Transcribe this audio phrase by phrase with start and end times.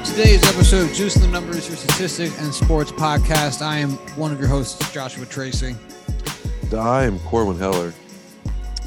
[0.00, 3.60] Hello, welcome to today's episode of Juice the Numbers, your statistic and sports podcast.
[3.60, 5.76] I am one of your hosts, Joshua Tracy.
[6.74, 7.92] I am Corwin Heller.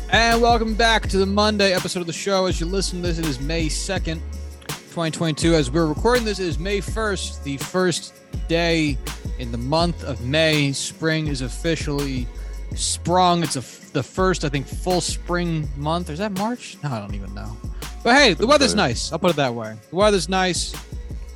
[0.10, 2.48] And welcome back to the Monday episode of the show.
[2.48, 4.22] As you listen to this, it is May 2nd,
[4.68, 5.54] 2022.
[5.54, 8.16] As we're recording this, it is May 1st, the first
[8.48, 8.98] day
[9.38, 10.72] in the month of May.
[10.72, 12.26] Spring is officially
[12.74, 13.44] sprung.
[13.44, 16.10] It's a, the first, I think, full spring month.
[16.10, 16.78] Is that March?
[16.84, 17.56] No, I don't even know.
[18.04, 19.12] But hey, the weather's nice.
[19.12, 19.76] I'll put it that way.
[19.92, 20.74] The weather's nice.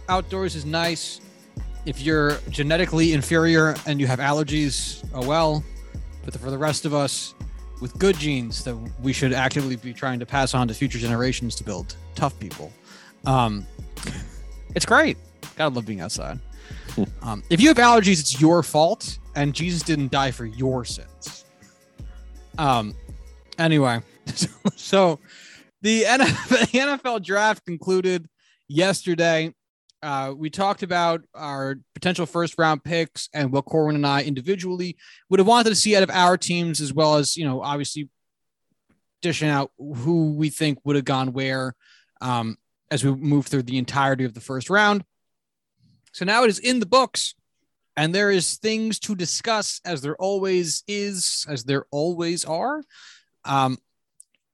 [0.09, 1.21] Outdoors is nice.
[1.85, 5.63] If you're genetically inferior and you have allergies, oh well.
[6.23, 7.33] But for the rest of us
[7.81, 11.55] with good genes that we should actively be trying to pass on to future generations
[11.55, 12.71] to build tough people,
[13.25, 13.65] um,
[14.75, 15.17] it's great.
[15.55, 16.39] Gotta love being outside.
[17.21, 21.45] Um, if you have allergies, it's your fault, and Jesus didn't die for your sins.
[22.57, 22.95] Um,
[23.59, 24.01] anyway,
[24.75, 25.19] so
[25.81, 28.27] the NFL, the NFL draft concluded
[28.67, 29.53] yesterday.
[30.03, 34.95] Uh, we talked about our potential first round picks and what Corwin and I individually
[35.29, 38.09] would have wanted to see out of our teams, as well as, you know, obviously
[39.21, 41.73] dishing out who we think would have gone where
[42.21, 42.57] um,
[42.91, 45.03] as we move through the entirety of the first round.
[46.11, 47.35] So now it is in the books,
[47.95, 52.83] and there is things to discuss, as there always is, as there always are.
[53.45, 53.77] Um,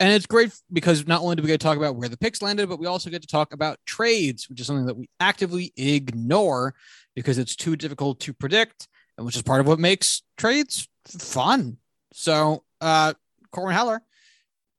[0.04, 2.42] and it's great because not only do we get to talk about where the picks
[2.42, 5.72] landed, but we also get to talk about trades, which is something that we actively
[5.78, 6.76] ignore
[7.16, 11.78] because it's too difficult to predict, and which is part of what makes trades fun.
[12.12, 13.14] So, uh,
[13.54, 14.02] Corwin Heller,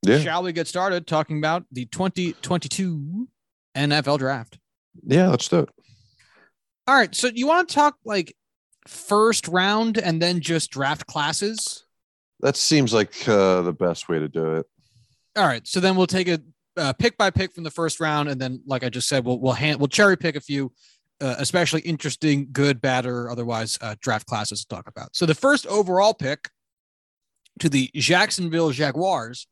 [0.03, 0.19] Yeah.
[0.20, 3.27] shall we get started talking about the 2022
[3.75, 4.59] NFL draft?
[5.06, 5.70] Yeah, let's do it.
[6.86, 7.14] All right.
[7.14, 8.36] So, you want to talk like
[8.86, 11.86] first round and then just draft classes?
[12.41, 14.66] That seems like uh, the best way to do it.
[15.37, 15.67] All right.
[15.67, 16.41] So then we'll take a
[16.77, 19.39] uh, pick by pick from the first round, and then, like I just said, we'll
[19.39, 20.72] we'll hand we'll cherry pick a few,
[21.21, 25.15] uh, especially interesting, good, bad, or otherwise uh, draft classes to talk about.
[25.15, 26.49] So the first overall pick
[27.61, 29.47] to the Jacksonville Jaguars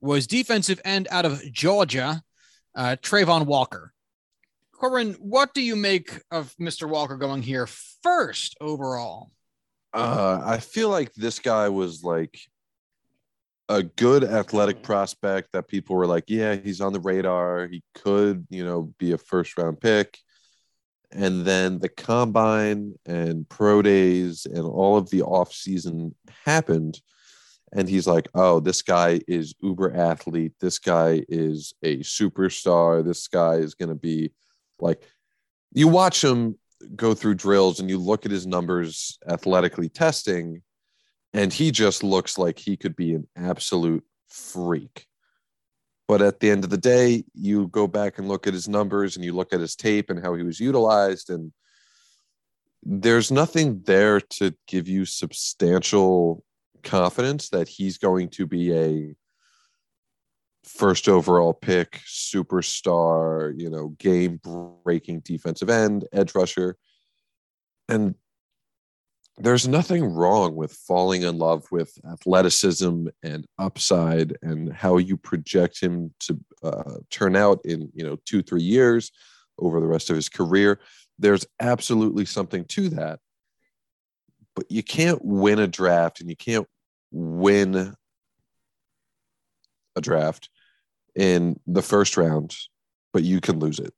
[0.00, 2.22] was defensive end out of Georgia,
[2.74, 3.92] uh, Travon Walker.
[4.72, 6.86] Corwin, what do you make of Mr.
[6.86, 7.66] Walker going here
[8.02, 9.30] first overall?
[9.94, 12.38] Uh, I feel like this guy was like
[13.68, 14.86] a good athletic mm-hmm.
[14.86, 17.66] prospect that people were like, yeah, he's on the radar.
[17.66, 20.18] He could, you know, be a first round pick.
[21.12, 27.00] And then the combine and pro days and all of the off season happened.
[27.72, 30.52] And he's like, oh, this guy is uber athlete.
[30.60, 33.04] This guy is a superstar.
[33.04, 34.32] This guy is going to be
[34.78, 35.02] like,
[35.72, 36.58] you watch him
[36.94, 40.62] go through drills and you look at his numbers athletically testing,
[41.36, 45.06] and he just looks like he could be an absolute freak.
[46.08, 49.16] But at the end of the day, you go back and look at his numbers
[49.16, 51.52] and you look at his tape and how he was utilized, and
[52.82, 56.44] there's nothing there to give you substantial
[56.82, 59.14] confidence that he's going to be a
[60.62, 64.40] first overall pick, superstar, you know, game
[64.84, 66.76] breaking defensive end, edge rusher.
[67.88, 68.14] And
[69.38, 75.80] there's nothing wrong with falling in love with athleticism and upside and how you project
[75.80, 79.12] him to uh, turn out in, you know, two, three years
[79.58, 80.80] over the rest of his career.
[81.18, 83.20] There's absolutely something to that.
[84.54, 86.66] But you can't win a draft and you can't
[87.10, 87.94] win
[89.96, 90.48] a draft
[91.14, 92.56] in the first round,
[93.12, 93.92] but you can lose it.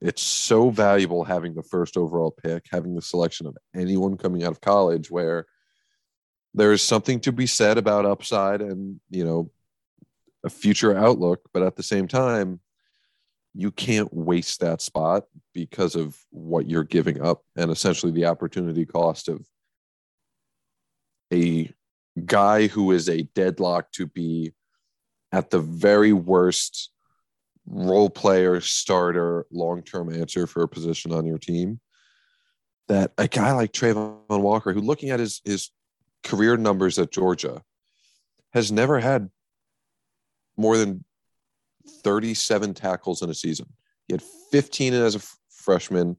[0.00, 4.52] It's so valuable having the first overall pick, having the selection of anyone coming out
[4.52, 5.46] of college where
[6.54, 9.50] there is something to be said about upside and, you know,
[10.42, 12.60] a future outlook, but at the same time,
[13.54, 18.86] you can't waste that spot because of what you're giving up and essentially the opportunity
[18.86, 19.44] cost of
[21.32, 21.70] a
[22.24, 24.52] guy who is a deadlock to be
[25.32, 26.90] at the very worst
[27.70, 31.80] role player, starter, long term answer for a position on your team.
[32.88, 35.70] That a guy like Travon Walker, who looking at his his
[36.24, 37.62] career numbers at Georgia,
[38.52, 39.30] has never had
[40.56, 41.04] more than
[42.02, 43.66] 37 tackles in a season.
[44.06, 46.16] He had 15 as a freshman,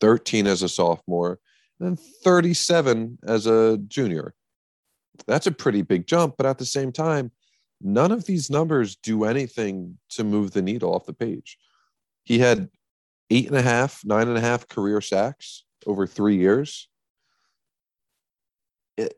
[0.00, 1.40] 13 as a sophomore,
[1.80, 4.34] and 37 as a junior.
[5.26, 7.32] That's a pretty big jump, but at the same time,
[7.80, 11.58] none of these numbers do anything to move the needle off the page.
[12.24, 12.68] He had
[13.30, 16.88] eight and a half, nine and a half career sacks over three years.
[18.96, 19.14] It,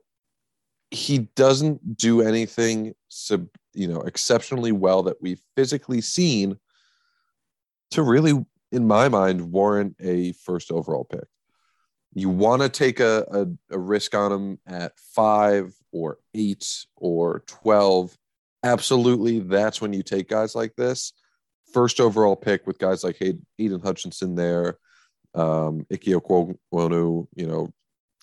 [0.91, 6.57] he doesn't do anything sub, you know exceptionally well that we've physically seen
[7.91, 11.25] to really in my mind, warrant a first overall pick.
[12.13, 17.43] You want to take a, a, a risk on him at five or eight or
[17.47, 18.17] 12.
[18.63, 19.39] Absolutely.
[19.39, 21.13] That's when you take guys like this.
[21.73, 24.77] First overall pick with guys like Aidan Hutchinson there,
[25.35, 27.71] um, Ike Ekwonu, you know,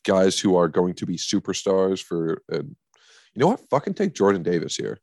[0.05, 3.69] guys who are going to be superstars for, uh, you know what?
[3.71, 4.99] Fucking take Jordan Davis here.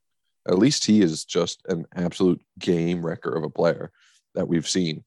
[0.48, 3.92] At least he is just an absolute game wrecker of a player
[4.36, 5.04] that we've seen.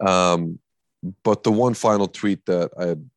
[0.00, 0.58] Um,
[1.22, 3.08] but the one final tweet that I had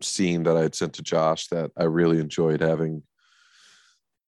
[0.00, 3.02] seen that I had sent to Josh that I really enjoyed having,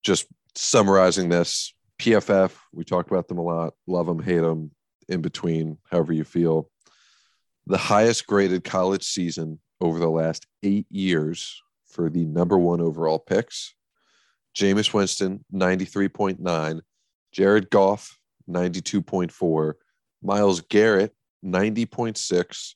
[0.03, 0.25] just
[0.55, 4.71] summarizing this PFF, we talked about them a lot, love them, hate them,
[5.07, 6.69] in between, however you feel.
[7.67, 13.19] The highest graded college season over the last eight years for the number one overall
[13.19, 13.73] picks
[14.55, 16.81] Jameis Winston, 93.9,
[17.33, 18.17] Jared Goff,
[18.49, 19.73] 92.4,
[20.23, 21.13] Myles Garrett,
[21.43, 22.73] 90.6,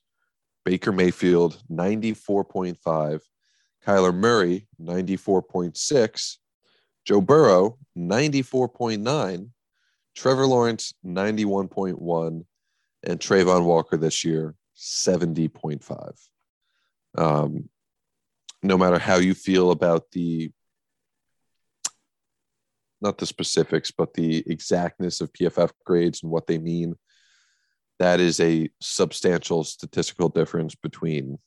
[0.64, 3.20] Baker Mayfield, 94.5,
[3.86, 6.36] Kyler Murray, 94.6,
[7.04, 9.48] Joe Burrow, 94.9,
[10.16, 12.44] Trevor Lawrence, 91.1,
[13.04, 16.12] and Travon Walker this year, 70.5.
[17.16, 17.68] Um,
[18.62, 20.52] no matter how you feel about the
[23.02, 26.96] not the specifics, but the exactness of PFF grades and what they mean
[28.00, 31.38] that is a substantial statistical difference between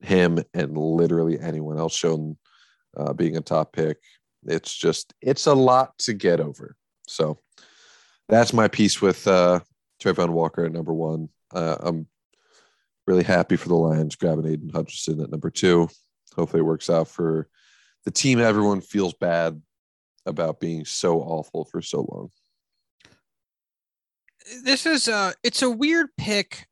[0.00, 2.36] him and literally anyone else shown
[2.94, 3.96] uh, being a top pick.
[4.46, 6.76] It's just it's a lot to get over.
[7.06, 7.38] So
[8.28, 9.60] that's my piece with uh,
[10.02, 11.28] Travon Walker at number one.
[11.52, 12.06] Uh, I'm
[13.06, 15.88] really happy for the Lions grabbing Aidan Hutchinson at number two.
[16.34, 17.48] Hopefully, it works out for
[18.04, 18.40] the team.
[18.40, 19.60] Everyone feels bad
[20.26, 22.30] about being so awful for so long
[24.62, 26.66] this is uh it's a weird pick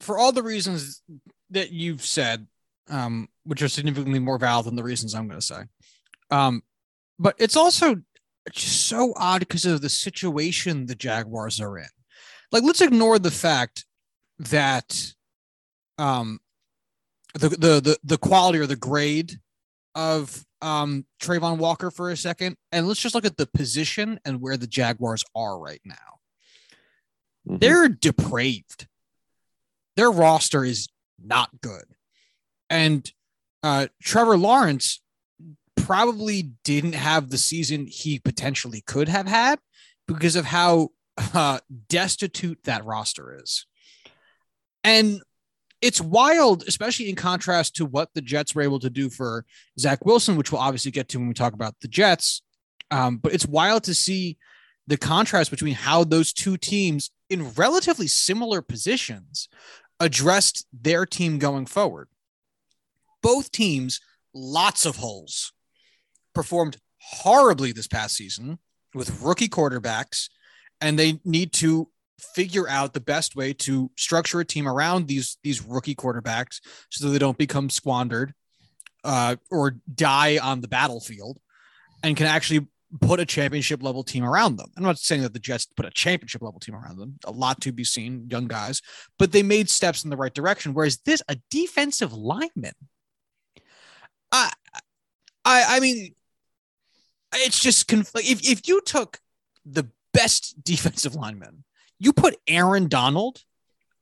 [0.00, 1.02] for all the reasons
[1.50, 2.46] that you've said,
[2.90, 5.62] um, which are significantly more valid than the reasons I'm going to say.
[6.34, 6.62] Um,
[7.18, 7.96] but it's also
[8.50, 11.86] just so odd because of the situation the Jaguars are in.
[12.50, 13.86] Like, let's ignore the fact
[14.38, 15.14] that
[15.96, 16.40] um,
[17.34, 19.38] the the the the quality or the grade
[19.94, 24.40] of um Travon Walker for a second, and let's just look at the position and
[24.40, 25.94] where the Jaguars are right now.
[27.48, 27.58] Mm-hmm.
[27.58, 28.88] They're depraved.
[29.96, 30.88] Their roster is
[31.24, 31.84] not good.
[32.68, 33.10] And
[33.62, 35.00] uh, Trevor Lawrence
[35.84, 39.58] probably didn't have the season he potentially could have had
[40.06, 40.90] because of how
[41.34, 41.58] uh,
[41.88, 43.66] destitute that roster is.
[44.82, 45.20] And
[45.80, 49.44] it's wild, especially in contrast to what the Jets were able to do for
[49.78, 52.42] Zach Wilson, which we'll obviously get to when we talk about the Jets.
[52.90, 54.38] Um, but it's wild to see
[54.86, 59.48] the contrast between how those two teams in relatively similar positions
[60.00, 62.08] addressed their team going forward.
[63.22, 64.00] Both teams,
[64.34, 65.53] lots of holes,
[66.34, 68.58] performed horribly this past season
[68.94, 70.28] with rookie quarterbacks,
[70.80, 71.88] and they need to
[72.34, 76.60] figure out the best way to structure a team around these these rookie quarterbacks
[76.90, 78.32] so that they don't become squandered
[79.02, 81.38] uh, or die on the battlefield
[82.02, 82.66] and can actually
[83.00, 84.70] put a championship level team around them.
[84.76, 87.60] I'm not saying that the Jets put a championship level team around them, a lot
[87.62, 88.80] to be seen, young guys,
[89.18, 90.74] but they made steps in the right direction.
[90.74, 92.74] Whereas this, a defensive lineman,
[94.30, 94.52] I,
[95.44, 96.14] I, I mean,
[97.36, 99.18] it's just conf- if if you took
[99.64, 101.64] the best defensive lineman,
[101.98, 103.42] you put Aaron Donald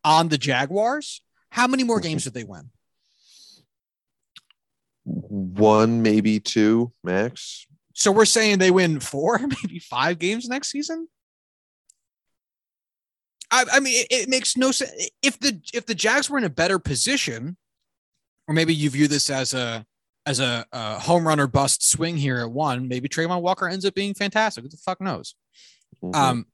[0.04, 2.70] on the Jaguars, how many more games did they win?
[5.04, 7.66] One, maybe two, max.
[7.94, 11.08] So we're saying they win four, maybe five games next season.
[13.50, 14.92] I, I mean, it, it, makes no sense.
[15.20, 17.56] If the if the Jags were in a better position,
[18.48, 19.84] or maybe you view this as a
[20.26, 23.84] as a, a home run or bust swing here at one, maybe Travon Walker ends
[23.84, 24.62] up being fantastic.
[24.62, 25.34] Who the fuck knows?
[26.02, 26.14] Mm-hmm.
[26.14, 26.46] Um,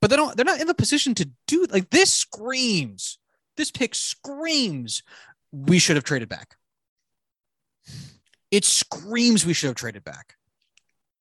[0.00, 0.36] but they don't.
[0.36, 2.12] They're not in the position to do like this.
[2.12, 3.18] Screams.
[3.56, 5.02] This pick screams.
[5.52, 6.56] We should have traded back.
[8.50, 10.34] It screams we should have traded back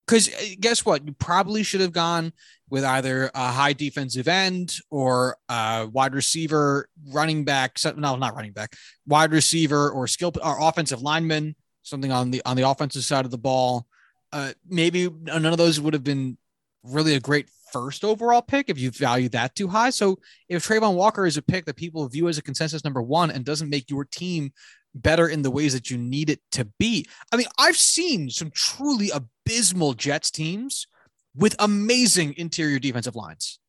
[0.05, 1.05] because uh, guess what?
[1.05, 2.33] You probably should have gone
[2.69, 7.77] with either a high defensive end or a wide receiver, running back.
[7.95, 8.75] No, not running back,
[9.07, 11.55] wide receiver or skill or offensive lineman.
[11.85, 13.85] Something on the on the offensive side of the ball.
[14.31, 16.37] Uh, maybe none of those would have been
[16.83, 19.91] really a great first overall pick if you value that too high.
[19.91, 23.31] So if Travon Walker is a pick that people view as a consensus number one
[23.31, 24.51] and doesn't make your team
[24.95, 27.05] better in the ways that you need it to be.
[27.31, 30.87] I mean, I've seen some truly abysmal Jets teams
[31.35, 33.59] with amazing interior defensive lines.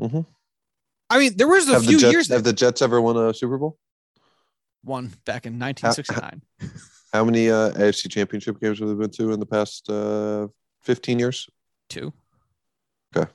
[0.00, 0.20] Mm-hmm.
[1.10, 3.34] I mean, there was a Have few Jets years have the Jets ever won a
[3.34, 3.78] Super Bowl?
[4.84, 6.42] one back in 1969.
[7.12, 10.48] How many uh, AFC Championship games have they been to in the past uh,
[10.82, 11.48] 15 years?
[11.88, 12.12] Two.
[13.14, 13.30] Okay.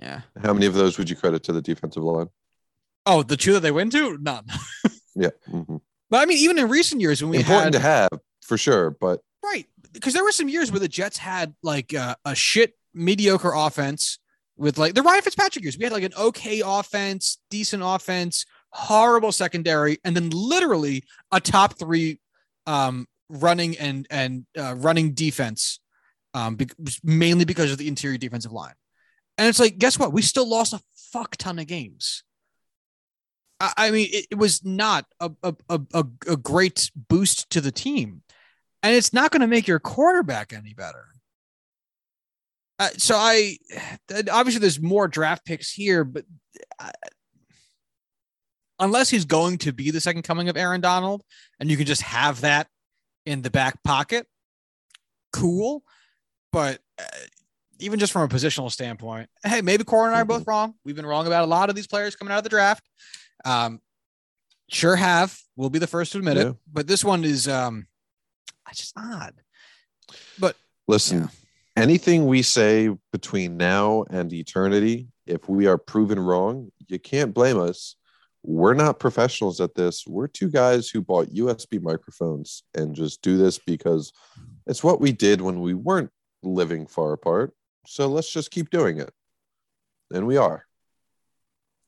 [0.00, 0.22] Yeah.
[0.42, 2.28] How many of those would you credit to the defensive line?
[3.06, 4.44] Oh, the two that they went to, none.
[5.14, 5.80] Yeah, mhm.
[6.08, 8.08] But I mean, even in recent years when we important had to have
[8.40, 12.14] for sure, but right because there were some years where the Jets had like uh,
[12.24, 14.18] a shit mediocre offense
[14.56, 15.76] with like the Ryan Fitzpatrick years.
[15.76, 21.78] We had like an okay offense, decent offense, horrible secondary, and then literally a top
[21.78, 22.18] three
[22.66, 25.80] um, running and and uh, running defense,
[26.34, 26.68] um, be-
[27.02, 28.74] mainly because of the interior defensive line.
[29.38, 30.12] And it's like, guess what?
[30.12, 30.80] We still lost a
[31.12, 32.22] fuck ton of games.
[33.58, 37.72] I, I mean, it, it was not a, a, a, a great boost to the
[37.72, 38.22] team,
[38.82, 41.06] and it's not going to make your quarterback any better.
[42.78, 43.56] Uh, so I
[44.30, 46.24] obviously there's more draft picks here, but
[46.78, 46.90] I,
[48.78, 51.22] unless he's going to be the second coming of Aaron Donald,
[51.60, 52.66] and you can just have that
[53.26, 54.26] in the back pocket,
[55.32, 55.82] cool.
[56.50, 57.04] But uh,
[57.78, 60.74] even just from a positional standpoint, hey, maybe Cora and I are both wrong.
[60.84, 62.84] We've been wrong about a lot of these players coming out of the draft.
[63.44, 63.80] Um,
[64.68, 65.36] sure have.
[65.56, 66.48] We'll be the first to admit Yeah.
[66.50, 66.56] it.
[66.70, 67.86] But this one is um,
[68.70, 69.34] it's just odd.
[70.38, 70.56] But
[70.88, 71.28] listen, Yeah.
[71.76, 77.58] anything we say between now and eternity, if we are proven wrong, you can't blame
[77.58, 77.96] us.
[78.44, 80.04] We're not professionals at this.
[80.06, 84.12] We're two guys who bought USB microphones and just do this because
[84.66, 86.10] it's what we did when we weren't
[86.42, 87.52] living far apart.
[87.86, 89.10] So let's just keep doing it.
[90.12, 90.64] And we are.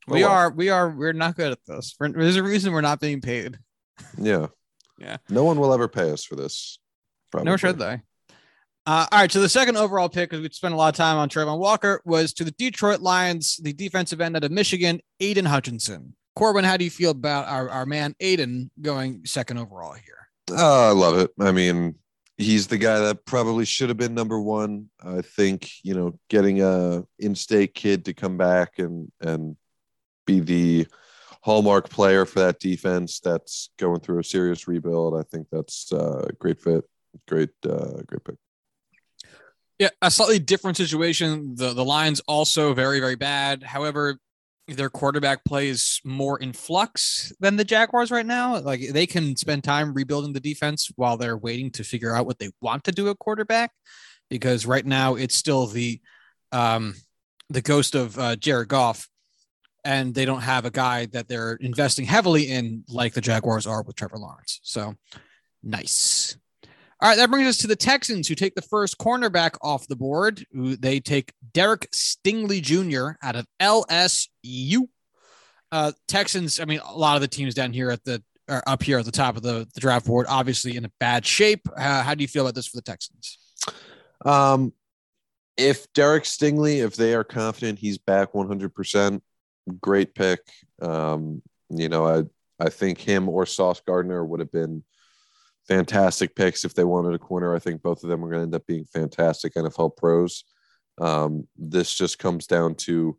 [0.07, 0.37] We Oh, well.
[0.37, 1.97] are, we are, we're not good at this.
[1.99, 3.59] We're- There's a reason we're not being paid.
[4.19, 4.47] Yeah.
[4.99, 5.17] Yeah.
[5.29, 6.79] No one will ever pay us for this.
[7.35, 8.01] Nor should they.
[8.87, 9.33] Uh, all right.
[9.33, 12.01] So the second overall pick, because we spent a lot of time on Travon Walker,
[12.05, 16.15] was to the Detroit Lions, the defensive end out of Michigan, Aidan Hutchinson.
[16.37, 20.29] Corwin, how do you feel about our, our man Aidan going second overall here?
[20.51, 21.31] Oh, I love it.
[21.41, 21.95] I mean,
[22.37, 24.91] he's the guy that probably should have been number one.
[25.03, 29.57] I think you know, getting a in-state kid to come back and and
[30.27, 30.87] be the
[31.43, 35.15] hallmark player for that defense that's going through a serious rebuild.
[35.19, 36.85] I think that's uh, a great fit.
[37.29, 38.37] Great, uh, great pick.
[39.79, 41.55] Yeah, a slightly different situation.
[41.55, 43.63] The the Lions also very very bad.
[43.63, 44.19] However,
[44.67, 48.59] their quarterback play is more in flux than the Jaguars right now.
[48.59, 52.39] Like they can spend time rebuilding the defense while they're waiting to figure out what
[52.39, 53.73] they want to do at quarterback.
[54.31, 56.01] Because right now it's still the
[56.51, 56.95] um,
[57.51, 59.09] the ghost of uh, Jared Goff,
[59.85, 63.83] and they don't have a guy that they're investing heavily in like the Jaguars are
[63.83, 64.61] with Trevor Lawrence.
[64.63, 64.95] So
[65.63, 66.39] nice.
[67.05, 69.95] All right, that brings us to the Texans, who take the first cornerback off the
[69.95, 70.43] board.
[70.55, 73.19] They take Derek Stingley Jr.
[73.23, 74.89] out of LSU.
[75.71, 76.61] Uh, Texans.
[76.61, 79.13] I mean, a lot of the teams down here at the up here at the
[79.13, 81.69] top of the, the draft board, obviously in a bad shape.
[81.77, 83.37] Uh, how do you feel about this for the Texans?
[84.25, 84.73] Um,
[85.59, 89.21] if Derek Stingley, if they are confident he's back 100%,
[89.79, 90.41] great pick.
[90.81, 92.23] Um, you know, I
[92.59, 94.83] I think him or Sauce Gardner would have been
[95.67, 97.55] fantastic picks if they wanted a corner.
[97.55, 100.45] I think both of them are going to end up being fantastic NFL pros.
[101.01, 103.17] Um, this just comes down to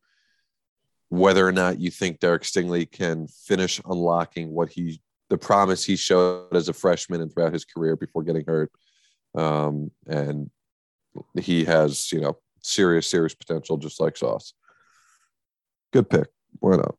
[1.10, 5.96] whether or not you think Derek Stingley can finish unlocking what he the promise he
[5.96, 8.72] showed as a freshman and throughout his career before getting hurt.
[9.36, 10.52] Um, and
[11.42, 14.54] he has, you know, serious, serious potential, just like Sauce.
[15.92, 16.28] Good pick.
[16.60, 16.96] Why not?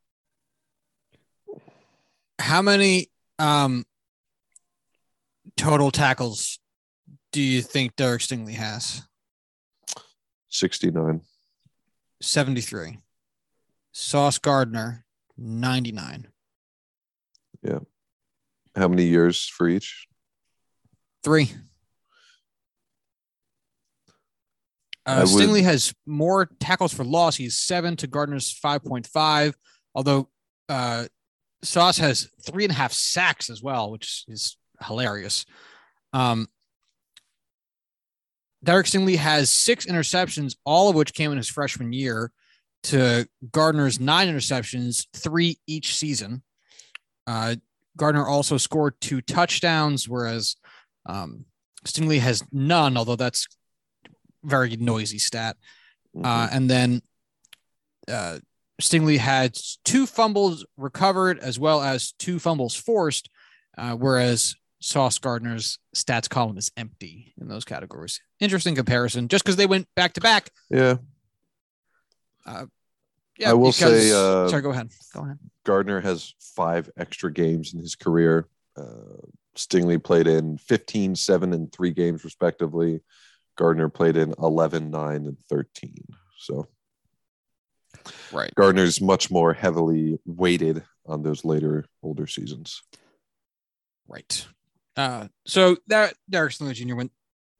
[2.38, 3.85] How many um,
[5.57, 6.59] total tackles
[7.33, 9.03] do you think Derek Stingley has?
[10.49, 11.21] 69.
[12.23, 12.99] 73.
[13.93, 15.05] Sauce Gardner,
[15.37, 16.29] 99.
[17.62, 17.81] Yeah.
[18.75, 20.07] How many years for each?
[21.23, 21.53] Three.
[25.05, 27.37] Uh, would- Stingley has more tackles for loss.
[27.37, 29.55] He's seven to Gardner's 5.5,
[29.95, 30.29] although
[30.69, 31.07] uh,
[31.62, 35.47] Sauce has three and a half sacks as well, which is hilarious.
[36.12, 36.49] Um,
[38.62, 42.33] Derek Stingley has six interceptions, all of which came in his freshman year,
[42.85, 46.42] to Gardner's nine interceptions, three each season.
[47.26, 47.56] Uh,
[47.97, 50.56] Gardner also scored two touchdowns, whereas
[51.06, 51.45] um,
[51.85, 53.47] Stingley has none, although that's
[54.42, 55.56] very noisy stat.
[56.23, 57.02] Uh, and then
[58.09, 58.38] uh,
[58.80, 63.28] Stingley had two fumbles recovered as well as two fumbles forced,
[63.76, 68.21] uh, whereas Sauce Gardner's stats column is empty in those categories.
[68.40, 70.50] Interesting comparison, just because they went back to back.
[70.71, 70.97] yeah.
[73.38, 74.90] Yeah, I will because- say, uh, sorry, go ahead.
[75.12, 75.38] Go ahead.
[75.64, 78.49] Gardner has five extra games in his career.
[78.76, 79.21] Uh,
[79.56, 83.00] Stingley played in 15, 7, and 3 games, respectively.
[83.56, 85.95] Gardner played in 11, 9, and 13.
[86.38, 86.66] So
[88.33, 88.54] Right.
[88.54, 92.83] Gardner's much more heavily weighted on those later, older seasons.
[94.06, 94.47] Right.
[94.97, 96.95] Uh, so that Derek Stingley Jr.
[96.95, 97.12] went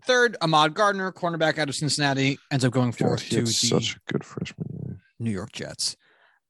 [0.05, 0.37] third.
[0.41, 4.25] Ahmad Gardner, cornerback out of Cincinnati, ends up going fourth to the such a good
[4.25, 5.01] freshman.
[5.19, 5.97] New York Jets.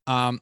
[0.07, 0.41] Um,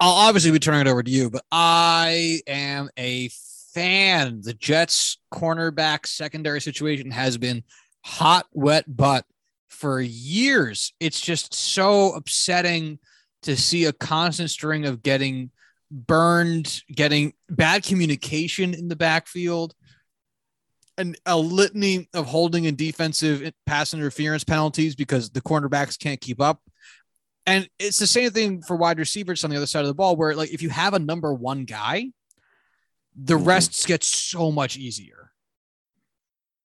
[0.00, 3.28] I'll obviously be turning it over to you, but I am a
[3.72, 4.40] fan.
[4.42, 7.62] The Jets cornerback secondary situation has been
[8.04, 9.24] hot, wet butt
[9.68, 10.92] for years.
[11.00, 12.98] It's just so upsetting
[13.42, 15.50] to see a constant string of getting
[15.90, 19.74] burned, getting bad communication in the backfield,
[20.98, 26.40] and a litany of holding and defensive pass interference penalties because the cornerbacks can't keep
[26.40, 26.62] up.
[27.46, 30.16] And it's the same thing for wide receivers on the other side of the ball,
[30.16, 32.12] where like if you have a number one guy,
[33.14, 33.46] the Mhm.
[33.46, 35.32] rests get so much easier.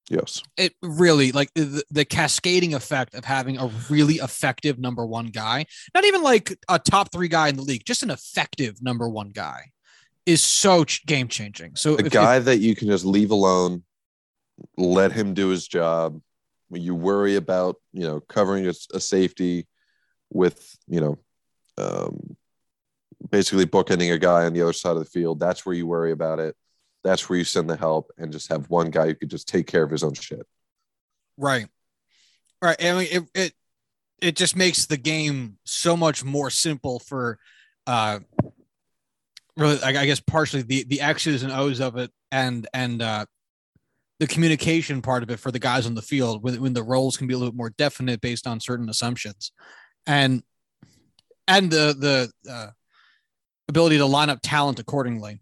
[0.09, 0.43] Yes.
[0.57, 5.65] It really like the, the cascading effect of having a really effective number one guy,
[5.93, 9.29] not even like a top three guy in the league, just an effective number one
[9.29, 9.71] guy
[10.25, 11.75] is so ch- game changing.
[11.75, 13.83] So A if- if- guy that you can just leave alone,
[14.77, 16.19] let him do his job.
[16.67, 19.67] When you worry about, you know, covering a, a safety
[20.29, 21.17] with, you know,
[21.77, 22.35] um,
[23.29, 26.11] basically bookending a guy on the other side of the field, that's where you worry
[26.11, 26.55] about it.
[27.03, 29.67] That's where you send the help and just have one guy who could just take
[29.67, 30.45] care of his own shit.
[31.37, 31.67] Right.
[32.61, 32.83] Right.
[32.83, 33.53] I mean, it, it,
[34.21, 37.39] it just makes the game so much more simple for,
[37.87, 38.19] uh,
[39.57, 43.25] really, I, guess partially the, the X's and O's of it and, and, uh,
[44.19, 47.17] the communication part of it for the guys on the field when, when the roles
[47.17, 49.51] can be a little bit more definite based on certain assumptions
[50.05, 50.43] and,
[51.47, 52.67] and the, the, uh,
[53.67, 55.41] ability to line up talent accordingly.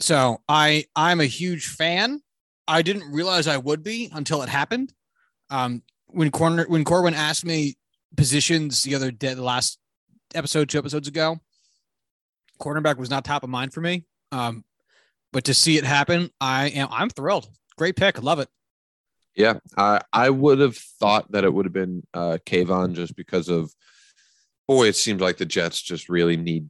[0.00, 2.20] So I, I'm a huge fan
[2.68, 4.92] I didn't realize I would be until it happened.
[5.50, 7.76] Um, when corner when Corwin asked me
[8.16, 9.78] positions the other day, the last
[10.34, 11.38] episode, two episodes ago,
[12.60, 14.04] cornerback was not top of mind for me.
[14.32, 14.64] Um,
[15.32, 17.48] but to see it happen, I am I'm thrilled.
[17.76, 18.48] Great pick, love it.
[19.36, 23.48] Yeah, I I would have thought that it would have been uh Kayvon just because
[23.48, 23.72] of
[24.66, 26.68] boy, it seems like the Jets just really need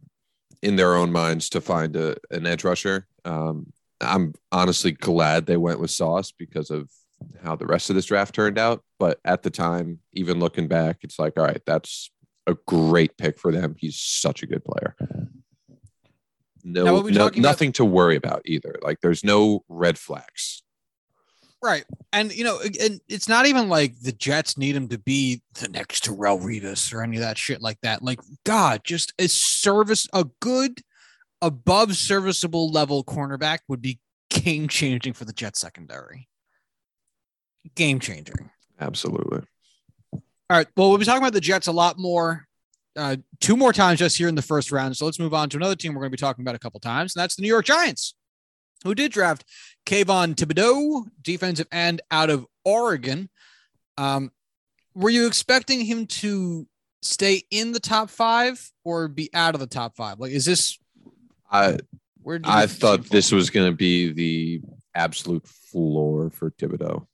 [0.67, 3.07] in their own minds to find a an edge rusher.
[3.25, 6.91] Um, I'm honestly glad they went with Sauce because of
[7.43, 8.83] how the rest of this draft turned out.
[8.99, 12.11] But at the time, even looking back, it's like, all right, that's
[12.49, 13.77] a great pick for them.
[13.79, 14.97] He's such a good player.
[16.65, 18.75] No, no talking about- nothing to worry about either.
[18.83, 20.63] Like there's no red flags.
[21.67, 21.85] Right.
[22.13, 25.69] And you know, and it's not even like the Jets need him to be the
[25.69, 28.03] next Darrelle Revis or any of that shit like that.
[28.03, 30.81] Like, God, just a service, a good
[31.43, 33.99] above serviceable level cornerback would be
[34.31, 36.29] game changing for the Jets secondary.
[37.75, 38.49] Game changing.
[38.81, 39.43] Absolutely.
[40.13, 40.69] All right.
[40.77, 42.47] Well, we'll be talking about the Jets a lot more,
[42.95, 44.97] uh, two more times just here in the first round.
[44.97, 46.79] So let's move on to another team we're going to be talking about a couple
[46.79, 48.15] times, and that's the New York Giants,
[48.87, 49.45] who did draft
[49.85, 53.29] Kayvon Thibodeaux, defensive end out of Oregon.
[53.99, 54.31] Um,
[54.95, 56.67] were you expecting him to
[57.03, 60.19] stay in the top five or be out of the top five?
[60.19, 60.79] Like, is this
[61.51, 61.79] I
[62.23, 62.41] where?
[62.45, 64.61] I thought this was going to be the
[64.95, 67.07] absolute floor for Thibodeaux.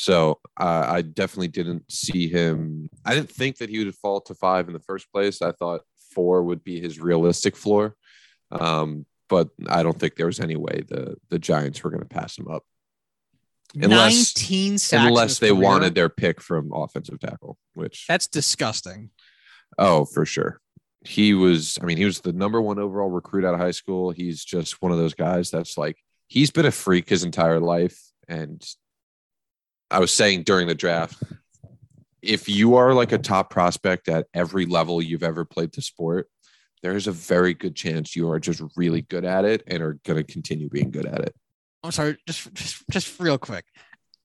[0.00, 2.88] So uh, I definitely didn't see him.
[3.04, 5.42] I didn't think that he would fall to five in the first place.
[5.42, 5.82] I thought
[6.14, 7.94] four would be his realistic floor,
[8.50, 12.06] um, but I don't think there was any way the the Giants were going to
[12.08, 12.64] pass him up
[13.74, 15.60] unless- 19 sacks unless they career?
[15.62, 17.56] wanted their pick from offensive tackle.
[17.74, 19.10] Which That's disgusting.
[19.78, 20.60] Oh, for sure.
[21.02, 24.10] He was, I mean, he was the number one overall recruit out of high school.
[24.10, 27.98] He's just one of those guys that's like, he's been a freak his entire life.
[28.28, 28.62] And
[29.90, 31.22] I was saying during the draft,
[32.20, 36.28] if you are like a top prospect at every level you've ever played the sport,
[36.82, 40.24] there's a very good chance you are just really good at it and are going
[40.24, 41.34] to continue being good at it.
[41.82, 43.64] I'm sorry, just just just real quick.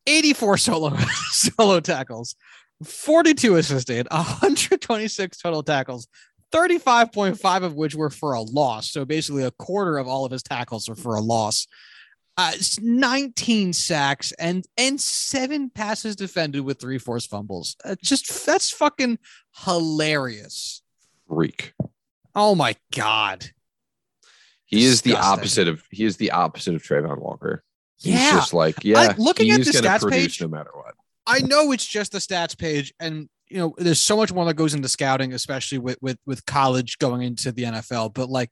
[0.07, 0.95] 84 solo
[1.31, 2.35] solo tackles,
[2.83, 6.07] 42 assisted, 126 total tackles,
[6.51, 8.91] 35.5 of which were for a loss.
[8.91, 11.67] So basically a quarter of all of his tackles are for a loss.
[12.37, 17.77] Uh, 19 sacks and and seven passes defended with three forced fumbles.
[17.85, 19.19] Uh, just that's fucking
[19.63, 20.81] hilarious.
[21.29, 21.73] Freak.
[22.36, 23.45] Oh my god.
[24.65, 27.63] He is the opposite of, he is the opposite of Travon Walker.
[27.98, 28.32] He's Yeah.
[28.32, 30.95] just like, yeah, looking at the stats page- no matter what.
[31.28, 34.56] I know it's just the stats page, and you know, there's so much more that
[34.56, 38.13] goes into scouting, especially with with with college going into the NFL.
[38.13, 38.52] But like,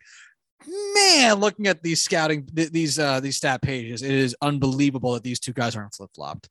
[0.95, 5.39] man, looking at these scouting these uh these stat pages, it is unbelievable that these
[5.39, 6.49] two guys aren't flip flopped.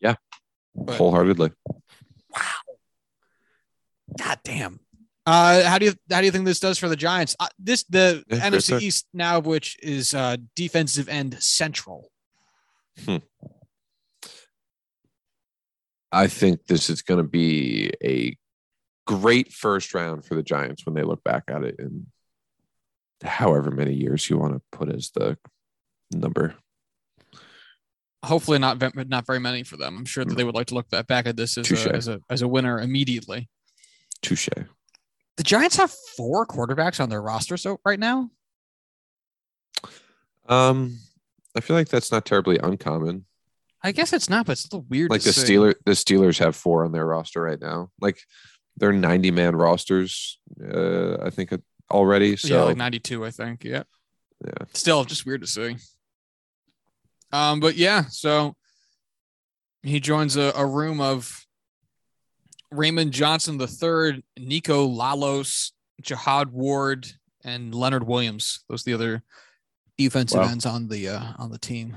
[0.00, 0.14] Yeah,
[0.74, 1.50] but, wholeheartedly.
[1.68, 2.40] Wow.
[4.18, 4.80] God damn.
[5.26, 7.36] Uh, how do you how do you think this does for the Giants?
[7.38, 12.10] Uh, this the yeah, NFC East now, of which is uh, defensive end central.
[13.04, 13.16] Hmm.
[16.12, 18.36] I think this is going to be a
[19.06, 22.06] great first round for the Giants when they look back at it in
[23.22, 25.36] however many years you want to put as the
[26.10, 26.54] number.
[28.24, 29.96] Hopefully, not not very many for them.
[29.96, 32.20] I'm sure that they would like to look back at this as, a, as a
[32.28, 33.48] as a winner immediately.
[34.22, 34.48] Touche.
[35.36, 38.30] The Giants have four quarterbacks on their roster so right now.
[40.48, 40.98] Um,
[41.56, 43.24] I feel like that's not terribly uncommon.
[43.82, 45.10] I guess it's not, but it's still weird.
[45.10, 47.90] Like the Steelers, the Steelers have four on their roster right now.
[48.00, 48.20] Like
[48.76, 51.52] they're 90 man rosters, uh, I think
[51.90, 52.36] already.
[52.36, 53.64] So yeah, like 92, I think.
[53.64, 53.84] Yeah.
[54.44, 54.64] Yeah.
[54.72, 55.76] Still just weird to see.
[57.32, 58.56] Um, but yeah, so
[59.82, 61.46] he joins a, a room of
[62.72, 67.06] Raymond Johnson III, Nico Lalos, Jihad Ward,
[67.44, 68.64] and Leonard Williams.
[68.68, 69.22] Those are the other
[69.98, 70.48] defensive wow.
[70.48, 71.96] ends on the uh, on the team.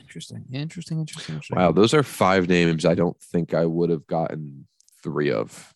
[0.00, 0.44] Interesting.
[0.52, 1.00] Interesting.
[1.00, 1.36] Interesting.
[1.36, 1.56] Interesting.
[1.56, 4.66] Wow, those are five names I don't think I would have gotten
[5.02, 5.74] three of.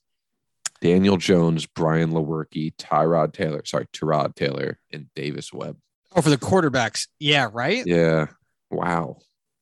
[0.82, 5.78] Daniel Jones, Brian Lewerke, Tyrod Taylor, sorry, Tyrod Taylor, and Davis Webb.
[6.14, 7.08] Oh, for the quarterbacks.
[7.18, 7.82] Yeah, right?
[7.86, 8.26] Yeah.
[8.70, 9.18] Wow.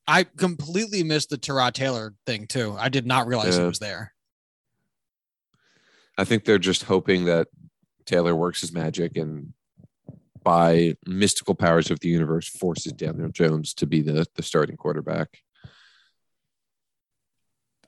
[0.07, 2.75] I completely missed the Tyrod Taylor thing too.
[2.77, 3.63] I did not realize yeah.
[3.63, 4.13] it was there.
[6.17, 7.47] I think they're just hoping that
[8.05, 9.53] Taylor works his magic and
[10.43, 15.39] by mystical powers of the universe forces Daniel Jones to be the, the starting quarterback.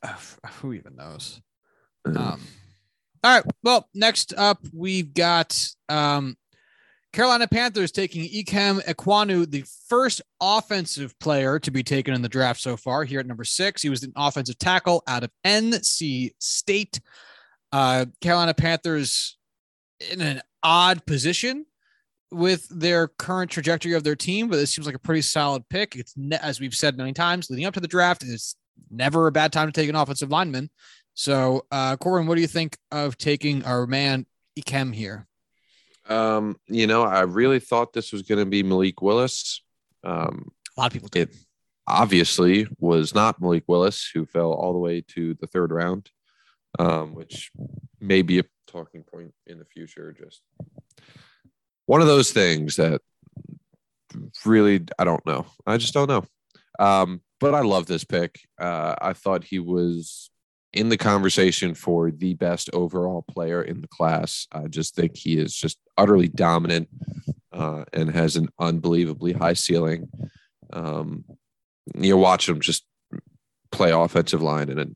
[0.02, 0.16] Uh,
[0.62, 1.40] who even knows?
[2.06, 2.42] Um,
[3.24, 3.44] all right.
[3.64, 6.36] Well, next up, we've got um,
[7.18, 12.62] Carolina Panthers taking Ikem Ekwonu, the first offensive player to be taken in the draft
[12.62, 13.82] so far, here at number six.
[13.82, 17.02] He was an offensive tackle out of NC State.
[17.72, 19.36] Uh, Carolina Panthers
[20.12, 21.66] in an odd position
[22.30, 25.96] with their current trajectory of their team, but this seems like a pretty solid pick.
[25.96, 28.56] It's ne- as we've said many times leading up to the draft, it's
[28.92, 30.70] never a bad time to take an offensive lineman.
[31.16, 35.27] So, uh, Corwin, what do you think of taking our man Ikem here?
[36.10, 39.62] Um, you know, I really thought this was going to be Malik Willis.
[40.04, 41.30] Um, a lot of people did.
[41.30, 41.36] It
[41.88, 46.10] obviously was not Malik Willis, who fell all the way to the third round,
[46.80, 47.52] um, which
[48.00, 50.14] may be a talking point in the future.
[50.14, 50.42] Just
[51.86, 53.02] one of those things that
[54.46, 55.46] really I don't know.
[55.66, 56.26] I just don't know.
[56.80, 58.40] Um, but I love this pick.
[58.60, 60.30] Uh, I thought he was
[60.78, 64.48] in the conversation for the best overall player in the class.
[64.52, 66.88] I just think he is just utterly dominant
[67.52, 70.10] uh, and has an unbelievably high ceiling.
[70.72, 71.26] Um,
[71.96, 72.86] you watch him just
[73.72, 74.96] play offensive line, and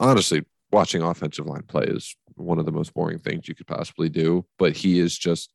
[0.00, 4.08] honestly, watching offensive line play is one of the most boring things you could possibly
[4.08, 4.44] do.
[4.58, 5.52] But he is just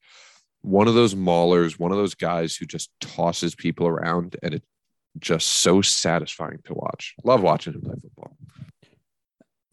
[0.61, 4.65] one of those maulers, one of those guys who just tosses people around, and it's
[5.19, 7.15] just so satisfying to watch.
[7.25, 8.37] Love watching him play football.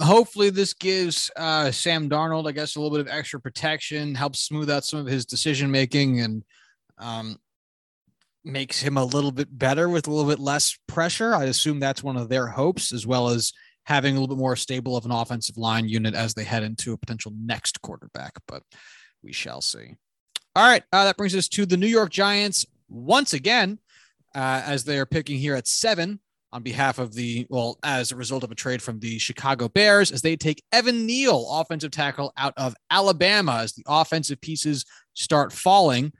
[0.02, 4.40] Hopefully, this gives uh, Sam Darnold, I guess, a little bit of extra protection, helps
[4.40, 6.42] smooth out some of his decision making, and
[6.98, 7.38] um,
[8.44, 11.34] makes him a little bit better with a little bit less pressure.
[11.34, 13.52] I assume that's one of their hopes, as well as
[13.84, 16.92] having a little bit more stable of an offensive line unit as they head into
[16.92, 18.32] a potential next quarterback.
[18.48, 18.62] But
[19.22, 19.94] we shall see.
[20.56, 23.78] All right, uh, that brings us to the New York Giants once again,
[24.34, 26.20] uh, as they are picking here at seven
[26.54, 30.10] on behalf of the, well, as a result of a trade from the Chicago Bears,
[30.10, 35.52] as they take Evan Neal, offensive tackle out of Alabama, as the offensive pieces start
[35.52, 36.12] falling.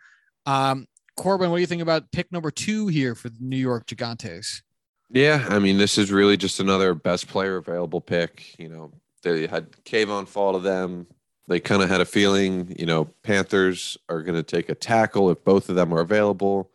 [0.45, 3.87] Um, Corwin, what do you think about pick number two here for the New York
[3.87, 4.63] Gigantes?
[5.11, 8.59] Yeah, I mean, this is really just another best player available pick.
[8.59, 8.93] You know,
[9.23, 11.07] they had Kayvon fall to them
[11.47, 15.31] they kind of had a feeling, you know, Panthers are going to take a tackle
[15.31, 16.71] if both of them are available.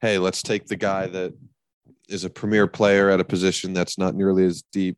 [0.00, 1.34] Hey, let's take the guy that
[2.12, 4.96] is a premier player at a position that's not nearly as deep.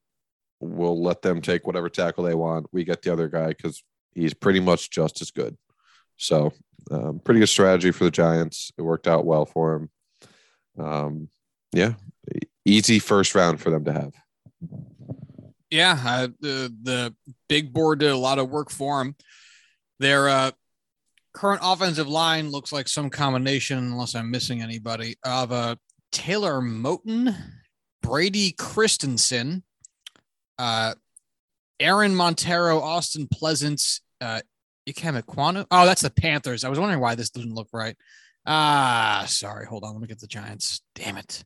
[0.61, 2.67] We'll let them take whatever tackle they want.
[2.73, 3.83] We get the other guy because
[4.15, 5.57] he's pretty much just as good.
[6.17, 6.53] So,
[6.91, 8.71] um, pretty good strategy for the Giants.
[8.79, 9.91] It worked out well for him.
[10.79, 11.29] Um,
[11.73, 11.95] yeah,
[12.65, 14.13] easy first round for them to have.
[15.71, 17.15] Yeah, uh, the the
[17.49, 19.17] big board did a lot of work for him.
[19.99, 20.51] Their uh,
[21.33, 25.77] current offensive line looks like some combination, unless I'm missing anybody, of uh,
[26.15, 27.35] Taylor Moton,
[28.01, 29.65] Brady Christensen,
[30.59, 30.95] uh,
[31.81, 34.41] Aaron Montero, Austin Pleasance, uh,
[34.89, 35.67] Ikem Ekwonu.
[35.73, 36.63] Oh, that's the Panthers.
[36.63, 37.97] I was wondering why this didn't look right.
[38.47, 39.67] Ah, sorry.
[39.67, 39.93] Hold on.
[39.93, 40.83] Let me get the Giants.
[40.95, 41.45] Damn it.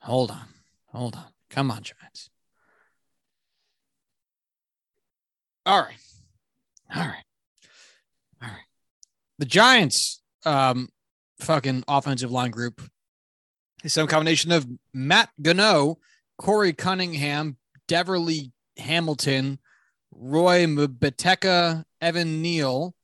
[0.00, 0.48] Hold on.
[0.86, 1.26] Hold on.
[1.48, 2.28] Come on, Giants.
[5.64, 5.96] All right.
[6.92, 7.24] All right.
[8.42, 8.66] All right.
[9.38, 10.88] The Giants, um,
[11.38, 12.82] fucking offensive line group
[13.86, 15.96] some combination of Matt Gono,
[16.38, 17.56] Corey Cunningham,
[17.88, 19.58] Devery Hamilton,
[20.12, 22.94] Roy Mbaeteka, Evan Neal.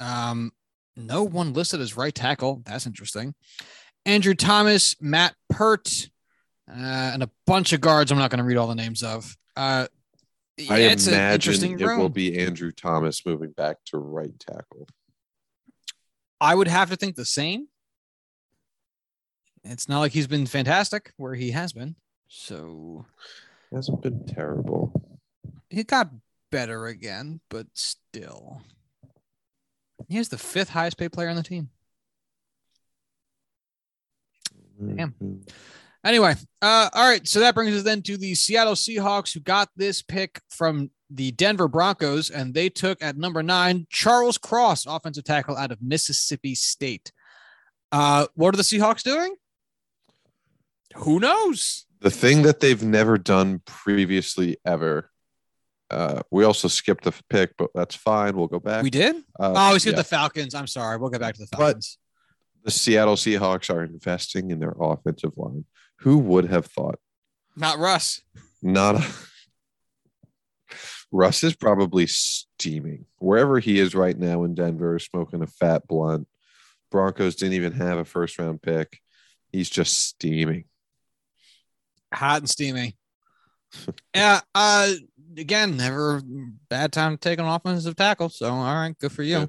[0.00, 0.52] Um,
[0.96, 2.62] no one listed as right tackle.
[2.64, 3.34] That's interesting.
[4.04, 6.08] Andrew Thomas, Matt Peart,
[6.70, 8.10] uh, and a bunch of guards.
[8.10, 9.36] I'm not going to read all the names of.
[9.56, 9.86] Uh,
[10.70, 14.88] I it's imagine interesting it will be Andrew Thomas moving back to right tackle.
[16.40, 17.68] I would have to think the same.
[19.68, 21.96] It's not like he's been fantastic where he has been.
[22.28, 23.06] So
[23.72, 25.18] Hasn't been terrible.
[25.70, 26.10] he got
[26.50, 28.62] better again, but still.
[30.08, 31.70] He is the fifth highest paid player on the team.
[34.96, 35.14] Damn.
[36.04, 37.26] Anyway, uh, all right.
[37.26, 41.32] So that brings us then to the Seattle Seahawks, who got this pick from the
[41.32, 46.54] Denver Broncos, and they took at number nine Charles Cross, offensive tackle out of Mississippi
[46.54, 47.10] State.
[47.90, 49.34] Uh, what are the Seahawks doing?
[50.98, 51.86] Who knows?
[52.00, 55.10] The thing that they've never done previously ever.
[55.90, 58.36] Uh, we also skipped the pick, but that's fine.
[58.36, 58.82] We'll go back.
[58.82, 59.16] We did.
[59.38, 60.02] Uh, Oh, we skipped yeah.
[60.02, 60.54] the Falcons.
[60.54, 60.96] I'm sorry.
[60.98, 61.98] We'll get back to the But- Falcons.
[62.64, 65.64] the Seattle Seahawks are investing in their offensive line.
[66.00, 66.98] Who would have thought?
[67.56, 68.20] Not Russ.
[68.62, 69.06] Not a
[71.12, 76.26] Russ is probably steaming wherever he is right now in Denver, smoking a fat blunt.
[76.90, 78.98] Broncos didn't even have a first round pick.
[79.52, 80.64] He's just steaming.
[82.16, 82.96] Hot and steamy.
[84.14, 84.40] yeah.
[84.54, 84.92] Uh,
[85.36, 86.22] again, never
[86.68, 88.28] bad time to take an offensive tackle.
[88.28, 89.38] So, all right, good for you.
[89.38, 89.46] Yeah.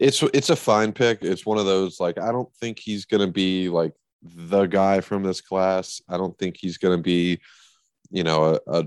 [0.00, 1.22] It's it's a fine pick.
[1.22, 3.92] It's one of those like I don't think he's gonna be like
[4.22, 6.00] the guy from this class.
[6.08, 7.40] I don't think he's gonna be,
[8.10, 8.84] you know, a, a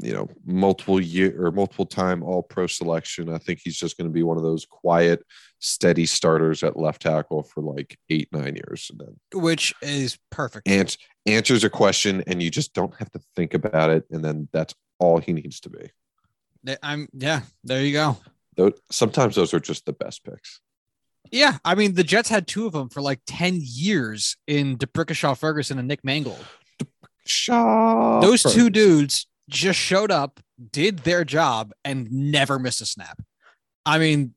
[0.00, 3.32] you know multiple year or multiple time All Pro selection.
[3.32, 5.24] I think he's just gonna be one of those quiet,
[5.58, 10.68] steady starters at left tackle for like eight nine years, and then Which is perfect.
[10.68, 14.48] ans- answers a question, and you just don't have to think about it, and then
[14.52, 15.90] that's all he needs to be.
[16.82, 17.42] I'm yeah.
[17.64, 18.18] There you go.
[18.56, 20.60] Though sometimes those are just the best picks.
[21.30, 25.38] Yeah, I mean the Jets had two of them for like ten years in DeBrickashaw
[25.38, 26.44] Ferguson and Nick Mangold.
[27.26, 30.40] Shaw Those two dudes just showed up,
[30.72, 33.20] did their job, and never missed a snap.
[33.84, 34.34] I mean,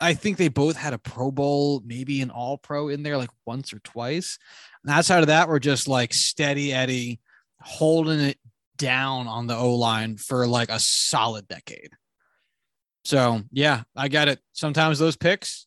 [0.00, 3.30] I- think they both had a Pro Bowl, maybe an All Pro in there, like
[3.46, 4.38] once or twice.
[4.84, 7.20] And outside of that, we're just like steady Eddie
[7.60, 8.38] holding it
[8.76, 11.90] down on the O line for like a solid decade.
[13.04, 14.40] So yeah, I get it.
[14.52, 15.66] Sometimes those picks,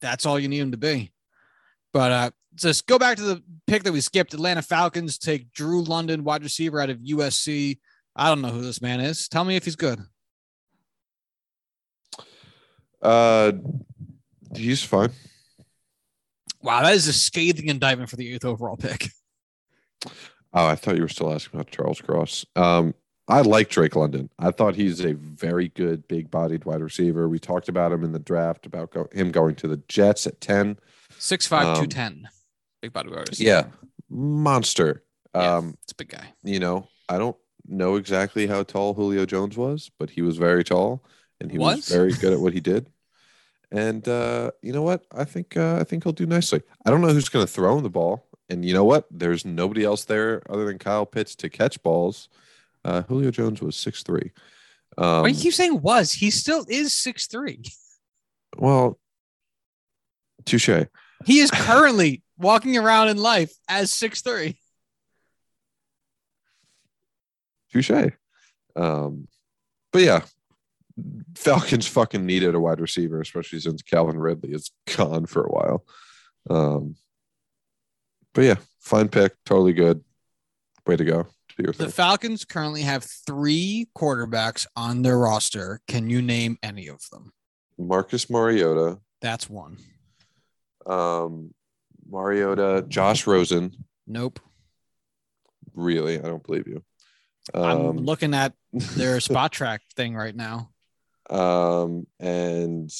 [0.00, 1.12] that's all you need them to be.
[1.92, 4.34] But uh just go back to the pick that we skipped.
[4.34, 7.78] Atlanta Falcons take Drake London, wide receiver out of USC.
[8.16, 9.28] I don't know who this man is.
[9.28, 10.00] Tell me if he's good.
[13.02, 13.52] Uh,
[14.54, 15.10] he's fine.
[16.62, 19.08] Wow, that is a scathing indictment for the eighth overall pick.
[20.54, 22.46] Oh, I thought you were still asking about Charles Cross.
[22.56, 22.94] Um,
[23.28, 24.30] I like Drake London.
[24.38, 27.28] I thought he's a very good, big-bodied wide receiver.
[27.28, 30.40] We talked about him in the draft about go- him going to the Jets at
[30.40, 30.78] ten.
[31.18, 32.28] 6'5, Um, 210.
[32.80, 33.48] Big body wide receiver.
[33.48, 33.64] Yeah,
[34.08, 35.04] monster.
[35.34, 35.56] Yeah.
[35.56, 36.32] Um, It's a big guy.
[36.42, 40.64] you know, I don't know exactly how tall Julio Jones was, but he was very
[40.64, 41.04] tall
[41.40, 41.88] and he was, Was?
[41.88, 42.90] very good at what he did.
[43.70, 45.04] And uh, you know what?
[45.12, 46.62] I think uh, I think he'll do nicely.
[46.86, 49.06] I don't know who's going to throw him the ball, and you know what?
[49.10, 52.30] There's nobody else there other than Kyle Pitts to catch balls.
[52.84, 54.32] Uh, Julio Jones was six three.
[54.96, 56.12] Um, Why do you keep saying was?
[56.12, 57.62] He still is six three.
[58.56, 58.98] well,
[60.46, 60.86] touche.
[61.26, 64.58] He is currently walking around in life as six three.
[67.70, 67.90] Touche.
[68.74, 69.28] Um,
[69.92, 70.22] but yeah,
[71.38, 75.84] Falcons fucking needed a wide receiver, especially since Calvin Ridley is gone for a while.
[76.50, 76.96] Um,
[78.34, 80.02] but yeah, fine pick, totally good.
[80.86, 81.26] Way to go.
[81.56, 81.88] Do The.
[81.90, 85.80] Falcons currently have three quarterbacks on their roster.
[85.88, 87.32] Can you name any of them?
[87.76, 89.76] Marcus Mariota, That's one.
[90.86, 91.52] um,
[92.10, 93.72] Mariota, Josh Rosen.
[94.06, 94.40] Nope.
[95.74, 96.82] Really, I don't believe you.
[97.54, 100.70] I'm Um, looking at their Spotrac thing right now.
[101.30, 102.90] Um, and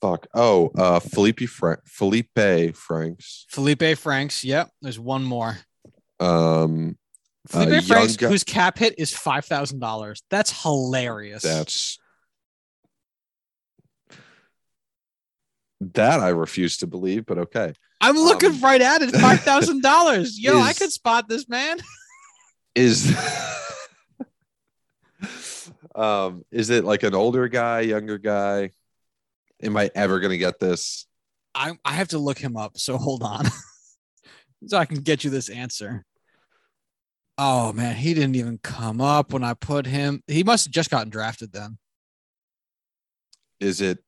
[0.00, 0.26] fuck.
[0.34, 3.46] Oh, uh, Feleipe Frank, Feleipe Franks.
[3.52, 4.44] Feleipe Franks.
[4.44, 4.70] Yep.
[4.82, 5.58] There's one more.
[6.20, 6.96] Um,
[7.48, 10.22] Feleipe young Franks, guy- whose cap hit is five thousand dollars.
[10.30, 11.42] That's hilarious.
[11.42, 11.98] that's
[15.92, 17.74] that I refuse to believe, but okay.
[18.00, 19.14] I'm looking um, right at it.
[19.14, 20.38] Five thousand dollars.
[20.42, 21.78] Yo, I could spot this man.
[22.74, 23.06] Is
[25.94, 28.70] um, is it like an older guy, younger guy?
[29.62, 31.06] Am I ever gonna get this?
[31.54, 32.78] I I have to look him up.
[32.78, 33.46] So hold on,
[34.66, 36.04] so I can get you this answer.
[37.38, 40.22] Oh man, he didn't even come up when I put him.
[40.26, 41.78] He must have just gotten drafted then.
[43.60, 43.98] Is it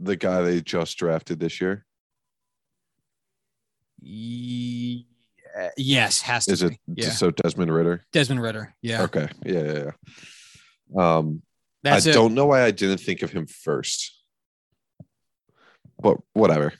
[0.00, 1.84] the guy they just drafted this year?
[4.00, 5.06] Ye-
[5.76, 6.78] yes, has to Is it.
[6.94, 8.04] Yeah, so Desmond Ridder?
[8.12, 8.74] Desmond Ridder.
[8.82, 9.28] Yeah, Okay.
[9.44, 9.90] Yeah, yeah, yeah.
[10.96, 11.42] Um,
[11.82, 12.14] that's I it.
[12.14, 14.12] don't know why I didn't think of him first.
[16.00, 16.72] But whatever.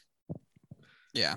[1.13, 1.37] Yeah.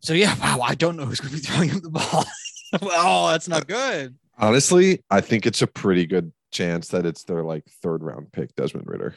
[0.00, 2.24] So yeah, wow, I don't know who's going to be throwing him the ball.
[2.82, 4.16] oh, that's not good.
[4.38, 8.54] Honestly, I think it's a pretty good chance that it's their like third round pick,
[8.54, 9.14] Desmond Ridder.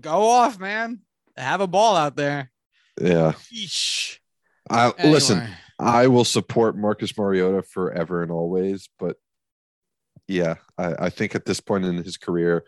[0.00, 1.00] Go off, man.
[1.36, 2.50] Have a ball out there.
[3.00, 3.32] Yeah.
[3.52, 4.18] Yeesh.
[4.70, 9.16] I listen, I will support Marcus Mariota forever and always, but
[10.28, 12.64] yeah, I, I think at this point in his career,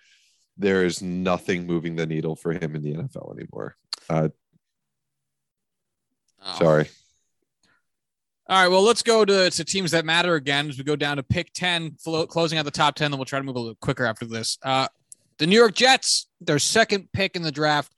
[0.57, 3.77] there is nothing moving the needle for him in the NFL anymore.
[4.09, 4.29] Uh,
[6.45, 6.59] Oh.
[6.59, 6.89] Sorry.
[8.49, 11.19] All right, well, let's go to, to teams that matter again as we go down
[11.19, 13.11] to pick 10, flo- closing out the top 10.
[13.11, 14.59] Then we'll try to move a little quicker after this.
[14.63, 14.89] Uh,
[15.39, 17.93] the New York Jets, their second pick in the draft,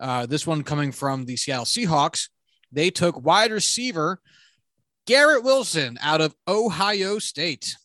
[0.00, 2.28] uh, this one coming from the Seattle Seahawks.
[2.72, 4.20] They took wide receiver
[5.06, 7.76] Garrett Wilson out of Ohio State,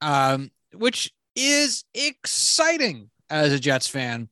[0.00, 4.28] um, which is exciting as a Jets fan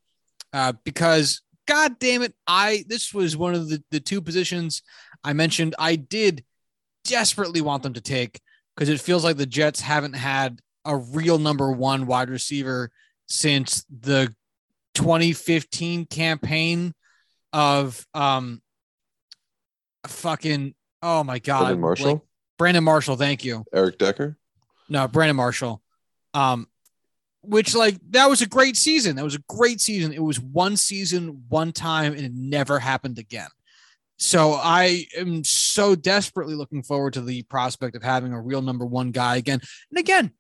[0.53, 4.83] uh, because, God damn it, I this was one of the, the two positions
[5.25, 6.45] I mentioned I did
[7.05, 8.41] desperately want them to take
[8.75, 12.91] because it feels like the Jets haven't had a real number one wide receiver
[13.29, 14.35] since the
[14.95, 16.93] 2015 campaign
[17.53, 18.61] of um
[20.07, 22.27] fucking oh my god Brandon Marshall,
[22.59, 24.37] Brandon Marshall thank you Eric Decker.
[24.89, 25.83] no, Brandon Marshall.
[26.35, 26.67] Um,
[27.43, 29.17] which like that was a great season.
[29.17, 30.13] That was a great season.
[30.13, 33.49] It was one season, one time, and it never happened again.
[34.19, 38.87] So I am so desperately looking forward to the prospect of having a real number
[38.87, 39.61] one guy again.
[39.91, 40.31] And again,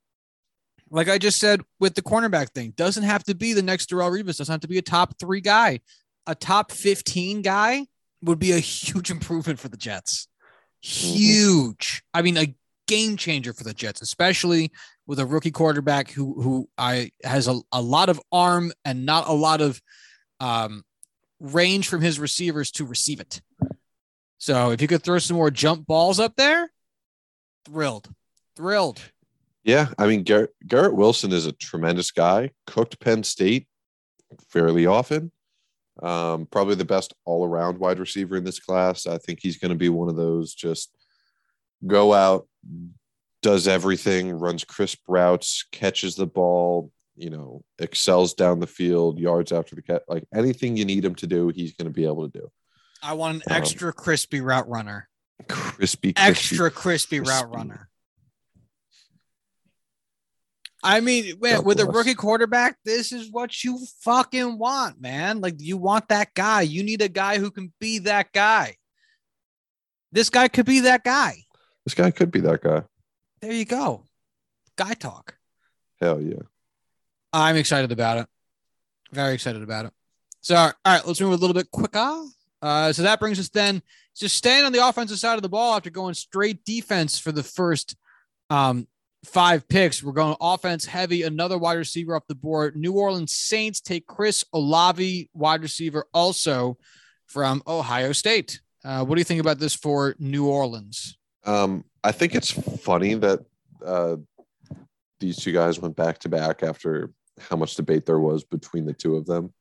[0.88, 4.12] like I just said with the cornerback thing, doesn't have to be the next Darrelle
[4.12, 5.80] Revis, doesn't have to be a top three guy.
[6.28, 7.86] A top 15 guy
[8.22, 10.28] would be a huge improvement for the Jets.
[10.80, 12.02] Huge.
[12.14, 12.54] I mean, a
[12.86, 14.70] game changer for the Jets, especially
[15.06, 19.28] with a rookie quarterback who who I has a, a lot of arm and not
[19.28, 19.80] a lot of
[20.40, 20.82] um,
[21.40, 23.40] range from his receivers to receive it.
[24.38, 26.70] So if you could throw some more jump balls up there,
[27.64, 28.08] thrilled,
[28.56, 29.00] thrilled.
[29.64, 32.50] Yeah, I mean Garrett, Garrett Wilson is a tremendous guy.
[32.66, 33.68] Cooked Penn State
[34.48, 35.30] fairly often.
[36.02, 39.06] Um, probably the best all-around wide receiver in this class.
[39.06, 40.90] I think he's going to be one of those just
[41.86, 42.48] go out,
[43.42, 49.52] does everything, runs crisp routes, catches the ball, you know, excels down the field, yards
[49.52, 52.28] after the catch, like anything you need him to do, he's going to be able
[52.28, 52.50] to do.
[53.02, 55.08] I want an Um, extra crispy route runner,
[55.48, 56.30] Crispy, crispy.
[56.30, 57.88] extra crispy route runner.
[60.84, 65.40] I mean, man, with a rookie quarterback, this is what you fucking want, man.
[65.40, 66.62] Like, you want that guy.
[66.62, 68.76] You need a guy who can be that guy.
[70.10, 71.36] This guy could be that guy.
[71.84, 72.82] This guy could be that guy.
[73.40, 74.04] There you go.
[74.76, 75.36] Guy talk.
[76.00, 76.42] Hell yeah.
[77.32, 78.26] I'm excited about it.
[79.10, 79.92] Very excited about it.
[80.40, 82.24] So, all right, let's move a little bit quicker.
[82.60, 83.82] Uh, so that brings us then
[84.16, 87.42] just staying on the offensive side of the ball after going straight defense for the
[87.42, 87.96] first
[88.50, 88.86] um,
[89.24, 90.02] five picks.
[90.02, 91.22] We're going offense heavy.
[91.22, 92.76] Another wide receiver off the board.
[92.76, 96.78] New Orleans Saints take Chris Olave, wide receiver, also
[97.26, 98.60] from Ohio State.
[98.84, 101.16] Uh, what do you think about this for New Orleans?
[101.44, 103.40] Um, I think it's funny that
[103.84, 104.16] uh,
[105.20, 108.92] these two guys went back to back after how much debate there was between the
[108.92, 109.52] two of them.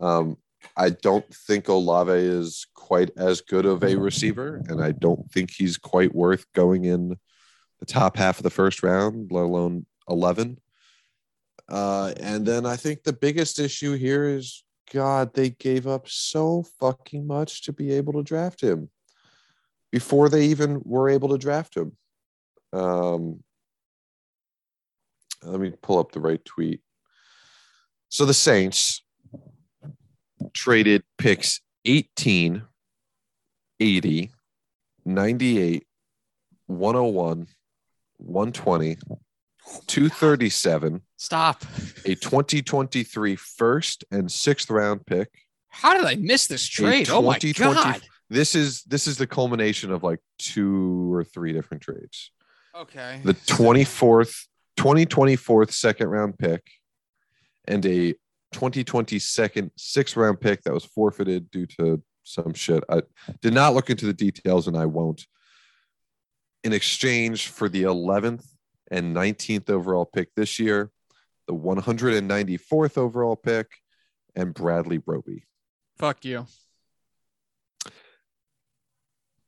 [0.00, 0.36] Um,
[0.76, 5.50] I don't think Olave is quite as good of a receiver, and I don't think
[5.50, 7.16] he's quite worth going in
[7.80, 10.58] the top half of the first round, let alone 11.
[11.68, 16.64] Uh, and then I think the biggest issue here is God, they gave up so
[16.80, 18.90] fucking much to be able to draft him
[19.94, 21.96] before they even were able to draft him.
[22.72, 23.44] Um,
[25.44, 26.80] let me pull up the right tweet.
[28.08, 29.04] So the Saints,
[30.52, 32.64] traded picks 18,
[33.78, 34.30] 80,
[35.04, 35.86] 98,
[36.66, 37.46] 101,
[38.16, 38.96] 120,
[39.86, 41.62] 237, Stop.
[42.04, 45.30] a 2023 first and sixth round pick.
[45.68, 47.10] How did I miss this trade?
[47.10, 48.02] Oh my 2020 god.
[48.34, 52.32] This is this is the culmination of like two or three different trades.
[52.74, 53.20] Okay.
[53.22, 56.62] The 24th 2024th second round pick
[57.68, 58.12] and a
[58.52, 62.82] 2020 second sixth round pick that was forfeited due to some shit.
[62.88, 63.02] I
[63.40, 65.26] did not look into the details and I won't.
[66.64, 68.46] In exchange for the 11th
[68.90, 70.90] and 19th overall pick this year,
[71.46, 73.68] the 194th overall pick,
[74.34, 75.44] and Bradley Roby.
[75.98, 76.46] Fuck you.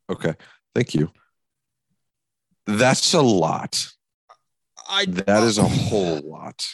[0.09, 0.33] Okay.
[0.73, 1.11] Thank you.
[2.65, 3.87] That's a lot.
[4.89, 6.65] I That is a whole lot.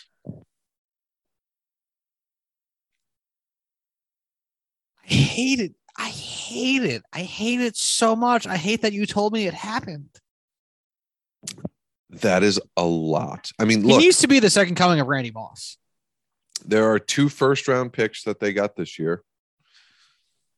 [5.04, 5.74] I hate it.
[5.98, 7.04] I hate it.
[7.12, 8.48] I hate it so much.
[8.48, 10.10] I hate that you told me it happened.
[12.10, 13.52] That is a lot.
[13.60, 15.78] I mean, He look, needs to be the second coming of Randy Moss.
[16.66, 19.24] there are two first round picks that they got this year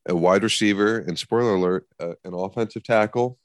[0.08, 3.38] a wide receiver, and spoiler alert, uh, an offensive tackle.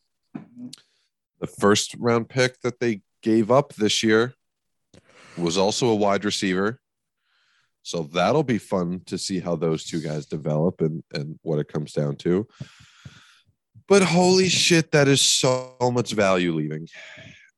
[1.40, 4.36] The first round pick that they gave up this year
[5.38, 6.80] was also a wide receiver.
[7.84, 11.68] So that'll be fun to see how those two guys develop and, and what it
[11.68, 12.48] comes down to.
[13.88, 16.88] But holy shit, that is so much value leaving.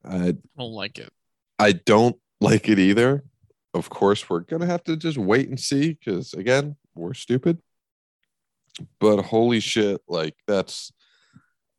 [0.04, 1.10] I I don't like it.
[1.60, 3.24] I don't like it either.
[3.74, 7.62] Of course, we're gonna have to just wait and see because again, we're stupid.
[9.00, 10.92] But holy shit, like that's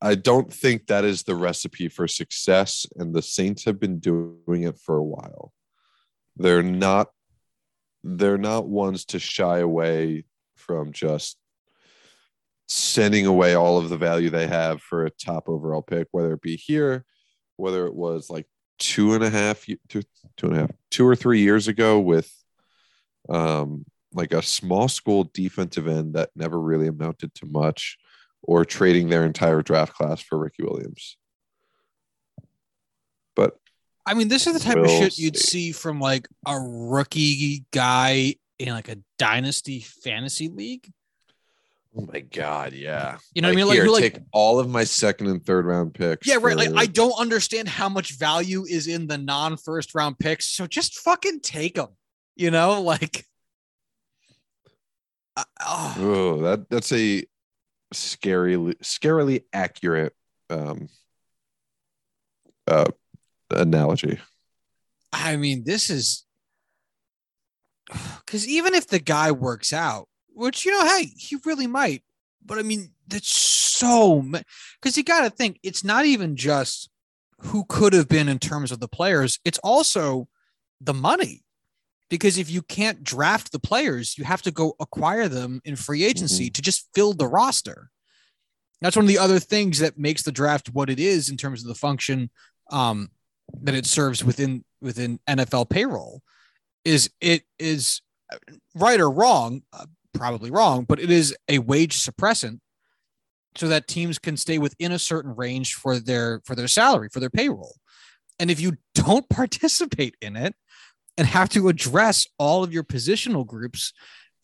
[0.01, 4.64] I don't think that is the recipe for success, and the Saints have been doing
[4.64, 5.53] it for a while.
[6.36, 7.09] They're not
[8.03, 10.24] they're not ones to shy away
[10.57, 11.38] from just
[12.68, 16.42] sending away all of the value they have for a top overall pick, whether it
[16.42, 17.05] be here,
[17.57, 18.47] whether it was like
[18.78, 20.03] two and a half two,
[20.36, 22.30] two and a half two or three years ago with
[23.28, 23.84] um,
[24.15, 27.99] like a small school defensive end that never really amounted to much,
[28.43, 31.17] or trading their entire draft class for Ricky Williams.
[33.35, 33.59] But
[34.07, 35.47] I mean, this is the type of We'll shit you'd see.
[35.47, 40.91] see from like a rookie guy in like a dynasty fantasy league.
[41.97, 43.67] oh my god, yeah, You know what I mean?
[43.67, 46.29] Like, here, like take all of my second and third round picks.
[46.29, 46.57] Yeah, right.
[46.57, 50.99] Like I don't understand how much value is in the non-first round picks, so just
[51.01, 51.89] fucking take them.
[52.37, 53.25] You know, like.
[55.37, 57.24] Uh, oh, Oh, that that's a
[57.93, 60.14] scary, scarily accurate
[60.51, 60.89] um,
[62.66, 62.87] uh,
[63.51, 64.20] analogy.
[65.12, 66.24] I mean, this is
[68.26, 72.03] because even if the guy works out, which you know, hey, he really might,
[72.45, 74.22] but I mean, that's so
[74.80, 76.91] because you got to think it's not even just
[77.39, 80.28] who could have been in terms of the players; it's also
[80.80, 81.43] the money.
[82.11, 86.05] Because if you can't draft the players, you have to go acquire them in free
[86.05, 87.90] agency to just fill the roster.
[88.80, 91.62] That's one of the other things that makes the draft what it is in terms
[91.62, 92.30] of the function
[92.70, 93.09] um,
[93.62, 96.22] that it serves within within NFL payroll.
[96.84, 98.02] Is it is
[98.74, 99.62] right or wrong?
[99.72, 102.61] Uh, probably wrong, but it is a wage suppressant,
[103.57, 107.20] so that teams can stay within a certain range for their for their salary for
[107.20, 107.76] their payroll.
[108.38, 110.55] And if you don't participate in it
[111.17, 113.93] and have to address all of your positional groups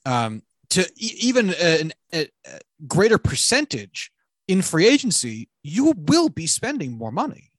[0.07, 4.11] um, to e- even an, a, a greater percentage
[4.49, 7.51] in free agency, you will be spending more money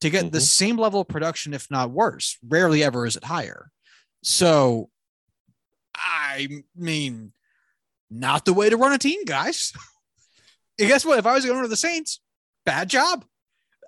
[0.00, 0.42] to get the Mhm.
[0.42, 2.38] same level of production, if not worse.
[2.48, 3.70] Rarely ever is it higher.
[4.22, 4.90] So,
[5.94, 7.32] I mean,
[8.10, 9.72] not the way to run a team, guys.
[10.78, 11.18] and guess what?
[11.18, 12.20] If I was the owner of the Saints,
[12.64, 13.24] bad job.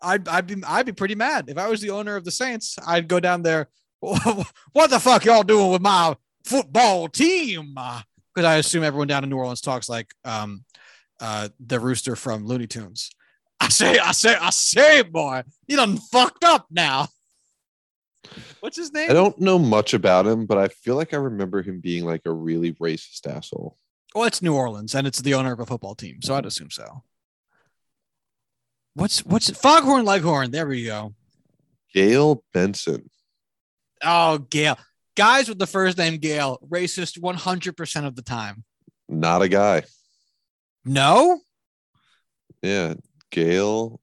[0.04, 2.76] I'd, I'd be I'd be pretty mad if I was the owner of the Saints.
[2.84, 3.68] I'd go down there.
[4.72, 7.74] What the fuck y'all doing with my football team?
[8.34, 10.64] Because I assume everyone down in New Orleans talks like um,
[11.20, 13.10] uh, the rooster from Looney Tunes.
[13.60, 17.08] I say, I say, I say, boy, you done fucked up now.
[18.60, 19.10] What's his name?
[19.10, 22.22] I don't know much about him, but I feel like I remember him being like
[22.24, 23.76] a really racist asshole.
[24.14, 26.70] Well, it's New Orleans, and it's the owner of a football team, so I'd assume
[26.70, 27.02] so.
[28.94, 29.50] What's what's?
[29.50, 30.50] Foghorn Leghorn?
[30.50, 31.14] There we go.
[31.94, 33.08] Gayle Benson.
[34.02, 34.78] Oh, Gayle.
[35.16, 38.64] Guys with the first name Gail, racist 100% of the time.
[39.08, 39.82] Not a guy.
[40.84, 41.40] No?
[42.62, 42.94] Yeah.
[43.30, 44.00] Gayle.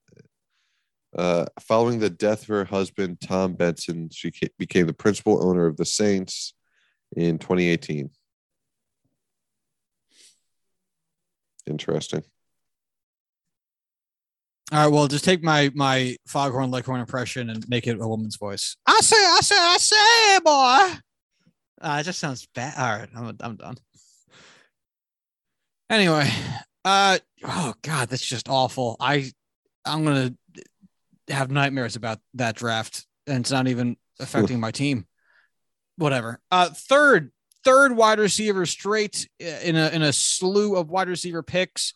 [1.17, 5.75] Uh, following the death of her husband, Tom Benson, she became the principal owner of
[5.75, 6.53] the Saints
[7.15, 8.11] in 2018.
[11.65, 12.23] Interesting.
[14.71, 18.35] All right, well, just take my my foghorn leghorn impression and make it a woman's
[18.35, 18.75] voice.
[18.85, 20.99] I say, I say, I say, boy.
[21.81, 22.73] Uh, it just sounds bad.
[22.77, 23.77] All right, I'm I'm done.
[25.89, 26.29] Anyway,
[26.85, 28.95] uh, oh god, that's just awful.
[28.99, 29.31] I
[29.85, 30.35] I'm gonna
[31.29, 35.07] have nightmares about that draft, and it's not even affecting my team.
[35.95, 36.39] Whatever.
[36.51, 37.31] Uh, third
[37.63, 41.95] third wide receiver straight in a in a slew of wide receiver picks.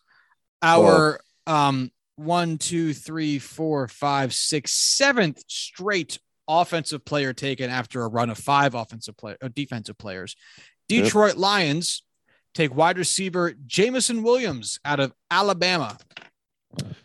[0.60, 8.08] Our um one, two, three, four, five, six, seventh straight offensive player taken after a
[8.08, 10.36] run of five offensive player uh, defensive players.
[10.88, 11.38] Detroit yep.
[11.38, 12.02] Lions
[12.54, 15.96] take wide receiver Jameson Williams out of Alabama.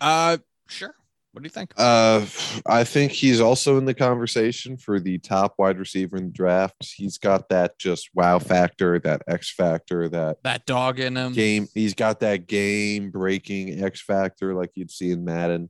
[0.02, 0.38] Uh
[0.68, 0.94] sure.
[1.32, 1.74] What do you think?
[1.78, 2.26] Uh,
[2.66, 6.76] I think he's also in the conversation for the top wide receiver in the draft.
[6.96, 11.34] He's got that just wow factor, that X factor, that that dog in him.
[11.34, 11.68] Game.
[11.76, 15.70] He's got that game breaking X factor like you'd see in Madden.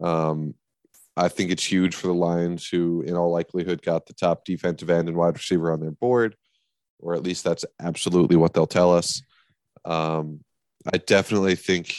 [0.00, 0.54] Um,
[1.14, 4.88] I think it's huge for the Lions, who in all likelihood got the top defensive
[4.88, 6.36] end and wide receiver on their board,
[6.98, 9.22] or at least that's absolutely what they'll tell us.
[9.84, 10.40] Um,
[10.90, 11.94] I definitely think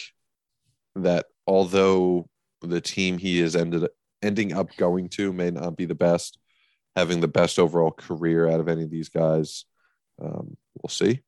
[0.96, 2.28] that although
[2.62, 3.88] the team he is ended
[4.22, 6.40] ending up going to may not be the best,
[6.96, 9.66] having the best overall career out of any of these guys.
[10.22, 11.22] Um, we'll see.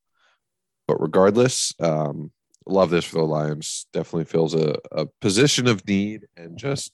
[0.87, 2.31] But regardless, um,
[2.65, 3.85] love this for the Lions.
[3.93, 6.91] Definitely fills a, a position of need and just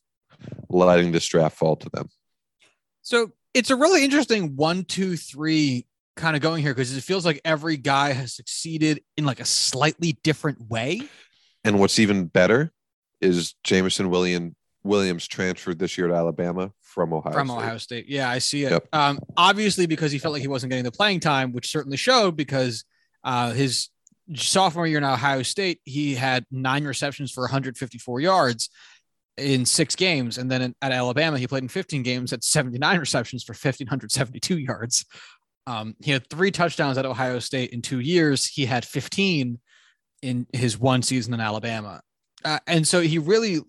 [0.69, 2.09] letting this draft fall to them.
[3.01, 7.25] So it's a really interesting one, two, three kind of going here because it feels
[7.25, 11.01] like every guy has succeeded in like a slightly different way.
[11.63, 12.73] And what's even better
[13.21, 17.57] is Jameson William Williams transferred this year to Alabama from Ohio from State.
[17.57, 18.05] Ohio State.
[18.07, 18.71] Yeah, I see it.
[18.71, 18.87] Yep.
[18.93, 22.35] Um, obviously because he felt like he wasn't getting the playing time, which certainly showed
[22.37, 22.85] because
[23.23, 23.89] uh, his
[24.35, 28.69] sophomore year in Ohio State, he had nine receptions for 154 yards
[29.37, 33.43] in six games, and then at Alabama, he played in 15 games at 79 receptions
[33.43, 35.05] for 1572 yards.
[35.67, 38.45] Um, he had three touchdowns at Ohio State in two years.
[38.45, 39.59] He had 15
[40.21, 42.01] in his one season in Alabama.
[42.45, 43.59] Uh, and so he really,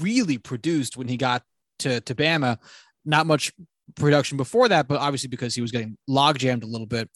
[0.00, 1.42] really produced when he got
[1.80, 2.58] to, to Bama.
[3.04, 3.52] Not much
[3.96, 7.10] production before that, but obviously because he was getting log jammed a little bit.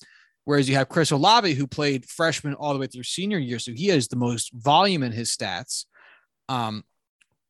[0.44, 3.58] Whereas you have Chris Olave, who played freshman all the way through senior year.
[3.58, 5.86] So he has the most volume in his stats
[6.48, 6.84] um,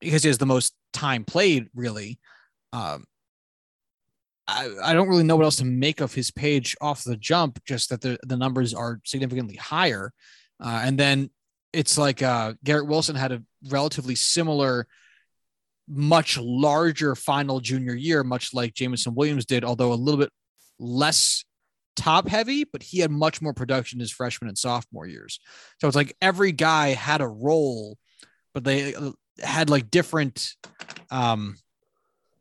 [0.01, 2.19] because he has the most time played, really.
[2.73, 3.05] Um,
[4.49, 7.63] I, I don't really know what else to make of his page off the jump,
[7.65, 10.13] just that the, the numbers are significantly higher.
[10.59, 11.31] Uh, and then
[11.77, 14.87] it's like uh, Garrett Wilson had a relatively similar,
[15.87, 20.33] much larger final junior year, much like Jameson Williams did, although a little bit
[20.79, 21.45] less
[21.95, 25.39] top heavy, but he had much more production his freshman and sophomore years.
[25.79, 27.99] So it's like every guy had a role,
[28.55, 29.13] but they uh,
[29.43, 30.55] had like different,
[31.11, 31.57] um,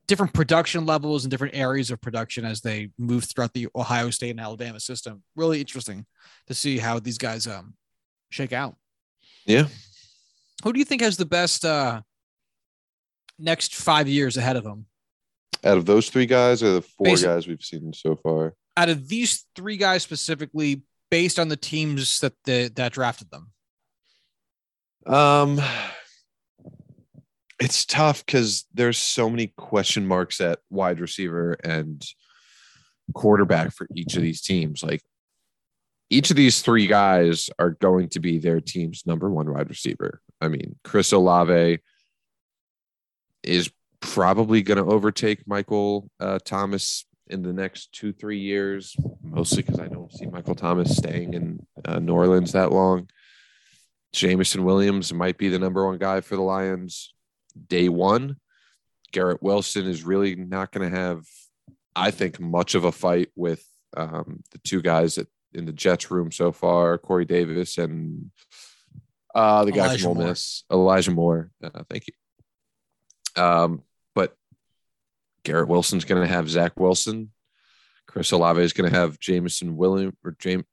[0.07, 4.31] different production levels and different areas of production as they moved throughout the Ohio State
[4.31, 5.23] and Alabama system.
[5.35, 6.05] Really interesting
[6.47, 7.73] to see how these guys um
[8.29, 8.75] shake out.
[9.45, 9.67] Yeah.
[10.63, 12.01] Who do you think has the best uh,
[13.37, 14.85] next five years ahead of them?
[15.63, 18.55] Out of those three guys, or the four based, guys we've seen so far?
[18.77, 23.51] Out of these three guys specifically, based on the teams that the, that drafted them.
[25.05, 25.61] Um,
[27.59, 32.03] it's tough because there's so many question marks at wide receiver and
[33.13, 34.83] quarterback for each of these teams.
[34.83, 35.01] Like
[36.15, 40.21] each of these three guys are going to be their team's number one wide receiver.
[40.39, 41.79] I mean, Chris Olave
[43.43, 49.61] is probably going to overtake Michael uh, Thomas in the next two, three years, mostly
[49.61, 53.09] because I don't see Michael Thomas staying in uh, New Orleans that long.
[54.13, 57.13] Jameson Williams might be the number one guy for the Lions
[57.67, 58.37] day one.
[59.11, 61.25] Garrett Wilson is really not going to have,
[61.93, 63.65] I think, much of a fight with
[63.97, 66.97] um, the two guys that in the Jets room so far.
[66.97, 68.31] Corey Davis and
[69.33, 71.51] uh, the guy Elijah from Ole Miss, Elijah Moore.
[71.63, 73.41] Uh, thank you.
[73.41, 73.83] Um,
[74.13, 74.35] but
[75.43, 77.31] Garrett Wilson's going to have Zach Wilson.
[78.07, 80.63] Chris Olave is going to have Jameson William or James.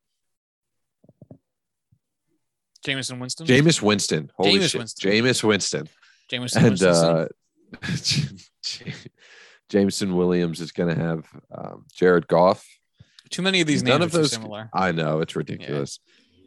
[2.85, 3.47] Jameson Winston.
[3.47, 4.31] Jameis Winston.
[4.37, 4.79] Holy Jameis shit.
[4.79, 5.11] Winston.
[5.11, 5.89] Jameis Winston.
[6.29, 7.27] Jameson and uh,
[9.69, 12.67] Jameson Williams is going to have um, Jared Goff.
[13.33, 14.71] Too many of these none of those similar.
[14.73, 15.99] I know it's ridiculous.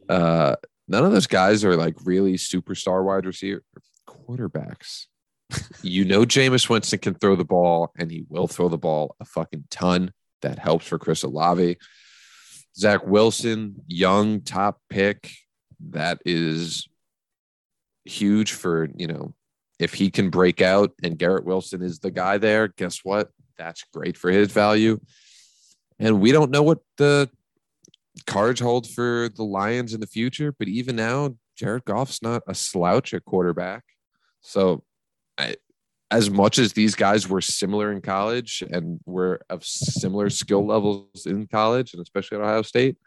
[0.09, 0.15] Yeah.
[0.15, 0.55] Uh,
[0.87, 3.63] none of those guys are like really superstar wide receiver
[4.07, 5.07] quarterbacks.
[5.81, 9.25] you know, Jameis Winston can throw the ball, and he will throw the ball a
[9.25, 10.11] fucking ton.
[10.41, 11.77] That helps for Chris Olave.
[12.77, 15.31] Zach Wilson, young top pick.
[15.89, 16.87] That is
[18.03, 19.33] huge for, you know,
[19.79, 23.29] if he can break out and Garrett Wilson is the guy there, guess what?
[23.57, 24.99] That's great for his value.
[25.99, 27.29] And we don't know what the
[28.25, 32.53] cards hold for the Lions in the future, but even now, Jared Goff's not a
[32.53, 33.83] slouch at quarterback.
[34.41, 34.83] So,
[35.37, 35.55] I,
[36.11, 41.25] as much as these guys were similar in college and were of similar skill levels
[41.25, 42.97] in college, and especially at Ohio State,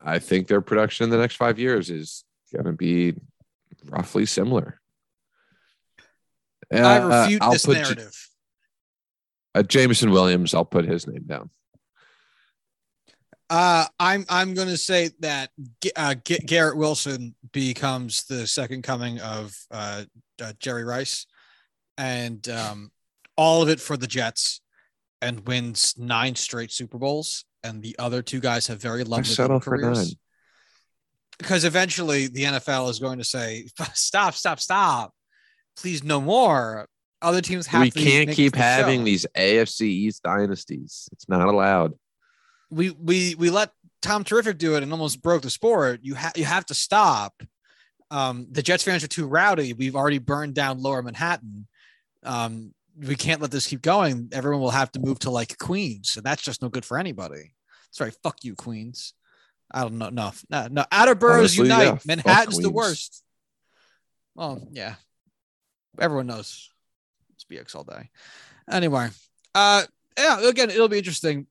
[0.00, 3.14] I think their production in the next five years is going to be
[3.84, 4.80] roughly similar.
[6.70, 8.10] And I uh, refute uh, this narrative.
[9.54, 11.50] J- uh, Jameson Williams, I'll put his name down.
[13.52, 15.50] Uh, I'm I'm going to say that
[15.94, 20.04] uh, Garrett Wilson becomes the second coming of uh,
[20.42, 21.26] uh, Jerry Rice,
[21.98, 22.90] and um,
[23.36, 24.62] all of it for the Jets,
[25.20, 27.44] and wins nine straight Super Bowls.
[27.62, 30.16] And the other two guys have very lovely careers.
[31.36, 34.32] Because eventually the NFL is going to say, "Stop!
[34.32, 34.60] Stop!
[34.60, 35.12] Stop!
[35.76, 36.88] Please, no more."
[37.20, 37.82] Other teams have.
[37.82, 39.04] We can't keep having show.
[39.04, 41.10] these AFC East dynasties.
[41.12, 41.92] It's not allowed
[42.72, 43.70] we we we let
[44.00, 46.00] Tom Terrific do it and almost broke the sport.
[46.02, 47.42] You have you have to stop.
[48.10, 49.72] Um, the Jets fans are too rowdy.
[49.72, 51.66] We've already burned down Lower Manhattan.
[52.24, 54.28] Um, we can't let this keep going.
[54.32, 57.54] Everyone will have to move to like Queens, and that's just no good for anybody.
[57.90, 59.14] Sorry, fuck you, Queens.
[59.70, 60.10] I don't know.
[60.10, 60.84] No, no, no.
[60.92, 61.84] Outer boroughs Honestly, unite.
[61.84, 63.22] Yeah, Manhattan's the worst.
[64.34, 64.94] Well, yeah.
[65.98, 66.70] Everyone knows
[67.34, 68.10] it's BX all day.
[68.70, 69.08] Anyway,
[69.54, 69.84] uh,
[70.18, 70.46] yeah.
[70.46, 71.46] Again, it'll be interesting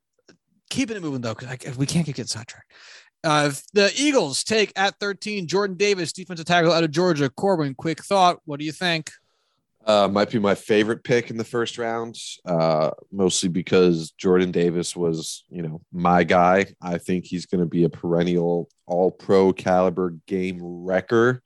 [0.72, 2.72] keeping it moving though, because we can't get sidetracked.
[3.24, 7.30] Uh, the Eagles take at 13 Jordan Davis, defensive tackle out of Georgia.
[7.30, 8.40] Corwin, quick thought.
[8.46, 9.12] What do you think?
[9.86, 12.16] Uh, might be my favorite pick in the first round,
[12.46, 16.68] uh, mostly because Jordan Davis was, you know, my guy.
[16.82, 21.42] I think he's going to be a perennial all pro caliber game wrecker.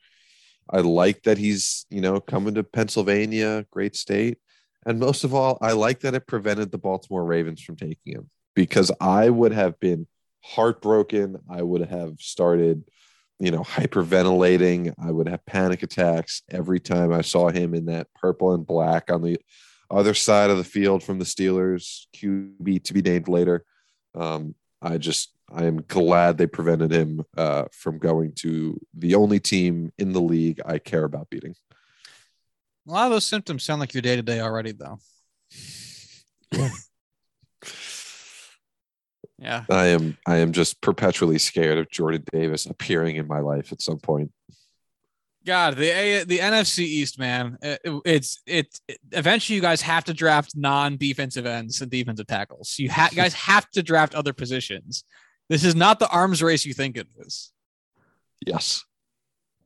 [0.69, 4.37] I like that he's, you know, coming to Pennsylvania, great state.
[4.85, 8.29] And most of all, I like that it prevented the Baltimore Ravens from taking him
[8.55, 10.07] because I would have been
[10.41, 11.39] heartbroken.
[11.49, 12.83] I would have started,
[13.39, 14.93] you know, hyperventilating.
[14.97, 19.11] I would have panic attacks every time I saw him in that purple and black
[19.11, 19.37] on the
[19.91, 23.63] other side of the field from the Steelers, QB to be named later.
[24.15, 29.39] Um, I just, I am glad they prevented him uh, from going to the only
[29.39, 31.55] team in the league I care about beating.
[32.87, 34.99] A lot of those symptoms sound like your day to day already, though.
[36.51, 36.69] Yeah.
[39.37, 39.65] Yeah.
[39.69, 43.81] I am I am just perpetually scared of Jordan Davis appearing in my life at
[43.81, 44.31] some point.
[45.45, 50.03] God, the A, the NFC East, man, it, it's it, it, Eventually, you guys have
[50.05, 52.75] to draft non-defensive ends and defensive tackles.
[52.79, 55.03] You ha- guys have to draft other positions.
[55.49, 57.51] This is not the arms race you think it is.
[58.45, 58.85] Yes.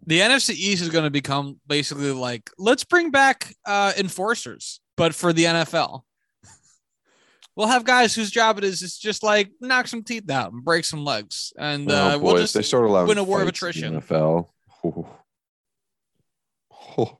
[0.05, 5.15] The NFC East is going to become basically like let's bring back uh, enforcers, but
[5.15, 6.03] for the NFL
[7.59, 10.63] we'll have guys whose job it is is just like knock some teeth out and
[10.63, 13.49] break some legs, and oh, uh, we'll just they sort of win a war of
[13.49, 13.99] attrition.
[13.99, 14.47] NFL.
[14.83, 15.07] Oh.
[16.97, 17.19] Oh.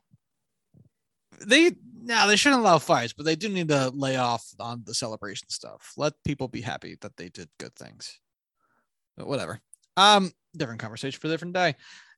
[1.46, 4.96] They now they shouldn't allow fights, but they do need to lay off on the
[4.96, 5.94] celebration stuff.
[5.96, 8.20] Let people be happy that they did good things.
[9.16, 9.62] But whatever.
[9.96, 11.76] Um, different conversation for a different day.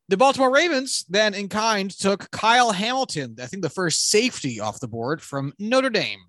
[0.07, 4.79] The Baltimore Ravens then in kind took Kyle Hamilton, I think the first safety off
[4.79, 6.21] the board from Notre Dame.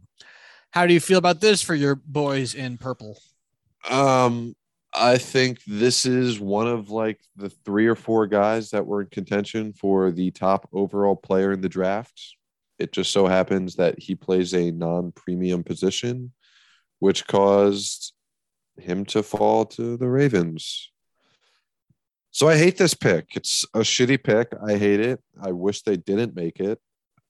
[0.73, 3.21] How do you feel about this for your boys in purple?
[3.89, 4.57] Um,
[4.95, 9.09] I think this is one of like the three or four guys that were in
[9.09, 12.37] contention for the top overall player in the draft.
[12.79, 16.33] It just so happens that he plays a non premium position,
[17.01, 18.15] which caused
[18.79, 20.91] him to fall to the Ravens.
[22.31, 23.37] So I hate this pick.
[23.37, 24.55] It's a shitty pick.
[24.67, 25.21] I hate it.
[25.39, 26.81] I wish they didn't make it.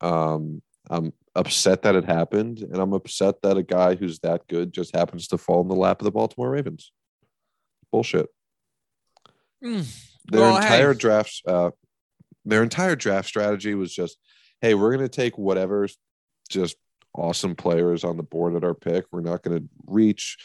[0.00, 0.62] Um,
[0.92, 4.94] I'm upset that it happened, and I'm upset that a guy who's that good just
[4.94, 6.92] happens to fall in the lap of the Baltimore Ravens.
[7.90, 8.28] Bullshit.
[9.64, 9.90] Mm.
[10.26, 10.98] Their well, entire hey.
[10.98, 11.70] draft, uh,
[12.44, 14.18] their entire draft strategy was just,
[14.60, 15.96] hey, we're going to take whatever's
[16.50, 16.76] just
[17.14, 19.06] awesome players on the board at our pick.
[19.10, 20.36] We're not going to reach.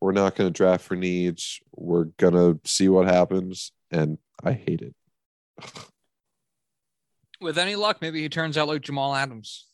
[0.00, 1.60] We're not going to draft for needs.
[1.74, 3.72] We're going to see what happens.
[3.90, 4.94] And I hate it.
[7.40, 9.66] With any luck, maybe he turns out like Jamal Adams.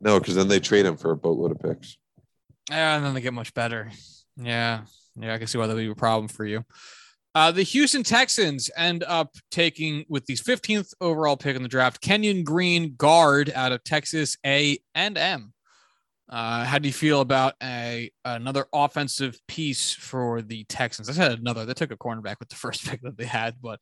[0.00, 1.98] No, because then they trade him for a boatload of picks.
[2.70, 3.90] Yeah, and then they get much better.
[4.36, 4.82] Yeah.
[5.16, 6.64] Yeah, I can see why that would be a problem for you.
[7.34, 12.00] Uh, the Houston Texans end up taking with the 15th overall pick in the draft,
[12.00, 15.52] Kenyon Green, guard out of Texas A and M.
[16.28, 21.08] Uh, how do you feel about a another offensive piece for the Texans?
[21.08, 21.66] I said another.
[21.66, 23.80] They took a cornerback with the first pick that they had, but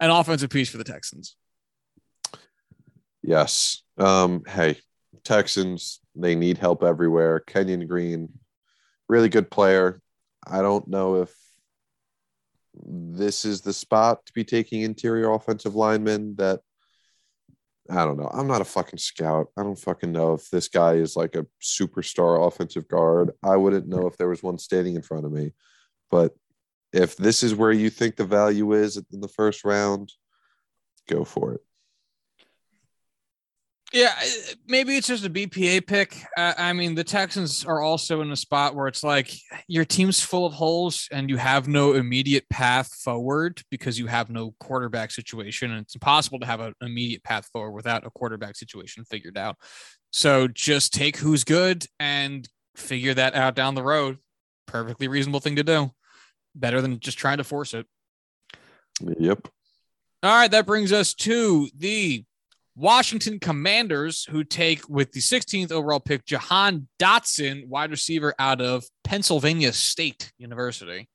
[0.00, 1.36] an offensive piece for the Texans.
[3.22, 3.82] Yes.
[3.98, 4.78] Um, hey,
[5.26, 7.40] Texans, they need help everywhere.
[7.40, 8.28] Kenyon Green,
[9.08, 10.00] really good player.
[10.46, 11.34] I don't know if
[12.74, 16.60] this is the spot to be taking interior offensive linemen that
[17.90, 18.30] I don't know.
[18.32, 19.48] I'm not a fucking scout.
[19.56, 23.30] I don't fucking know if this guy is like a superstar offensive guard.
[23.42, 25.52] I wouldn't know if there was one standing in front of me.
[26.10, 26.34] But
[26.92, 30.12] if this is where you think the value is in the first round,
[31.08, 31.60] go for it.
[33.92, 34.14] Yeah,
[34.66, 36.20] maybe it's just a BPA pick.
[36.36, 39.32] Uh, I mean, the Texans are also in a spot where it's like
[39.68, 44.28] your team's full of holes and you have no immediate path forward because you have
[44.28, 45.70] no quarterback situation.
[45.70, 49.56] And it's impossible to have an immediate path forward without a quarterback situation figured out.
[50.10, 54.18] So just take who's good and figure that out down the road.
[54.66, 55.92] Perfectly reasonable thing to do.
[56.56, 57.86] Better than just trying to force it.
[59.00, 59.48] Yep.
[60.22, 62.24] All right, that brings us to the
[62.76, 68.84] Washington Commanders, who take with the 16th overall pick Jahan Dotson, wide receiver out of
[69.02, 71.08] Pennsylvania State University.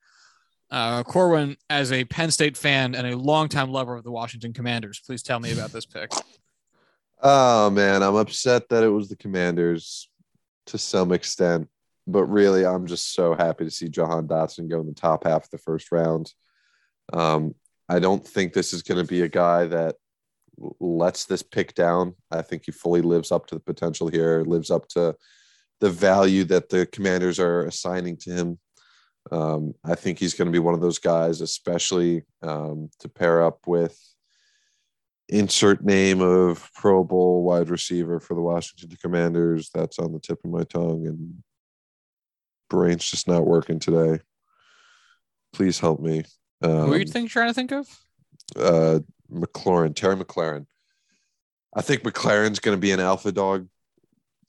[0.72, 5.01] Uh, Corwin, as a Penn State fan and a longtime lover of the Washington Commanders,
[5.05, 6.12] please tell me about this pick.
[7.22, 10.09] Oh man, I'm upset that it was the Commanders
[10.68, 11.68] to some extent,
[12.07, 15.43] but really, I'm just so happy to see Jahan Dotson go in the top half
[15.43, 16.34] of the first round.
[17.14, 17.53] Um,
[17.88, 19.97] I don't think this is going to be a guy that
[20.80, 22.16] lets this pick down.
[22.32, 25.16] I think he fully lives up to the potential here, lives up to
[25.80, 28.59] the value that the commanders are assigning to him.
[29.32, 33.43] Um, I think he's going to be one of those guys, especially um, to pair
[33.43, 33.97] up with
[35.30, 39.70] insert name of Pro Bowl wide receiver for the Washington Commanders.
[39.74, 41.43] That's on the tip of my tongue, and
[42.70, 44.22] brain's just not working today.
[45.53, 46.24] Please help me.
[46.62, 47.88] Um, Who are you think, trying to think of?
[48.55, 48.99] Uh,
[49.32, 50.65] McLaurin, Terry McLaurin.
[51.75, 53.67] I think McLaurin's going to be an alpha dog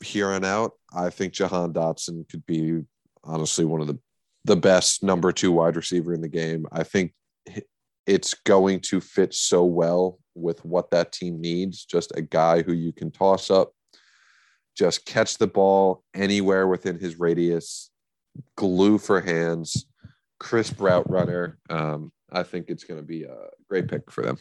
[0.02, 0.72] here on out.
[0.94, 2.82] I think Jahan Dotson could be
[3.24, 3.98] honestly one of the
[4.44, 6.66] the best number two wide receiver in the game.
[6.72, 7.12] I think
[8.06, 11.84] it's going to fit so well with what that team needs.
[11.84, 13.72] Just a guy who you can toss up,
[14.76, 17.90] just catch the ball anywhere within his radius,
[18.56, 19.86] glue for hands,
[20.40, 21.58] crisp route runner.
[21.70, 23.36] Um, I think it's going to be a
[23.68, 24.38] great pick for them.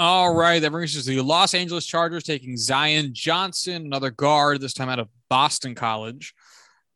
[0.00, 4.60] All right, that brings us to the Los Angeles Chargers taking Zion Johnson, another guard,
[4.60, 6.34] this time out of Boston College.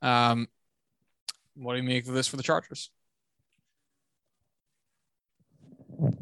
[0.03, 0.47] Um,
[1.57, 2.91] what do you make of this for the Chargers?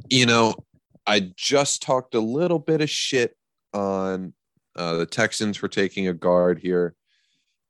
[0.09, 0.55] You know,
[1.07, 3.37] I just talked a little bit of shit
[3.75, 4.33] on
[4.75, 6.95] uh, the Texans for taking a guard here.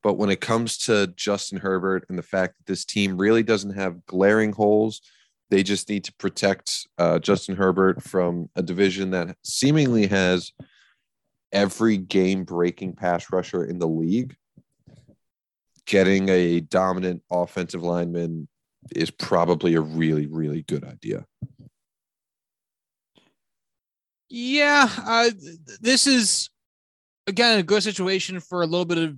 [0.05, 3.75] But when it comes to Justin Herbert and the fact that this team really doesn't
[3.75, 5.03] have glaring holes–
[5.51, 10.53] they just need to protect uh, Justin Herbert from a division that seemingly has
[11.53, 14.37] every game breaking pass rusher in the league.
[15.87, 18.47] Getting a dominant offensive lineman
[18.95, 21.27] is probably a really, really good idea.
[24.29, 25.31] Yeah, uh,
[25.81, 26.51] this is
[27.27, 29.17] again a good situation for a little bit of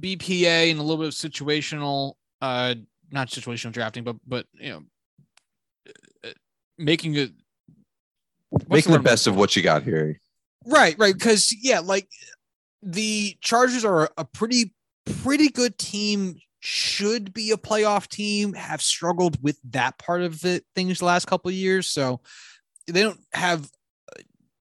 [0.00, 2.74] BPA and a little bit of situational, uh,
[3.10, 4.82] not situational drafting, but but you know
[6.78, 7.32] making it
[8.68, 10.20] making the, the best of what you got here.
[10.64, 11.14] Right, right.
[11.14, 12.08] Because yeah, like
[12.82, 14.74] the Chargers are a pretty
[15.22, 16.36] pretty good team.
[16.60, 18.52] Should be a playoff team.
[18.54, 21.88] Have struggled with that part of the things the last couple of years.
[21.88, 22.20] So
[22.88, 23.70] they don't have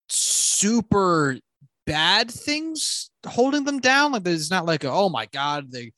[0.09, 1.37] super
[1.85, 4.11] bad things holding them down.
[4.11, 5.93] Like there's not like a, oh my god, they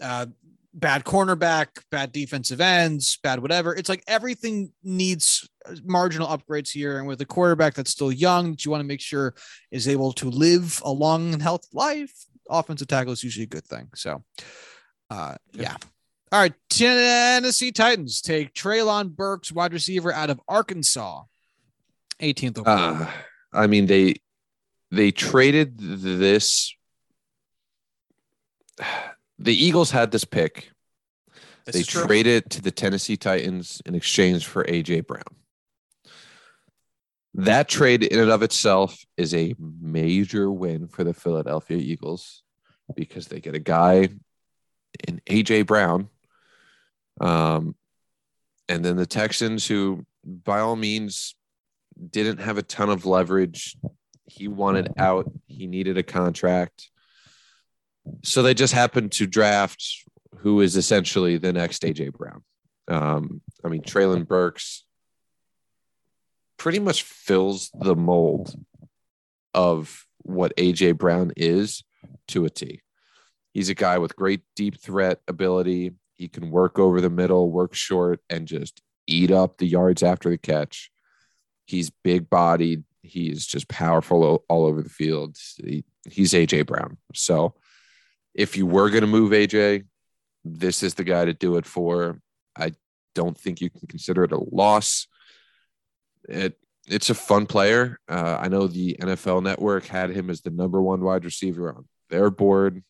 [0.00, 0.26] uh,
[0.74, 3.74] bad cornerback, bad defensive ends, bad whatever.
[3.74, 5.48] It's like everything needs
[5.84, 6.98] marginal upgrades here.
[6.98, 9.34] And with a quarterback that's still young, that you want to make sure
[9.70, 12.12] is able to live a long and healthy life,
[12.48, 13.88] offensive tackle is usually a good thing.
[13.94, 14.22] So,
[15.10, 15.76] uh, yeah.
[16.30, 16.54] All right.
[16.70, 21.22] Tennessee Titans take Treylon Burks, wide receiver out of Arkansas,
[22.20, 23.02] 18th overall.
[23.02, 23.10] Uh,
[23.52, 24.16] I mean, they
[24.90, 26.74] they traded this
[29.42, 30.70] the Eagles had this pick.
[31.64, 35.22] This they traded to the Tennessee Titans in exchange for AJ Brown.
[37.34, 42.42] That trade in and of itself is a major win for the Philadelphia Eagles
[42.94, 44.08] because they get a guy
[45.08, 46.08] in AJ Brown.
[47.20, 47.74] Um,
[48.68, 51.34] and then the Texans, who by all means
[52.10, 53.76] didn't have a ton of leverage,
[54.26, 56.91] he wanted out, he needed a contract
[58.22, 59.84] So they just happened to draft
[60.38, 62.42] who is essentially the next AJ Brown.
[62.88, 64.84] Um, I mean, Treylon Burks
[66.58, 68.54] pretty much fills the mold
[69.54, 71.84] of what AJ Brown is
[72.28, 72.80] to a T.
[73.52, 75.92] He's a guy with great deep threat ability.
[76.14, 80.30] He can work over the middle, work short, and just eat up the yards after
[80.30, 80.90] the catch.
[81.66, 82.84] He's big bodied.
[83.02, 85.36] He's just powerful all over the field.
[85.56, 86.96] He, he's AJ Brown.
[87.14, 87.54] So
[88.34, 89.84] if you were going to move AJ,
[90.44, 92.20] this is the guy to do it for.
[92.56, 92.72] I
[93.14, 95.06] don't think you can consider it a loss.
[96.28, 96.58] It
[96.88, 98.00] it's a fun player.
[98.08, 101.86] Uh, I know the NFL Network had him as the number one wide receiver on
[102.10, 102.82] their board.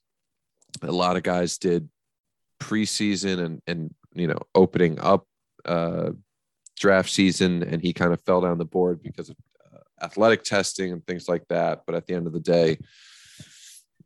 [0.80, 1.88] A lot of guys did
[2.60, 5.26] preseason and and you know opening up
[5.64, 6.10] uh,
[6.78, 9.36] draft season, and he kind of fell down the board because of
[9.72, 11.82] uh, athletic testing and things like that.
[11.86, 12.78] But at the end of the day,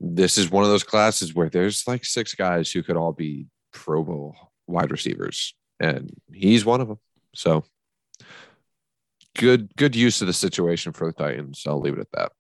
[0.01, 3.47] this is one of those classes where there's like six guys who could all be
[3.73, 4.37] Pro Bowl
[4.67, 6.99] wide receivers, and he's one of them.
[7.35, 7.65] So
[9.37, 11.65] good, good use of the situation for the Titans.
[11.67, 12.33] I'll leave it at that.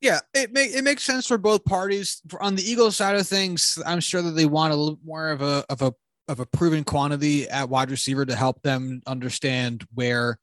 [0.00, 2.22] Yeah, it make it makes sense for both parties.
[2.40, 5.42] On the Eagles side of things, I'm sure that they want a little more of
[5.42, 5.92] a of a
[6.26, 10.38] of a proven quantity at wide receiver to help them understand where.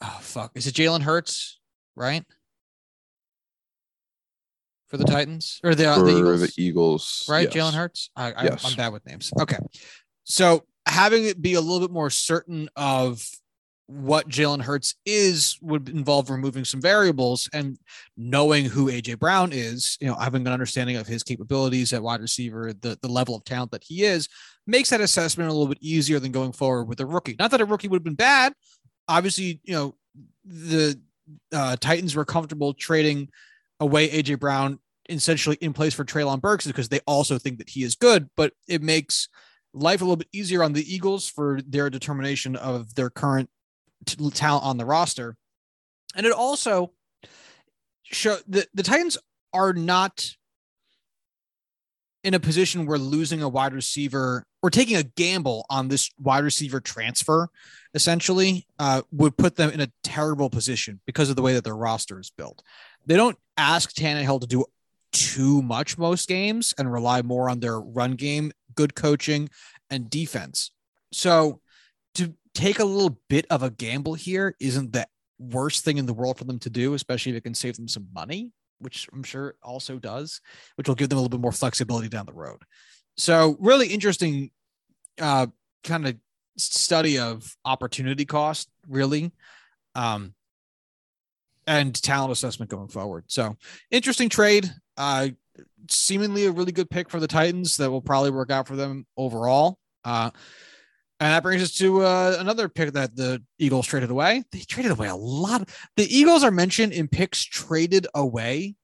[0.00, 0.50] Oh fuck!
[0.56, 1.60] Is it Jalen Hurts?
[1.94, 2.24] Right
[4.92, 6.40] for the Titans or the, uh, the Eagles?
[6.42, 7.48] the Eagles, right?
[7.50, 7.54] yes.
[7.54, 8.10] Jalen Hurts.
[8.14, 8.64] I, I, Yes.
[8.64, 9.32] I'm bad with names.
[9.40, 9.56] Okay,
[10.24, 13.26] so having it be a little bit more certain of
[13.86, 17.78] what Jalen Hurts is would involve removing some variables and
[18.18, 19.96] knowing who AJ Brown is.
[19.98, 23.44] You know, having an understanding of his capabilities at wide receiver, the the level of
[23.44, 24.28] talent that he is,
[24.66, 27.36] makes that assessment a little bit easier than going forward with a rookie.
[27.38, 28.52] Not that a rookie would have been bad.
[29.08, 29.94] Obviously, you know,
[30.44, 31.00] the
[31.50, 33.30] uh, Titans were comfortable trading
[33.82, 34.78] away AJ Brown
[35.08, 38.52] essentially in place for Treylon Burks because they also think that he is good, but
[38.68, 39.28] it makes
[39.74, 43.50] life a little bit easier on the Eagles for their determination of their current
[44.06, 45.36] t- talent on the roster.
[46.14, 46.92] And it also
[48.04, 49.18] show the, the Titans
[49.52, 50.30] are not
[52.22, 56.44] in a position where losing a wide receiver or taking a gamble on this wide
[56.44, 57.48] receiver transfer
[57.94, 61.74] essentially uh, would put them in a terrible position because of the way that their
[61.74, 62.62] roster is built.
[63.06, 64.64] They don't ask Tannehill to do
[65.12, 69.48] too much most games and rely more on their run game, good coaching,
[69.90, 70.70] and defense.
[71.12, 71.60] So
[72.14, 75.06] to take a little bit of a gamble here isn't the
[75.38, 77.88] worst thing in the world for them to do, especially if it can save them
[77.88, 80.40] some money, which I'm sure also does,
[80.76, 82.62] which will give them a little bit more flexibility down the road.
[83.16, 84.50] So really interesting
[85.20, 85.48] uh,
[85.84, 86.16] kind of
[86.56, 89.32] study of opportunity cost, really.
[89.94, 90.34] Um,
[91.66, 93.24] and talent assessment going forward.
[93.28, 93.56] So
[93.90, 94.70] interesting trade.
[94.96, 95.28] Uh,
[95.88, 99.06] seemingly a really good pick for the Titans that will probably work out for them
[99.16, 99.78] overall.
[100.04, 100.30] Uh,
[101.20, 104.42] and that brings us to uh, another pick that the Eagles traded away.
[104.50, 105.68] They traded away a lot.
[105.96, 108.74] The Eagles are mentioned in picks traded away.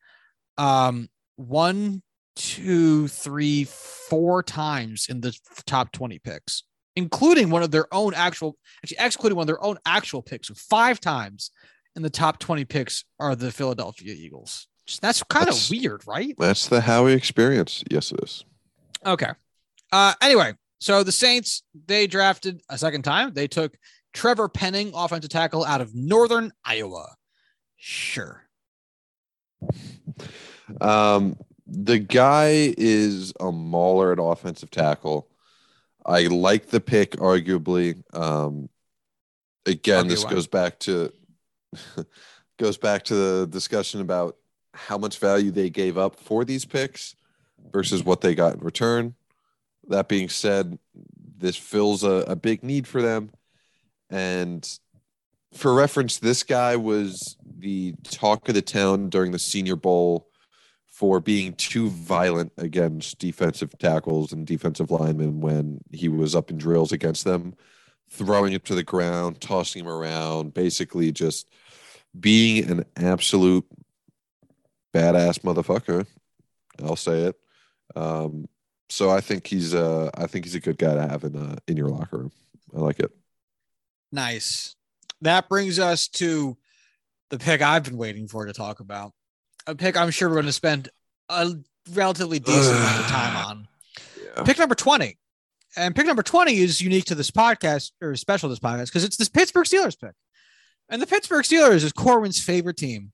[0.57, 2.03] Um, one,
[2.37, 6.63] two, three, four times in the top 20 picks,
[6.95, 10.47] including one of their own actual, actually excluding one of their own actual picks.
[10.47, 11.51] So five times
[11.99, 14.69] in the top 20 picks are the Philadelphia Eagles.
[15.03, 16.33] That's kind of weird, right?
[16.39, 17.83] That's the Howie experience.
[17.91, 18.45] Yes, it is.
[19.05, 19.33] Okay.
[19.91, 23.35] Uh, anyway, so the Saints they drafted a second time.
[23.35, 23.77] They took
[24.15, 27.17] Trevor Penning, offensive tackle out of Northern Iowa.
[27.77, 28.45] Sure.
[30.81, 31.37] Um,
[31.67, 35.29] the guy is a mauler at offensive tackle.
[36.07, 38.03] I like the pick, arguably.
[38.15, 38.71] Um,
[39.67, 41.13] again, this goes back to
[42.59, 44.37] goes back to the discussion about
[44.75, 47.15] how much value they gave up for these picks
[47.73, 49.15] versus what they got in return.
[49.89, 50.79] That being said,
[51.37, 53.31] this fills a, a big need for them.
[54.11, 54.69] And
[55.53, 60.29] for reference, this guy was the talk of the town during the Senior Bowl
[60.87, 66.59] for being too violent against defensive tackles and defensive linemen when he was up in
[66.59, 67.55] drills against them,
[68.11, 71.49] throwing him to the ground, tossing him around, basically just
[72.19, 73.65] being an absolute
[74.95, 76.07] badass motherfucker.
[76.83, 77.37] I'll say it.
[77.97, 78.49] Um,
[78.89, 81.57] so I think he's uh I think he's a good guy to have in uh,
[81.67, 82.33] in your locker room.
[82.75, 83.11] I like it.
[84.13, 84.75] Nice.
[85.21, 86.57] That brings us to
[87.31, 89.13] the pick I've been waiting for to talk about.
[89.67, 90.89] A pick I'm sure we're going to spend
[91.29, 91.53] a
[91.93, 93.69] relatively decent amount of time on.
[94.37, 94.43] Yeah.
[94.45, 95.19] Pick number 20.
[95.77, 99.05] And pick number 20 is unique to this podcast or special to this podcast because
[99.05, 100.13] it's this Pittsburgh Steelers pick.
[100.91, 103.13] And the Pittsburgh Steelers is Corwin's favorite team.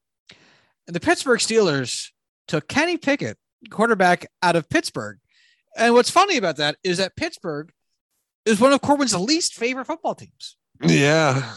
[0.86, 2.10] And the Pittsburgh Steelers
[2.46, 3.38] took Kenny Pickett,
[3.70, 5.18] quarterback out of Pittsburgh.
[5.76, 7.72] And what's funny about that is that Pittsburgh
[8.44, 10.56] is one of Corwin's least favorite football teams.
[10.82, 11.54] Yeah.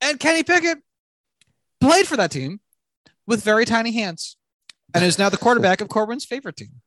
[0.00, 0.78] And Kenny Pickett
[1.80, 2.60] played for that team
[3.26, 4.36] with very tiny hands
[4.94, 6.80] and is now the quarterback of Corwin's favorite team.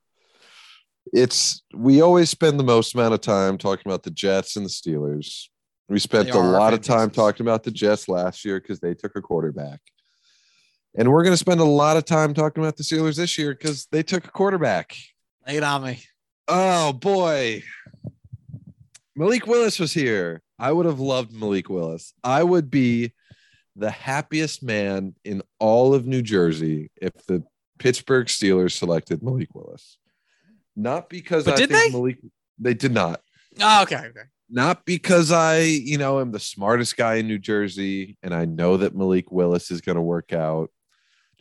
[1.12, 4.70] It's we always spend the most amount of time talking about the Jets and the
[4.70, 5.48] Steelers.
[5.90, 9.16] We spent a lot of time talking about the Jets last year because they took
[9.16, 9.82] a quarterback.
[10.96, 13.54] And we're going to spend a lot of time talking about the Steelers this year
[13.54, 14.96] because they took a quarterback.
[15.48, 16.00] Lay it on me.
[16.48, 17.64] Oh boy.
[19.16, 20.42] Malik Willis was here.
[20.60, 22.14] I would have loved Malik Willis.
[22.24, 23.14] I would be
[23.76, 27.44] the happiest man in all of New Jersey if the
[27.80, 29.98] Pittsburgh Steelers selected Malik Willis.
[30.76, 31.98] Not because But I did think they?
[31.98, 32.18] Malik
[32.60, 33.22] they did not.
[33.60, 33.98] Oh, okay.
[33.98, 34.22] Okay.
[34.54, 38.78] Not because I, you know, am the smartest guy in New Jersey and I know
[38.78, 40.70] that Malik Willis is going to work out.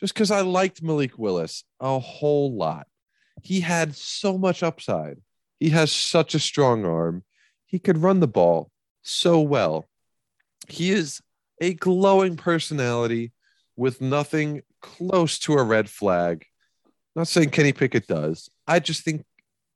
[0.01, 2.87] Just because I liked Malik Willis a whole lot.
[3.43, 5.19] He had so much upside.
[5.61, 7.23] He has such a strong arm.
[7.67, 8.71] He could run the ball
[9.03, 9.91] so well.
[10.69, 11.21] He is
[11.61, 13.33] a glowing personality
[13.77, 16.47] with nothing close to a red flag.
[17.15, 18.49] Not saying Kenny Pickett does.
[18.67, 19.27] I just think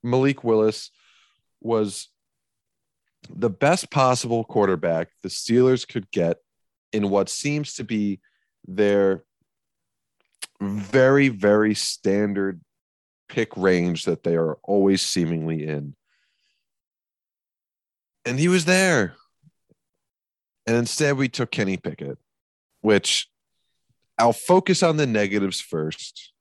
[0.03, 0.91] Malik Willis
[1.61, 2.09] was
[3.35, 6.39] the best possible quarterback the Steelers could get
[6.93, 8.21] in what seems to be
[8.67, 9.25] their
[10.61, 12.61] very, very standard
[13.29, 15.95] pick range that they are always seemingly in.
[18.25, 19.15] And he was there.
[20.67, 22.19] And instead, we took Kenny Pickett,
[22.81, 23.29] which
[24.19, 26.33] I'll focus on the negatives first.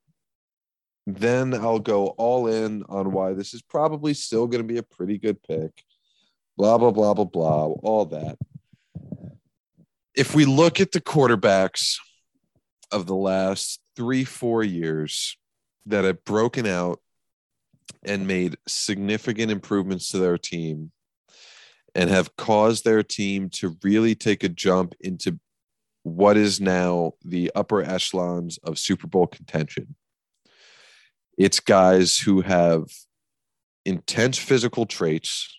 [1.05, 4.83] Then I'll go all in on why this is probably still going to be a
[4.83, 5.83] pretty good pick.
[6.57, 8.37] Blah, blah, blah, blah, blah, all that.
[10.15, 11.97] If we look at the quarterbacks
[12.91, 15.37] of the last three, four years
[15.85, 16.99] that have broken out
[18.03, 20.91] and made significant improvements to their team
[21.93, 25.39] and have caused their team to really take a jump into
[26.03, 29.95] what is now the upper echelons of Super Bowl contention.
[31.37, 32.85] It's guys who have
[33.85, 35.53] intense physical traits,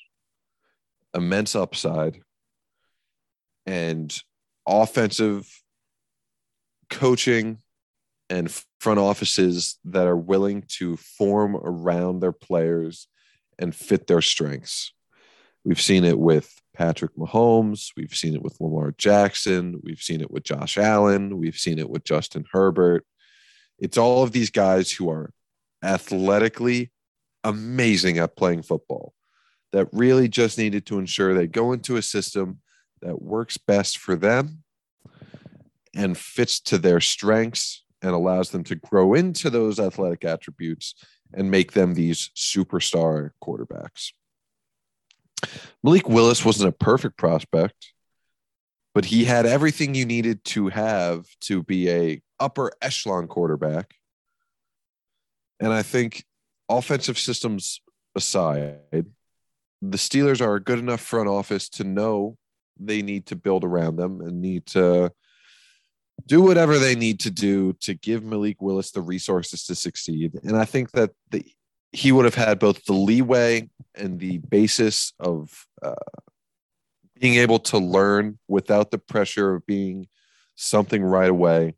[1.17, 2.21] immense upside,
[3.65, 4.17] and
[4.67, 5.49] offensive
[6.91, 7.59] coaching
[8.31, 8.51] and
[8.81, 13.09] front offices that are willing to form around their players
[13.59, 14.93] and fit their strengths.
[15.65, 17.91] We've seen it with Patrick Mahomes.
[17.97, 19.81] We've seen it with Lamar Jackson.
[19.83, 21.39] We've seen it with Josh Allen.
[21.39, 23.05] We've seen it with Justin Herbert.
[23.79, 25.31] It's all of these guys who are
[25.83, 26.93] athletically
[27.43, 29.13] amazing at playing football
[29.77, 32.61] that really just needed to ensure they go into a system
[33.03, 34.63] that works best for them
[35.95, 40.95] and fits to their strengths and allows them to grow into those athletic attributes
[41.35, 44.13] and make them these superstar quarterbacks.
[45.83, 47.93] Malik Willis wasn't a perfect prospect,
[48.95, 53.95] but he had everything you needed to have to be a upper echelon quarterback.
[55.61, 56.25] And I think
[56.67, 57.83] offensive systems
[58.15, 59.05] aside,
[59.83, 62.37] the Steelers are a good enough front office to know
[62.79, 65.11] they need to build around them and need to
[66.27, 70.39] do whatever they need to do to give Malik Willis the resources to succeed.
[70.43, 71.45] And I think that the,
[71.93, 75.95] he would have had both the leeway and the basis of uh,
[77.21, 80.09] being able to learn without the pressure of being
[80.55, 81.75] something right away,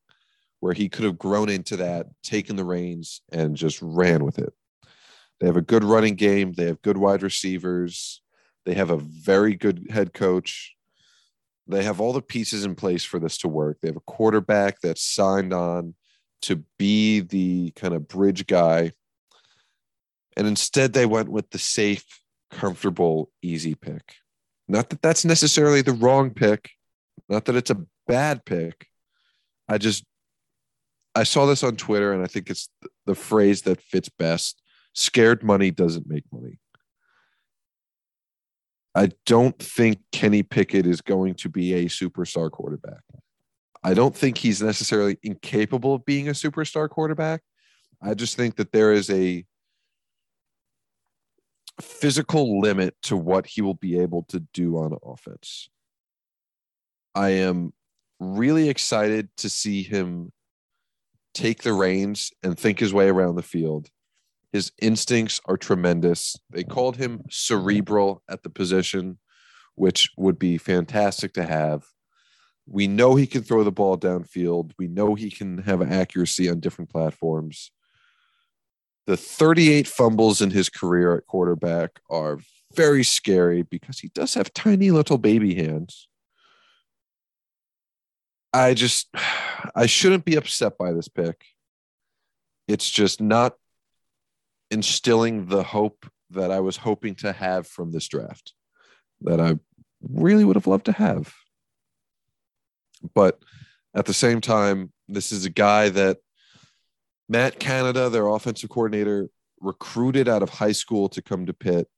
[0.60, 4.52] where he could have grown into that, taken the reins, and just ran with it.
[5.40, 6.52] They have a good running game.
[6.52, 8.22] They have good wide receivers.
[8.64, 10.74] They have a very good head coach.
[11.66, 13.78] They have all the pieces in place for this to work.
[13.80, 15.94] They have a quarterback that's signed on
[16.42, 18.92] to be the kind of bridge guy.
[20.36, 22.04] And instead, they went with the safe,
[22.50, 24.14] comfortable, easy pick.
[24.66, 26.70] Not that that's necessarily the wrong pick,
[27.28, 28.86] not that it's a bad pick.
[29.68, 30.04] I just,
[31.14, 32.68] I saw this on Twitter and I think it's
[33.06, 34.62] the phrase that fits best
[34.98, 36.58] scared money doesn't make money.
[38.94, 43.02] I don't think Kenny Pickett is going to be a superstar quarterback.
[43.84, 47.42] I don't think he's necessarily incapable of being a superstar quarterback.
[48.02, 49.44] I just think that there is a
[51.80, 55.68] physical limit to what he will be able to do on offense.
[57.14, 57.72] I am
[58.18, 60.32] really excited to see him
[61.34, 63.88] take the reins and think his way around the field.
[64.52, 66.36] His instincts are tremendous.
[66.50, 69.18] They called him cerebral at the position,
[69.74, 71.84] which would be fantastic to have.
[72.66, 74.72] We know he can throw the ball downfield.
[74.78, 77.70] We know he can have accuracy on different platforms.
[79.06, 82.38] The 38 fumbles in his career at quarterback are
[82.74, 86.08] very scary because he does have tiny little baby hands.
[88.52, 89.08] I just,
[89.74, 91.42] I shouldn't be upset by this pick.
[92.66, 93.54] It's just not
[94.70, 98.52] instilling the hope that I was hoping to have from this draft
[99.22, 99.58] that I
[100.02, 101.32] really would have loved to have.
[103.14, 103.42] But
[103.94, 106.18] at the same time, this is a guy that
[107.28, 109.28] Matt Canada, their offensive coordinator,
[109.60, 111.88] recruited out of high school to come to Pitt.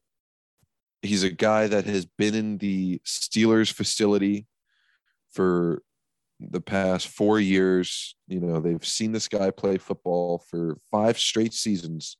[1.02, 4.46] He's a guy that has been in the Steelers facility
[5.32, 5.82] for
[6.40, 8.16] the past four years.
[8.28, 12.16] You know, they've seen this guy play football for five straight seasons.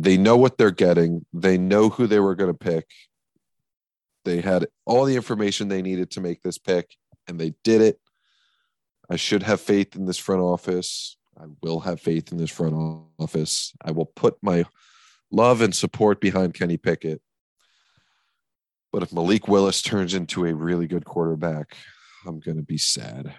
[0.00, 2.86] They know what they're getting, they know who they were going to pick.
[4.24, 6.94] They had all the information they needed to make this pick,
[7.26, 7.98] and they did it.
[9.10, 11.16] I should have faith in this front office.
[11.36, 12.74] I will have faith in this front
[13.18, 13.72] office.
[13.82, 14.66] I will put my
[15.32, 17.20] love and support behind Kenny Pickett.
[18.92, 21.76] But if Malik Willis turns into a really good quarterback,
[22.24, 23.34] I'm going to be sad.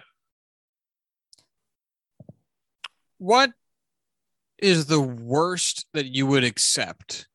[3.16, 3.52] What
[4.60, 7.26] is the worst that you would accept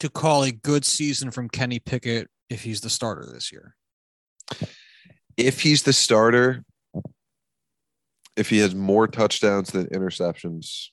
[0.00, 3.76] to call a good season from Kenny Pickett if he's the starter this year?
[5.36, 6.64] If he's the starter,
[8.36, 10.88] if he has more touchdowns than interceptions,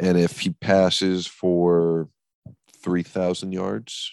[0.00, 2.08] and if he passes for
[2.82, 4.10] 3,000 yards,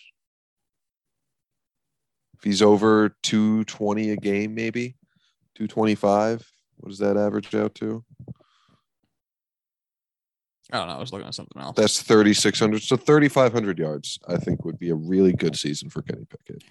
[2.37, 4.95] if he's over 220 a game, maybe
[5.55, 6.49] 225,
[6.79, 8.03] what does that average out to?
[10.71, 10.95] I don't know.
[10.95, 11.75] I was looking at something else.
[11.75, 12.83] That's 3,600.
[12.83, 16.63] So 3,500 yards, I think, would be a really good season for Kenny Pickett.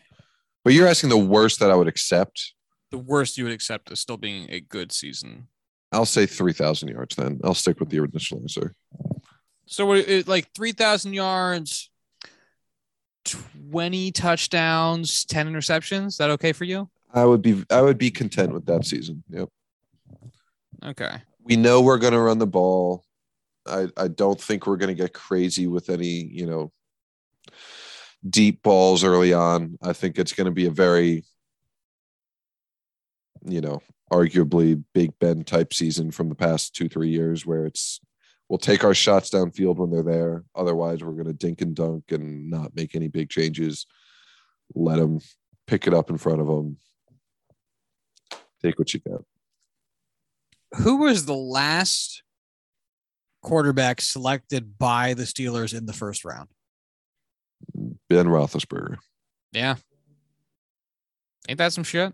[0.65, 2.55] But you're asking the worst that I would accept.
[2.91, 5.49] the worst you would accept is still being a good season.
[5.91, 7.41] I'll say 3,000 yards then.
[7.43, 8.75] I'll stick with the initial answer.
[9.67, 11.91] So it, like 3,000 yards,
[13.25, 16.07] 20 touchdowns, 10 interceptions.
[16.09, 16.89] Is that okay for you?
[17.13, 19.25] I would be I would be content with that season.
[19.31, 19.49] Yep.
[20.85, 21.23] Okay.
[21.43, 23.05] We know we're going to run the ball.
[23.67, 26.73] I I don't think we're going to get crazy with any, you know,
[28.29, 29.79] deep balls early on.
[29.83, 31.25] I think it's going to be a very
[33.45, 33.81] you know,
[34.13, 38.01] arguably Big Ben type season from the past 2-3 years where it's
[38.49, 40.45] we'll take our shots downfield when they're there.
[40.55, 43.87] Otherwise, we're going to dink and dunk and not make any big changes.
[44.75, 45.21] Let them
[45.67, 46.79] pick it up in front of them.
[48.63, 49.25] Take what you got.
[50.77, 52.23] Who was the last
[53.43, 56.49] quarterback selected by the Steelers in the first round?
[58.09, 58.99] Ben Roethlisberger.
[59.53, 59.77] Yeah.
[61.49, 62.13] Ain't that some shit?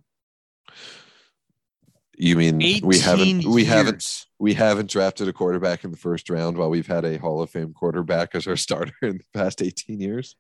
[2.17, 6.57] You mean we haven't we haven't we haven't drafted a quarterback in the first round
[6.57, 10.01] while we've had a Hall of Fame quarterback as our starter in the past 18
[10.01, 10.37] years?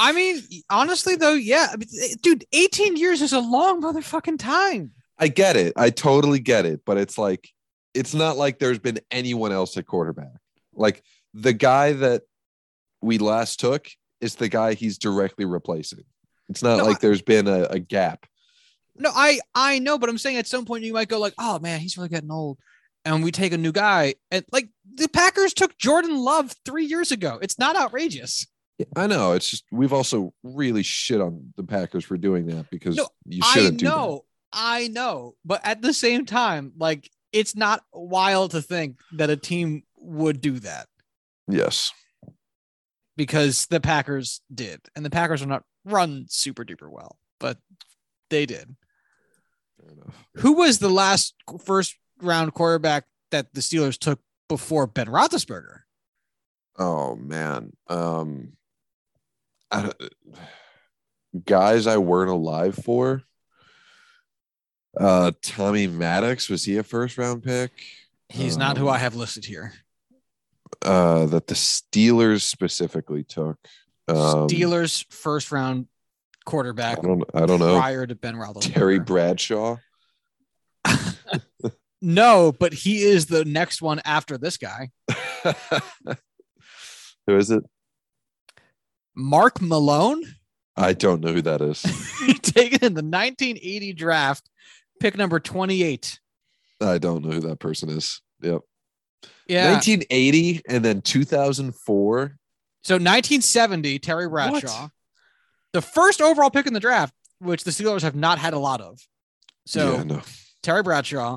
[0.00, 1.74] I mean, honestly, though, yeah.
[2.20, 4.92] Dude, 18 years is a long motherfucking time.
[5.18, 5.72] I get it.
[5.76, 7.48] I totally get it, but it's like
[7.94, 10.32] it's not like there's been anyone else at quarterback.
[10.74, 12.22] Like the guy that
[13.00, 13.86] we last took
[14.20, 16.04] is the guy he's directly replacing.
[16.48, 18.26] It's not No, like I- there's been a, a gap.
[18.96, 21.58] No, I I know, but I'm saying at some point you might go like, oh
[21.58, 22.58] man, he's really getting old,
[23.04, 27.10] and we take a new guy, and like the Packers took Jordan Love three years
[27.10, 27.38] ago.
[27.42, 28.46] It's not outrageous.
[28.96, 29.32] I know.
[29.32, 33.42] It's just we've also really shit on the Packers for doing that because No, you
[33.42, 33.90] shouldn't do that.
[33.96, 34.24] know,
[34.54, 39.36] I know, but at the same time, like it's not wild to think that a
[39.36, 40.86] team would do that
[41.48, 41.90] Yes.
[43.16, 47.58] because the Packers did, and the Packers are not run super duper well, but
[48.30, 48.76] they did.
[49.80, 50.24] Fair enough.
[50.36, 55.80] Who was the last first round quarterback that the Steelers took before Ben Roethlisberger?
[56.78, 57.72] Oh man.
[57.88, 58.52] Um
[59.70, 59.90] I
[61.44, 63.22] guys I weren't alive for.
[64.98, 67.72] Uh Tommy Maddox, was he a first round pick?
[68.28, 69.72] He's not who Um, I have listed here.
[70.82, 73.58] Uh that the Steelers specifically took.
[74.08, 75.86] Um Steelers first round
[76.46, 77.78] I quarterback don't I don't know.
[77.78, 78.74] prior to Ben Roethlisberger.
[78.74, 79.76] Terry Bradshaw.
[82.02, 84.90] no, but he is the next one after this guy.
[87.26, 87.64] who is it?
[89.16, 90.22] Mark Malone,
[90.76, 91.82] I don't know who that is.
[92.42, 94.50] taken in the 1980 draft,
[95.04, 96.18] pick number 28.
[96.80, 98.22] I don't know who that person is.
[98.40, 98.62] Yep.
[99.46, 99.72] Yeah.
[99.72, 102.36] 1980 and then 2004.
[102.84, 104.90] So 1970, Terry Bradshaw, What?
[105.74, 108.80] the first overall pick in the draft, which the Steelers have not had a lot
[108.80, 108.98] of.
[109.66, 110.22] So yeah, no.
[110.62, 111.32] Terry Bradshaw,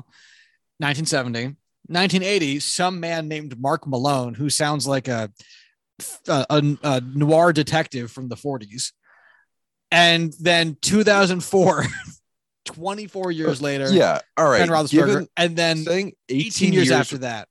[0.78, 1.56] 1970.
[1.90, 5.30] 1980, some man named Mark Malone, who sounds like a,
[6.26, 8.92] a, a, a noir detective from the 40s.
[9.90, 11.84] And then 2004,
[12.74, 14.20] 24 years later, Yeah.
[14.36, 14.58] All right.
[14.60, 15.06] Ben Roethlisberger.
[15.06, 17.48] given- and then saying 18, years, after that.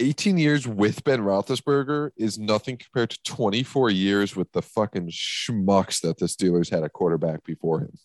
[0.00, 6.00] 18 years with Ben Roethlisberger is nothing compared to 24 years with the fucking schmucks
[6.00, 7.98] that the Steelers had a quarterback before him.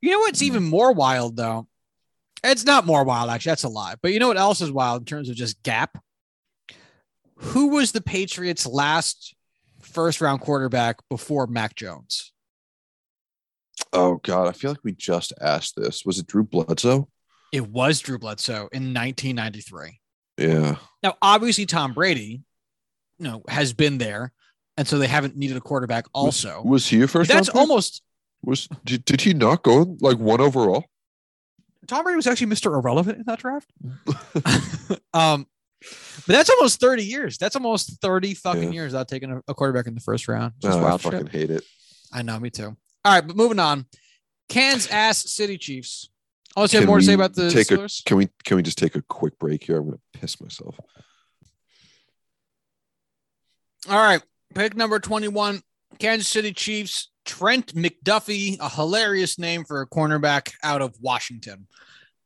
[0.00, 1.66] You know what's even more wild though?
[2.42, 3.50] It's not more wild, actually.
[3.50, 3.94] That's a lie.
[4.02, 5.98] But you know what else is wild in terms of just gap?
[7.36, 9.34] Who was the Patriots' last
[9.80, 12.32] first round quarterback before Mac Jones?
[13.92, 16.04] Oh God, I feel like we just asked this.
[16.04, 17.08] Was it Drew Bledsoe?
[17.52, 20.00] It was Drew Bledsoe in 1993.
[20.38, 20.76] Yeah.
[21.02, 22.42] Now, obviously, Tom Brady,
[23.18, 24.32] you know, has been there,
[24.76, 26.06] and so they haven't needed a quarterback.
[26.12, 27.30] Also, Was he a first?
[27.30, 28.02] that's almost
[28.42, 30.84] Was did, did he not go like one overall?
[31.86, 32.74] Tom Brady was actually Mr.
[32.74, 33.70] Irrelevant in that draft.
[35.14, 35.46] um,
[36.26, 37.36] but that's almost 30 years.
[37.38, 38.70] That's almost 30 fucking Yeah.
[38.70, 40.54] years without taking a, a quarterback in the first round.
[40.60, 41.28] Just Oh, I fucking shit.
[41.32, 41.62] hate it.
[42.12, 42.74] I know, me tue.
[43.04, 43.86] All right, but moving on.
[44.48, 46.08] Kansas ass City Chiefs.
[46.56, 48.78] Unless you have more to say about the take a- Can we can we just
[48.78, 49.78] take a quick break here?
[49.78, 50.78] I'm gonna piss myself.
[53.88, 54.22] All right,
[54.54, 55.60] pick number 21,
[55.98, 57.10] Kansas City Chiefs.
[57.26, 61.66] Trent McDuffie, a hilarious name for a cornerback out of Washington.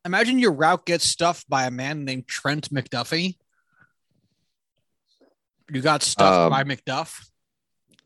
[0.05, 3.37] Imagine your route gets stuffed by a man named Trent McDuffie.
[5.73, 7.29] You got stuffed Um, by McDuff.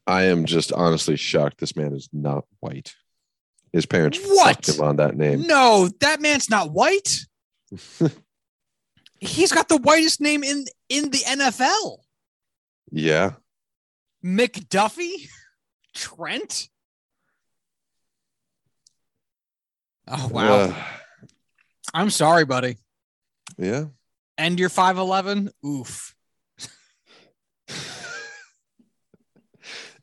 [0.07, 1.59] I am just honestly shocked.
[1.59, 2.95] This man is not white.
[3.73, 4.57] His parents What?
[4.67, 5.43] fucked him on that name.
[5.47, 7.21] No, that man's not white.
[9.21, 11.99] He's got the whitest name in in the NFL.
[12.91, 13.33] Yeah.
[14.25, 15.29] McDuffie?
[15.95, 16.69] Trent?
[20.09, 20.53] Oh wow.
[20.55, 20.75] Uh,
[21.95, 22.77] I'm sorry, buddy.
[23.59, 23.85] yeah.
[24.39, 25.51] And you're 5'11?
[25.65, 26.15] Oof.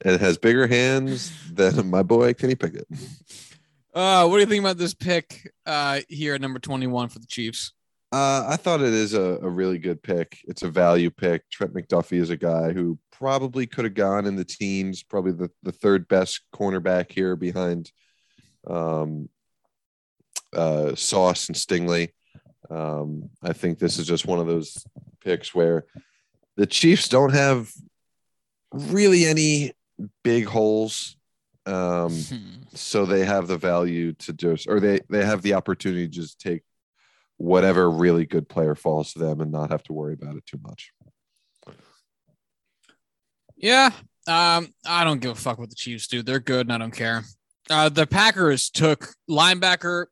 [0.06, 2.88] It has bigger hands than my boy Kenny Pickett.
[3.94, 7.28] Uh, what do you think about this pick uh here at number 21 for the
[7.28, 7.74] Chiefs?
[8.12, 10.40] Uh, I thought it is a, a really good pick.
[10.48, 11.48] It's a value pick.
[11.52, 15.52] Trent McDuffie is a guy who probably could have gone in the teens, probably the,
[15.62, 17.92] the third best cornerback here behind
[18.66, 19.30] um,
[20.56, 22.10] uh, Sauce and Stingley.
[22.72, 24.84] Um, I think this is just one of those
[25.24, 25.86] picks where
[26.56, 27.72] the Chiefs don't have
[28.74, 29.74] really any
[30.24, 31.16] big holes.
[31.66, 32.38] Um, Hmm.
[32.74, 36.40] so they have the value to just or they they have the opportunity to just
[36.40, 36.62] take
[37.38, 40.60] whatever really good player falls to them and not have to worry about it too
[40.62, 40.92] much
[43.58, 43.92] Yeah.
[44.28, 46.22] Um, I don't give a fuck what the Chiefs do.
[46.22, 47.24] They're good and I don't care.
[47.70, 50.06] Uh, the Packers took linebacker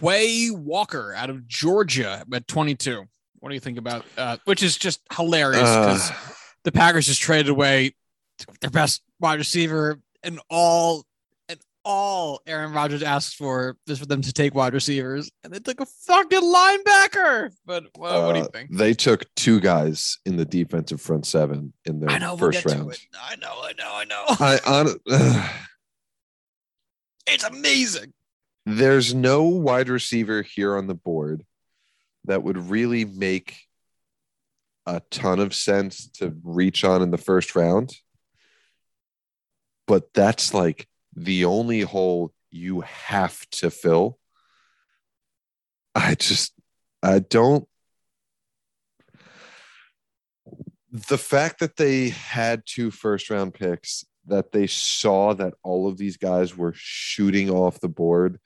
[0.00, 3.04] Quay Walker out of Georgia at 22.
[3.40, 6.14] What do you think about uh, which is just hilarious because Uh,
[6.64, 7.94] the Packers just traded away
[8.60, 11.04] their best wide receiver and all
[11.48, 15.58] and all Aaron Rodgers asked for is for them to take wide receivers, and they
[15.58, 17.50] took a fucking linebacker.
[17.64, 18.76] But well, what do you uh, think?
[18.76, 22.64] they took two guys in the defensive front seven in their I know we'll first
[22.66, 22.96] round.
[23.20, 24.24] I know, I know, I know.
[24.28, 25.48] i on uh,
[27.26, 28.12] it's amazing.
[28.66, 31.44] there's no wide receiver here on the board
[32.24, 33.56] that would really make
[34.86, 37.92] a ton of sense to reach on in the first round.
[39.88, 40.86] But that's like
[41.16, 44.18] the only hole you have to fill.
[45.94, 46.52] I just,
[47.02, 47.66] I don't.
[50.92, 55.96] The fact that they had two first round picks, that they saw that all of
[55.96, 58.38] these guys were shooting off the board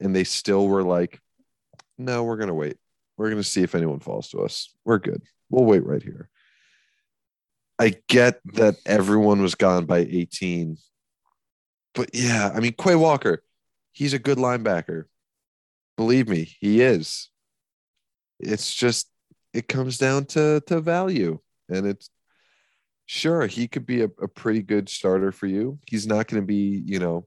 [0.00, 1.20] and they still were like,
[1.98, 2.78] no, we're going to wait.
[3.16, 4.74] We're going to see if anyone falls to us.
[4.84, 5.22] We're good.
[5.50, 6.28] We'll wait right here.
[7.78, 10.78] I get that everyone was gone by 18.
[11.94, 13.42] But yeah, I mean, Quay Walker,
[13.92, 15.04] he's a good linebacker.
[15.96, 17.30] Believe me, he is.
[18.38, 19.08] It's just,
[19.52, 21.38] it comes down to, to value.
[21.68, 22.10] And it's
[23.06, 25.78] sure he could be a, a pretty good starter for you.
[25.86, 27.26] He's not going to be, you know,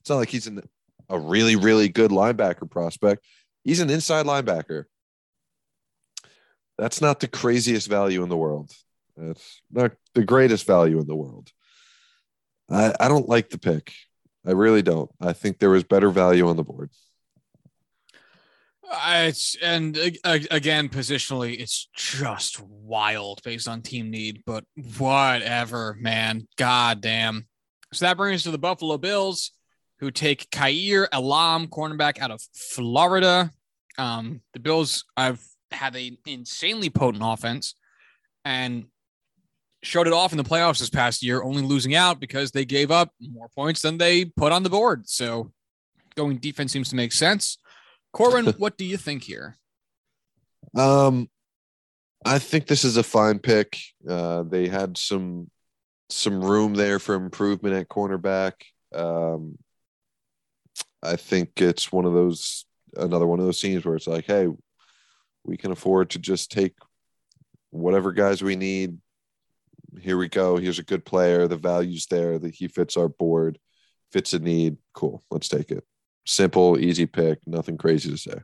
[0.00, 0.62] it's not like he's an,
[1.08, 3.24] a really, really good linebacker prospect.
[3.64, 4.84] He's an inside linebacker.
[6.78, 8.70] That's not the craziest value in the world.
[9.16, 11.50] That's not the greatest value in the world.
[12.70, 13.92] I, I don't like the pick.
[14.46, 15.10] I really don't.
[15.20, 16.90] I think there was better value on the board.
[18.88, 24.42] Uh, it's and uh, again positionally, it's just wild based on team need.
[24.46, 24.64] But
[24.98, 26.46] whatever, man.
[26.56, 27.46] God damn.
[27.92, 29.52] So that brings us to the Buffalo Bills,
[29.98, 33.50] who take Kaiir Elam, cornerback out of Florida.
[33.98, 37.74] Um, the Bills, I've had an insanely potent offense
[38.44, 38.84] and
[39.86, 42.90] showed it off in the playoffs this past year, only losing out because they gave
[42.90, 45.08] up more points than they put on the board.
[45.08, 45.52] So
[46.16, 47.58] going defense seems to make sense.
[48.12, 49.56] Corwin, what do you think here?
[50.76, 51.28] Um,
[52.24, 53.78] I think this is a fine pick.
[54.08, 55.50] Uh, they had some
[56.08, 58.52] some room there for improvement at cornerback.
[58.94, 59.58] Um,
[61.02, 62.64] I think it's one of those
[62.96, 64.48] another one of those scenes where it's like, hey,
[65.44, 66.74] we can afford to just take
[67.70, 68.98] whatever guys we need.
[70.00, 70.56] Here we go.
[70.56, 71.48] Here's a good player.
[71.48, 72.38] The value's there.
[72.38, 73.58] That he fits our board,
[74.12, 74.76] fits a need.
[74.94, 75.22] Cool.
[75.30, 75.84] Let's take it.
[76.26, 77.38] Simple, easy pick.
[77.46, 78.38] Nothing crazy to say.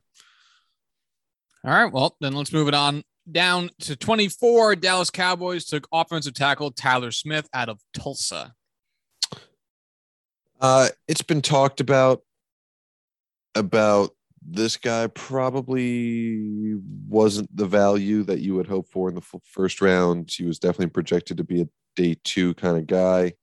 [1.65, 1.93] All right.
[1.93, 4.77] Well, then let's move it on down to 24.
[4.77, 8.55] Dallas Cowboys took offensive tackle Tyler Smith out of Tulsa.
[10.61, 12.23] Uh, it's been talked about
[13.55, 14.13] about
[14.45, 16.75] this guy probably
[17.09, 20.31] wasn't the value that you would hope for in the first round.
[20.31, 23.35] He was definitely projected to be a day two kind of guy.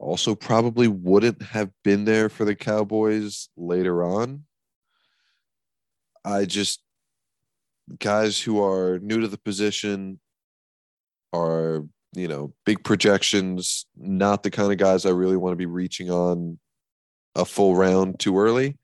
[0.00, 4.44] Also, probably wouldn't have been there for the Cowboys later on.
[6.24, 6.82] I just,
[7.98, 10.20] guys who are new to the position
[11.32, 15.66] are, you know, big projections, not the kind of guys I really want to be
[15.66, 16.58] reaching on
[17.34, 18.76] a full round too early.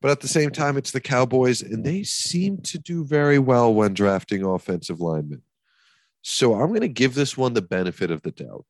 [0.00, 3.72] But at the same time, it's the Cowboys, and they seem to do very well
[3.74, 5.42] when drafting offensive linemen.
[6.22, 8.64] So I'm going to give this one the benefit of the doubt.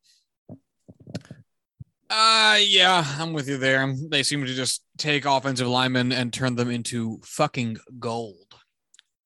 [2.10, 3.94] Uh yeah, I'm with you there.
[4.08, 8.52] They seem to just take offensive linemen and turn them into fucking gold.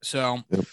[0.02, 0.66] So yep.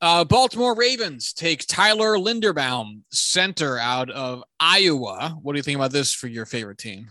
[0.00, 5.38] uh Baltimore Ravens take Tyler Linderbaum, center out of Iowa.
[5.40, 7.08] What do you think about this for your favorite team?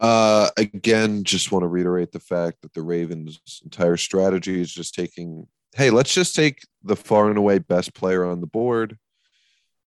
[0.00, 4.94] Uh, again, just want to reiterate the fact that the Ravens' entire strategy is just
[4.94, 8.98] taking, hey, let's just take the far and away best player on the board.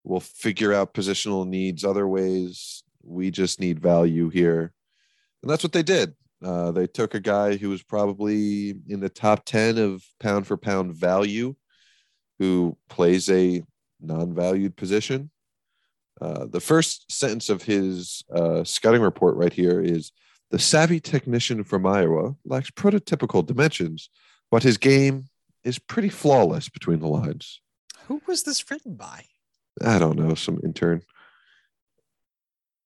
[0.04, 2.84] We'll figure out positional needs other ways.
[3.04, 4.74] We just need value here.
[5.42, 6.16] And that's what they did.
[6.44, 10.56] Uh, they took a guy who was probably in the top 10 of pound for
[10.56, 11.56] pound value,
[12.40, 13.64] who plays a
[14.00, 15.32] non valued position
[16.22, 20.12] uh, the first sentence of his uh, scouting report right here is
[20.50, 24.10] the savvy technician from Iowa lacks prototypical dimensions,
[24.50, 25.26] but his game
[25.64, 27.62] is pretty flawless between the lines.
[28.06, 29.26] Who was this written by?
[29.84, 31.04] I don't know, some intern.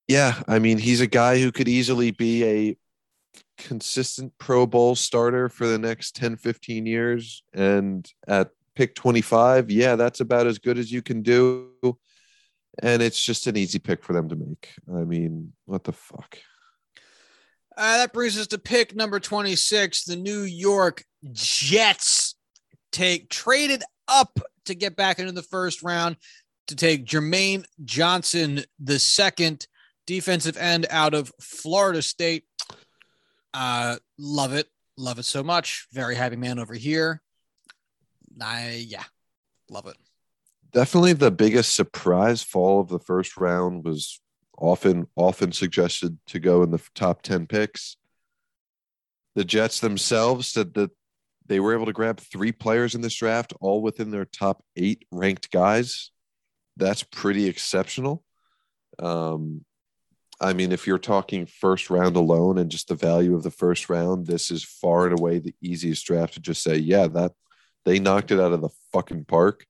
[0.07, 2.77] Yeah, I mean, he's a guy who could easily be a
[3.57, 7.43] consistent Pro Bowl starter for the next 10, 15 years.
[7.53, 11.69] And at pick 25, yeah, that's about as good as you can do
[12.79, 14.73] and it's just an easy pick for them to make.
[14.89, 16.37] I mean, what the fuck?
[17.75, 20.05] Uh, that brings us to pick number 26.
[20.05, 22.35] The New York Jets
[22.91, 26.17] take traded up to get back into the first round
[26.67, 29.67] to take Jermaine Johnson, the second
[30.05, 32.45] defensive end out of Florida State.
[33.53, 34.67] Uh, love it.
[34.97, 35.87] Love it so much.
[35.91, 37.21] Very happy man over here.
[38.41, 39.03] I, yeah,
[39.69, 39.97] love it
[40.71, 44.19] definitely the biggest surprise fall of the first round was
[44.57, 47.97] often often suggested to go in the top 10 picks.
[49.35, 50.91] The jets themselves said that
[51.45, 55.05] they were able to grab three players in this draft all within their top eight
[55.11, 56.11] ranked guys.
[56.77, 58.23] That's pretty exceptional.
[58.99, 59.65] Um,
[60.41, 63.89] i mean if you're talking first round alone and just the value of the first
[63.89, 67.31] round this is far and away the easiest draft to just say yeah that
[67.85, 69.65] they knocked it out of the fucking park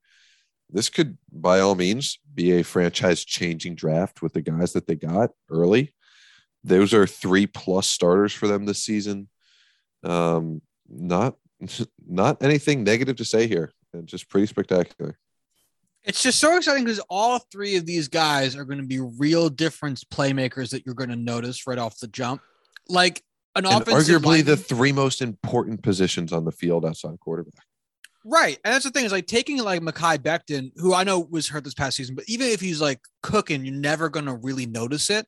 [0.71, 4.95] this could, by all means, be a franchise changing draft with the guys that they
[4.95, 5.93] got early.
[6.63, 9.29] Those are three plus starters for them this season.
[10.03, 11.35] Um, not
[12.07, 13.73] not anything negative to say here.
[14.05, 15.17] Just pretty spectacular.
[16.03, 19.49] It's just so exciting because all three of these guys are going to be real
[19.49, 22.41] difference playmakers that you're going to notice right off the jump.
[22.87, 23.21] Like
[23.55, 27.65] an and arguably the three most important positions on the field outside quarterback.
[28.23, 28.59] Right.
[28.63, 31.63] And that's the thing is like taking like Mekhi Becton, who I know was hurt
[31.63, 35.09] this past season, but even if he's like cooking, you're never going to really notice
[35.09, 35.25] it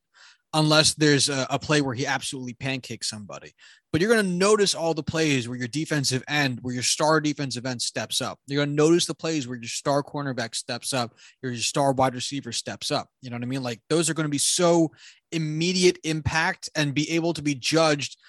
[0.52, 3.52] unless there's a, a, play where he absolutely pancakes somebody.
[3.90, 7.20] But you're going to notice all the plays where your defensive end, where your star
[7.20, 8.38] defensive end steps up.
[8.46, 12.14] You're going to notice the plays where your star cornerback steps up, your star wide
[12.14, 13.08] receiver steps up.
[13.20, 13.64] You know what I mean?
[13.64, 14.92] Like those are going to be so
[15.32, 18.16] immediate impact and be able to be judged–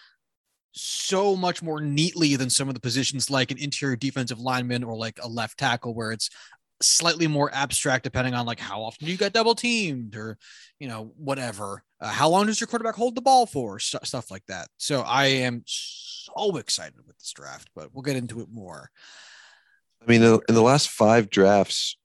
[0.78, 4.96] so much more neatly than some of the positions like an interior defensive lineman or
[4.96, 6.30] like a left tackle where it's
[6.82, 10.38] slightly more abstract depending on like how often you got double teamed or
[10.78, 14.30] you know whatever uh, how long does your quarterback hold the ball for St- stuff
[14.30, 15.64] like that so i am
[16.26, 18.90] so excited with this draft, but we'll get into it more.
[20.02, 21.98] I mean, in in the last five drafts,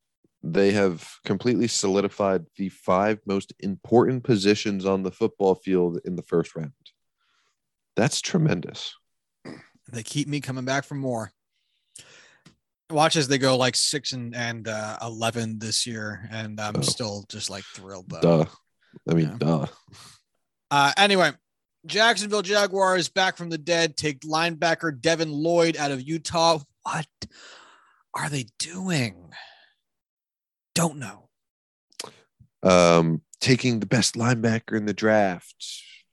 [0.43, 6.23] they have completely solidified the five most important positions on the football field in the
[6.23, 6.73] first round.
[7.97, 8.95] That's tremendous.
[9.93, 11.33] They keep me coming back for more.
[12.91, 16.81] Watch as they go like six and and uh, eleven this year, and I'm Oh.
[16.83, 18.21] still just like thrilled though.
[18.21, 18.45] Duh.
[19.09, 19.37] I mean, Yeah.
[19.39, 19.67] duh.
[20.73, 21.33] Uh, anyway,
[21.87, 26.59] Jacksonville Jaguars back from the dead take linebacker Devin Lloyd out of Utah.
[26.83, 27.07] What
[28.15, 29.33] are they doing?
[30.75, 31.29] Don't know.
[32.63, 35.55] Um, taking the best linebacker in the draft.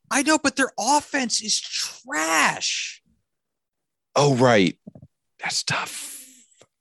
[0.10, 3.02] I know, but their offense is trash.
[4.16, 4.78] Oh, right.
[5.42, 6.16] That's tough.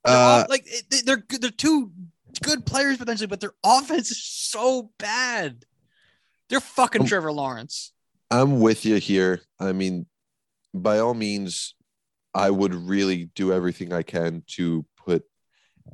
[0.05, 1.91] Uh, like they- they're they're two
[2.41, 5.65] good players potentially, but their offense is so bad.
[6.49, 7.91] They're fucking Um, Trevor Lawrence.
[8.31, 9.41] I'm with you here.
[9.59, 10.05] I mean,
[10.73, 11.75] by all means,
[12.33, 15.23] I would really do everything I can to put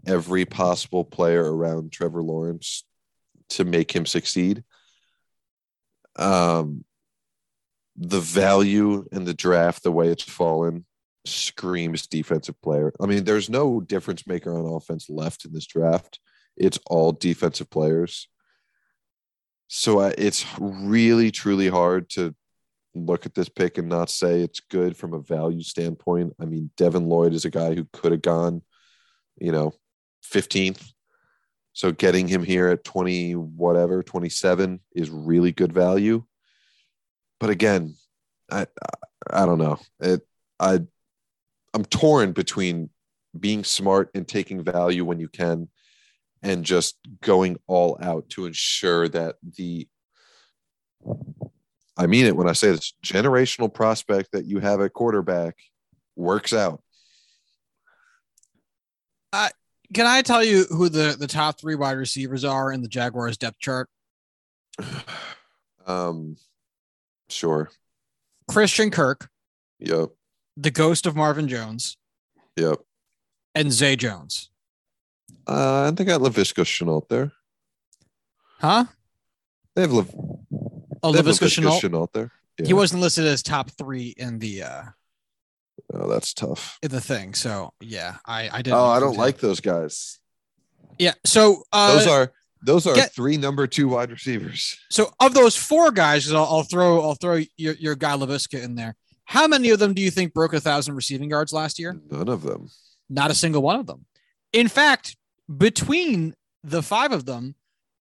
[0.05, 2.83] every possible player around Trevor Lawrence
[3.49, 4.63] to make him succeed.
[6.15, 6.83] Um,
[7.95, 10.85] the value in the draft, the way it's fallen,
[11.25, 12.93] screams defensive player.
[12.99, 16.19] I mean, there's no difference maker on offense left in this draft.
[16.57, 18.27] It's all defensive players.
[19.67, 22.35] So uh, it's really, truly hard to
[22.95, 26.33] look at this pick and not say it's good from a value standpoint.
[26.39, 28.61] I mean, Devin Lloyd is a guy who could have gone,
[29.37, 29.73] you know,
[30.31, 30.91] 15th.
[31.73, 36.23] So getting him here at 20, whatever, 27 is really good value.
[37.43, 37.95] But again,
[38.49, 38.67] I
[39.29, 39.77] I don't know.
[39.99, 40.21] It
[40.61, 40.79] I
[41.73, 42.89] I'm torn between
[43.37, 45.67] being smart and taking value when you can
[46.41, 49.89] and just going all out to ensure that the
[51.97, 55.57] I mean it when I say this generational prospect that you have at quarterback
[56.15, 56.81] works out.
[59.93, 63.37] Can I tell you who the, the top three wide receivers are in the Jaguars
[63.37, 63.89] depth chart?
[65.85, 66.37] Um
[67.33, 67.69] sure.
[68.49, 69.29] Christian Kirk,
[69.79, 70.09] Yep.
[70.57, 71.97] the ghost of Marvin Jones,
[72.57, 72.79] Yep.
[73.55, 74.49] and Zay Jones.
[75.47, 77.31] Uh, and they got Laviska Shenault there.
[78.59, 78.85] Huh?
[79.75, 80.13] They have, Lav-
[81.01, 81.79] Oh, they have Laviska Shenault.
[81.81, 82.31] Shenault there.
[82.59, 82.67] Yeah.
[82.67, 84.83] He wasn't listed as top three in the uh
[85.93, 86.77] Oh, that's tough.
[86.83, 87.33] in the thing.
[87.33, 88.77] So yeah, I I didn't.
[88.77, 90.19] Oh, I don't like those guys.
[90.99, 91.13] Yeah.
[91.25, 92.31] So uh, Those are
[92.65, 94.77] those are get- three number two wide receivers.
[94.89, 98.75] so of those four guys, I'll, I'll throw I'll throw your your guy Laviska in
[98.75, 98.95] there.
[99.25, 101.99] How many of them do you think broke a thousand receiving yards last year?
[102.11, 102.69] None of them.
[103.09, 104.05] Not a single one of them.
[104.51, 105.15] In fact,
[105.57, 107.55] between the five of them,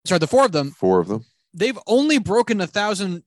[0.06, 1.24] sorry, the four of them, Four of them.
[1.54, 3.22] they've only broken a thousand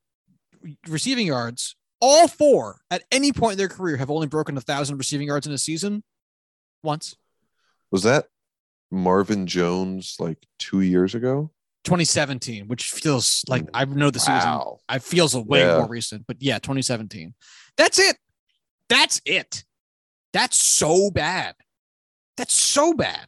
[0.88, 1.76] receiving yards.
[1.99, 5.45] All four at any point in their career have only broken a thousand receiving yards
[5.45, 6.03] in a season
[6.84, 7.15] once.
[7.91, 8.27] Was that
[8.91, 11.51] Marvin Jones like two years ago?
[11.85, 13.69] 2017, which feels like mm.
[13.73, 14.61] I know the season.
[14.88, 15.77] I feels a way Yeah.
[15.80, 17.34] more recent, but yeah, 2017.
[17.77, 18.18] That's it.
[18.89, 19.63] That's it.
[20.34, 21.55] That's so bad.
[22.38, 23.27] That's so bad.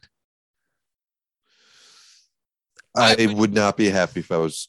[2.94, 4.68] I I would- would not be happy if I was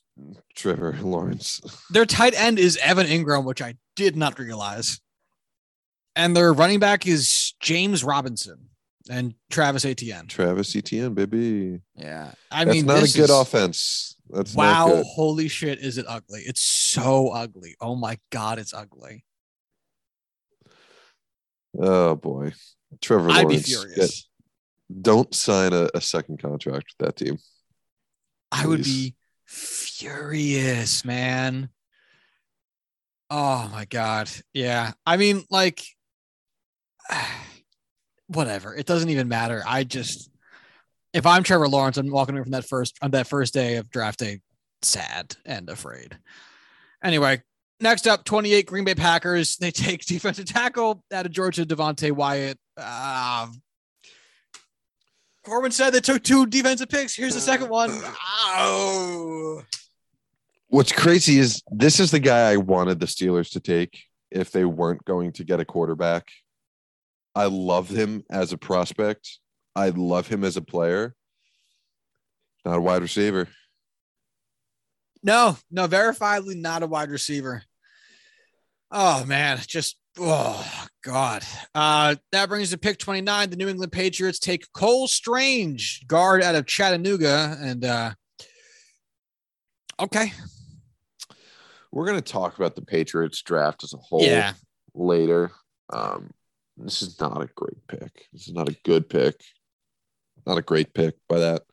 [0.56, 1.62] Trevor Lawrence.
[1.92, 5.00] Their tight end is Evan Engram, which I did not realize.
[6.16, 8.70] And their running back is James Robinson
[9.10, 10.28] and Travis Etienne.
[10.28, 11.80] Travis Etienne, baby.
[11.96, 12.32] Yeah.
[12.52, 14.16] I That's mean, not a good is- offense.
[14.30, 14.88] That's Wow.
[14.88, 15.06] not good.
[15.16, 15.80] Holy shit.
[15.80, 16.42] Is it ugly?
[16.46, 17.76] It's so ugly.
[17.80, 18.58] Oh my God.
[18.58, 19.24] It's ugly.
[21.78, 22.54] Oh boy.
[23.02, 23.98] Trevor I'd be furious.
[24.90, 27.38] yeah, don't sign a, a second contract with that team.
[28.52, 29.16] I would be
[29.46, 31.70] furious, man.
[33.30, 34.30] Oh my god.
[34.54, 34.94] Yeah.
[35.06, 35.84] I mean, like
[38.28, 38.76] whatever.
[38.76, 39.64] It doesn't even matter.
[39.66, 40.30] I just
[41.14, 43.90] if I'm Trevor Lawrence, I'm walking away from that first on that first day of
[43.90, 44.42] draft day
[44.82, 46.18] sad and afraid.
[47.04, 47.42] Anyway,
[47.80, 49.58] next up, 28 Green Bay Packers.
[49.58, 52.58] They take defensive tackle out of Georgia, Devonte Wyatt.
[52.78, 53.48] Uh,
[55.46, 57.16] Corwin said they took two defensive picks.
[57.16, 57.92] Here's the second one.
[57.94, 59.62] Oh.
[60.68, 64.66] What's crazy is this is the guy I wanted the Steelers to take if they
[64.66, 66.28] weren't going to get a quarterback.
[67.36, 69.40] I love him as a prospect.
[69.76, 71.14] I love him as a player.
[72.64, 73.48] Not a wide receiver.
[75.22, 77.64] No, no, verifiably not a wide receiver.
[78.92, 81.44] Oh man, just oh god.
[81.74, 83.50] Uh that brings to pick 29.
[83.50, 87.58] The New England Patriots take Cole Strange, guard out of Chattanooga.
[87.60, 88.12] And uh
[90.00, 90.32] okay.
[91.92, 94.54] We're going to talk about the Patriots draft as a whole Yeah.
[94.94, 95.52] later.
[95.90, 96.30] Um,
[96.78, 98.28] this is not a great pick.
[98.34, 99.36] This is not a good pick.
[100.46, 101.64] Not a great pick by that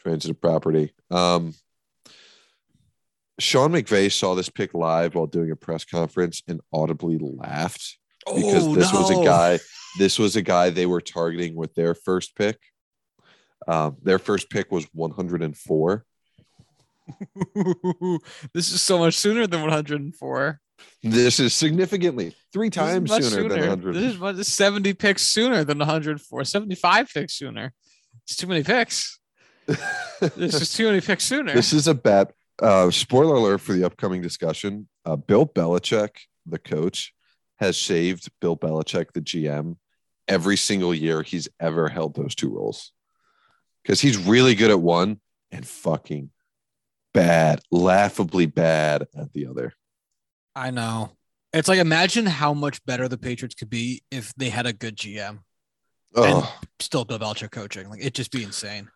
[0.00, 0.92] transitive property.
[1.10, 1.54] Um,
[3.38, 8.66] Sean McVay saw this pick live while doing a press conference and audibly laughed because
[8.66, 9.58] Oh, this was a guy.
[9.98, 12.58] This was a guy they were targeting with their first pick.
[13.66, 16.04] Um, their first pick was 104.
[18.52, 20.60] this is so much sooner than 104.
[21.02, 23.94] This is significantly three times much sooner, than 100.
[23.94, 26.44] This is much, 70 picks sooner than 104.
[26.44, 27.72] 75 picks sooner.
[28.24, 29.18] It's too many picks.
[30.34, 31.52] This is too many picks sooner.
[31.52, 32.32] this is a bet.
[32.62, 34.88] Uh, spoiler alert for the upcoming discussion.
[35.04, 37.12] Uh, Bill Belichick, the coach,
[37.56, 39.76] has saved Bill Belichick, the GM,
[40.26, 42.92] every single year he's ever held those two roles
[43.82, 45.20] because he's really good at one
[45.50, 46.30] and fucking
[47.14, 49.72] bad, laughably bad at the other.
[50.56, 51.12] I know.
[51.52, 54.96] It's like imagine how much better the Patriots could be if they had a good
[54.96, 55.38] GM.
[56.14, 57.88] Oh, Still Bill Belichick coaching.
[57.90, 58.88] Like it'd just be insane.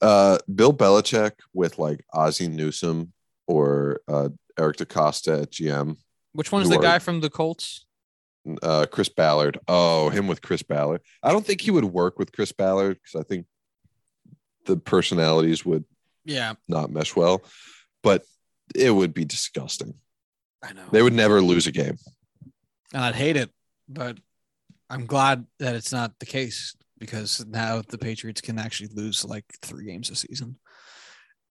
[0.00, 3.12] uh, Bill Belichick with like Ozzie Newsome
[3.48, 4.28] or uh,
[4.58, 5.96] Eric DeCosta at GM,
[6.32, 7.84] Which one is the are- guy from the Colts?
[8.62, 9.58] uh, Chris Ballard.
[9.68, 11.00] Oh, him with Chris Ballard.
[11.22, 13.46] I don't think he would work with Chris Ballard because I think
[14.66, 15.84] the personalities would
[16.24, 17.42] Yeah, not mesh well,
[18.02, 18.24] but
[18.74, 19.94] it would be disgusting.
[20.62, 20.84] I know.
[20.90, 21.96] They would never lose a game.
[22.92, 23.50] And I'd hate it,
[23.88, 24.18] but
[24.88, 29.44] I'm glad that it's not the case because now the Patriots can actually lose like
[29.62, 30.56] three games a season.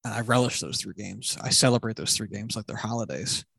[0.06, 1.38] And I relish those three games.
[1.42, 3.46] I celebrate those three games like they're holidays.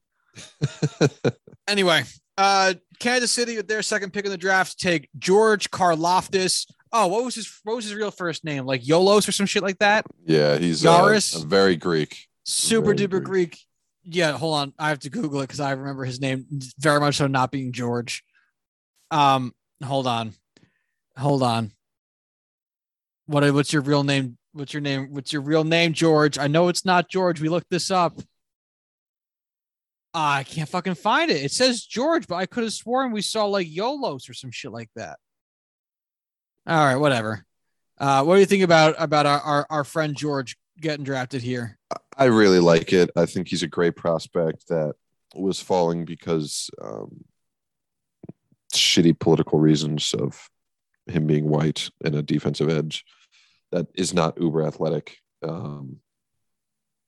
[1.68, 2.02] Anyway,
[2.36, 6.66] uh Kansas City with their second pick in the draft take George Karlaftis.
[6.92, 8.66] Oh, what was his what was his real first name?
[8.66, 10.04] Like Yolos or some shit like that?
[10.26, 11.40] yeah, he's uh, Yaris?
[11.40, 12.26] a very Greek.
[12.44, 13.58] Super Very duper Greek.
[14.04, 14.72] Yeah, hold on.
[14.78, 16.46] I have to Google it because I remember his name
[16.78, 18.24] very much so not being George.
[19.10, 19.52] Um,
[19.84, 20.32] hold on.
[21.16, 21.72] Hold on.
[23.26, 24.38] What what's your real name?
[24.52, 25.08] What's your name?
[25.10, 26.38] What's your real name, George?
[26.38, 27.40] I know it's not George.
[27.40, 28.14] We looked this up.
[30.12, 31.44] Ah, I can't fucking find it.
[31.44, 34.72] It says George, but I could have sworn we saw like YOLOs or some shit
[34.72, 35.18] like that.
[36.66, 37.44] All right, whatever.
[37.98, 41.78] Uh, what do you think about about our, our, our friend George getting drafted here?
[42.20, 43.10] I really like it.
[43.16, 44.94] I think he's a great prospect that
[45.34, 47.24] was falling because um,
[48.74, 50.48] shitty political reasons of
[51.06, 53.06] him being white and a defensive edge
[53.72, 55.16] that is not uber athletic.
[55.42, 55.96] Um,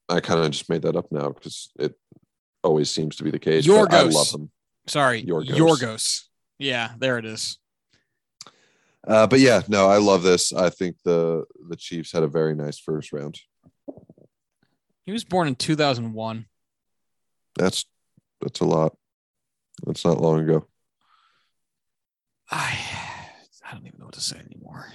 [0.09, 1.95] I kind of just made that up now because it
[2.65, 3.67] always seems to be the case.
[3.67, 4.13] but I Yorgos.
[4.15, 4.51] love him.
[4.87, 5.57] Sorry, Yorgos.
[5.57, 6.23] Yorgos.
[6.59, 7.59] Yeah, there it is.
[9.07, 10.55] Uh, but yeah, no, I love this.
[10.55, 13.39] I think the the Chiefs had a very nice first round.
[15.05, 16.47] He was born in 2001.
[17.57, 17.85] That's
[18.41, 18.97] that's a lot.
[19.85, 20.67] That's not long ago.
[22.51, 22.79] I
[23.65, 24.87] I don't even know what to say anymore.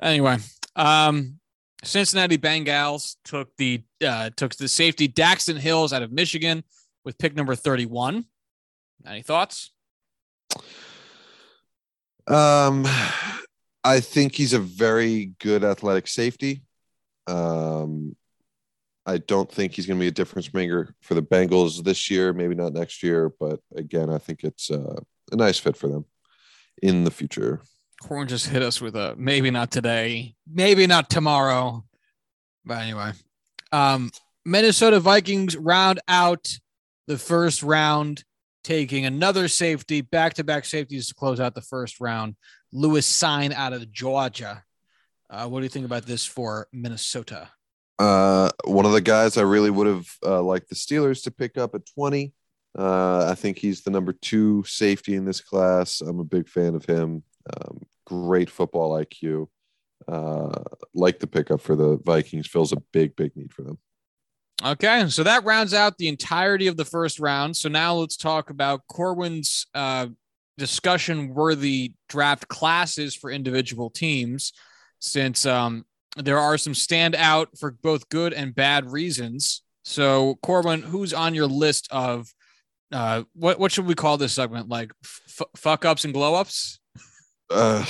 [0.00, 0.36] Anyway,
[0.74, 1.38] um,
[1.82, 6.64] Cincinnati Bengals took the uh, took the safety Daxton Hills out of Michigan
[7.04, 8.24] with pick number 31.
[9.06, 9.70] Any thoughts?
[12.26, 12.86] Um,
[13.84, 16.62] I think he's a very good athletic safety.
[17.28, 18.16] Um,
[19.06, 22.32] I don't think he's going to be a difference maker for the Bengals this year,
[22.32, 24.96] maybe not next year, but again, I think it's uh,
[25.30, 26.04] a nice fit for them
[26.82, 27.60] in the future.
[28.02, 31.84] Corn just hit us with a maybe not today, maybe not tomorrow.
[32.64, 33.12] But anyway,
[33.72, 34.10] um,
[34.44, 36.58] Minnesota Vikings round out
[37.06, 38.24] the first round,
[38.64, 42.34] taking another safety, back to back safeties to close out the first round.
[42.72, 44.64] Lewis Cine out of Georgia.
[45.30, 47.48] Uh, what do you think about this for Minnesota?
[47.98, 51.56] Uh, one of the guys I really would have uh, liked the Steelers to pick
[51.56, 52.32] up at 20.
[52.78, 56.02] Uh, I think he's the number two safety in this class.
[56.02, 57.22] I'm a big fan of him.
[57.56, 59.48] Um, great football IQ.
[60.06, 60.62] Uh,
[60.94, 63.78] like the pickup for the Vikings fills a big, big need for them.
[64.64, 67.56] Okay, so that rounds out the entirety of the first round.
[67.56, 70.06] So now let's talk about Corwin's uh,
[70.56, 74.52] discussion worthy draft classes for individual teams,
[74.98, 75.84] since um,
[76.16, 79.62] there are some standout for both good and bad reasons.
[79.84, 82.26] So, Corwin, who's on your list of
[82.92, 84.68] uh, what what should we call this segment?
[84.68, 86.80] Like f- fuck ups and glow ups?
[87.50, 87.84] Uh,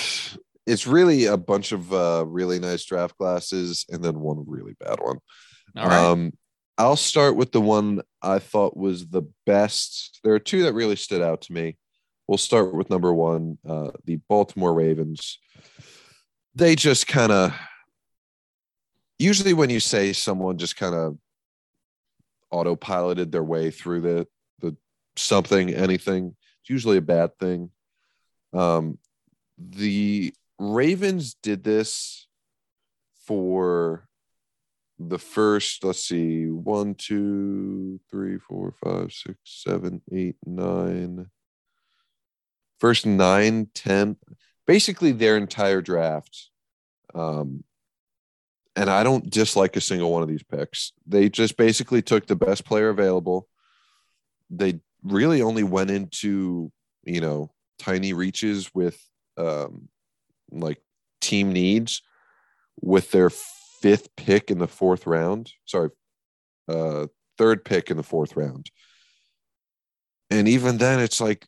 [0.66, 4.98] it's really a bunch of uh, really nice draft classes and then one really bad
[5.00, 5.18] one.
[5.76, 6.04] All right.
[6.04, 6.32] Um,
[6.78, 10.20] I'll start with the one I thought was the best.
[10.22, 11.78] There are two that really stood out to me.
[12.28, 15.38] We'll start with number one, uh, the Baltimore Ravens.
[16.54, 17.54] They just kind of,
[19.18, 21.16] usually when you say someone just kind of
[22.52, 24.26] autopiloted their way through the,
[24.60, 24.76] the
[25.16, 27.70] something, anything, it's usually a bad thing.
[28.52, 28.98] Um,
[29.58, 32.26] the Ravens did this
[33.26, 34.06] for
[34.98, 41.26] the first, let's see, one, two, three, four, five, six, seven, eight, nine.
[42.78, 44.16] First nine, ten,
[44.66, 46.50] basically their entire draft.
[47.14, 47.64] Um,
[48.76, 50.92] and I don't dislike a single one of these picks.
[51.06, 53.48] They just basically took the best player available.
[54.50, 56.70] They really only went into,
[57.04, 59.02] you know, tiny reaches with
[59.36, 59.88] um
[60.50, 60.80] like
[61.20, 62.02] team needs
[62.80, 65.52] with their fifth pick in the fourth round.
[65.64, 65.90] Sorry,
[66.68, 67.06] uh
[67.38, 68.70] third pick in the fourth round.
[70.30, 71.46] And even then it's like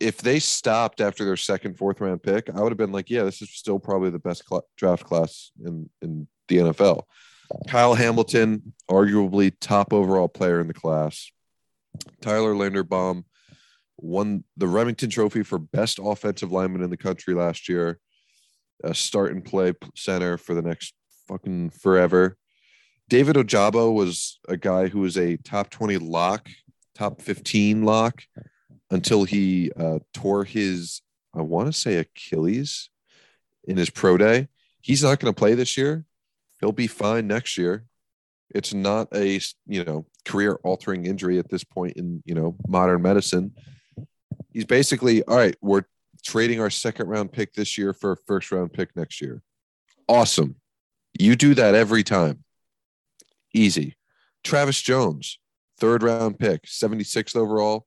[0.00, 3.22] if they stopped after their second, fourth round pick, I would have been like, yeah,
[3.24, 7.02] this is still probably the best cl- draft class in in the NFL.
[7.68, 11.30] Kyle Hamilton, arguably top overall player in the class.
[12.20, 13.24] Tyler Linderbaum
[13.98, 17.98] won the Rimington Trophy for best offensive lineman in the country last year.
[18.82, 20.94] A start and play center for the next
[21.28, 22.36] fucking forever.
[23.08, 26.48] David Ojabo was a guy who was a top 20 lock,
[26.94, 28.22] top 15 lock
[28.94, 31.02] until he uh, tore his,
[31.34, 32.90] I want to say Achilles
[33.64, 34.48] in his pro day.
[34.80, 36.04] He's not going to play this year.
[36.60, 37.86] He'll be fine next year.
[38.54, 43.02] It's not a you know career altering injury at this point in you know modern
[43.02, 43.52] medicine.
[44.52, 45.56] He's basically all right.
[45.60, 45.84] We're
[46.24, 49.42] trading our second round pick this year for a first round pick next year.
[50.06, 50.54] Awesome.
[51.18, 52.44] You do that every time.
[53.52, 53.96] Easy.
[54.44, 55.40] Travis Jones,
[55.78, 57.86] third round pick, 76th overall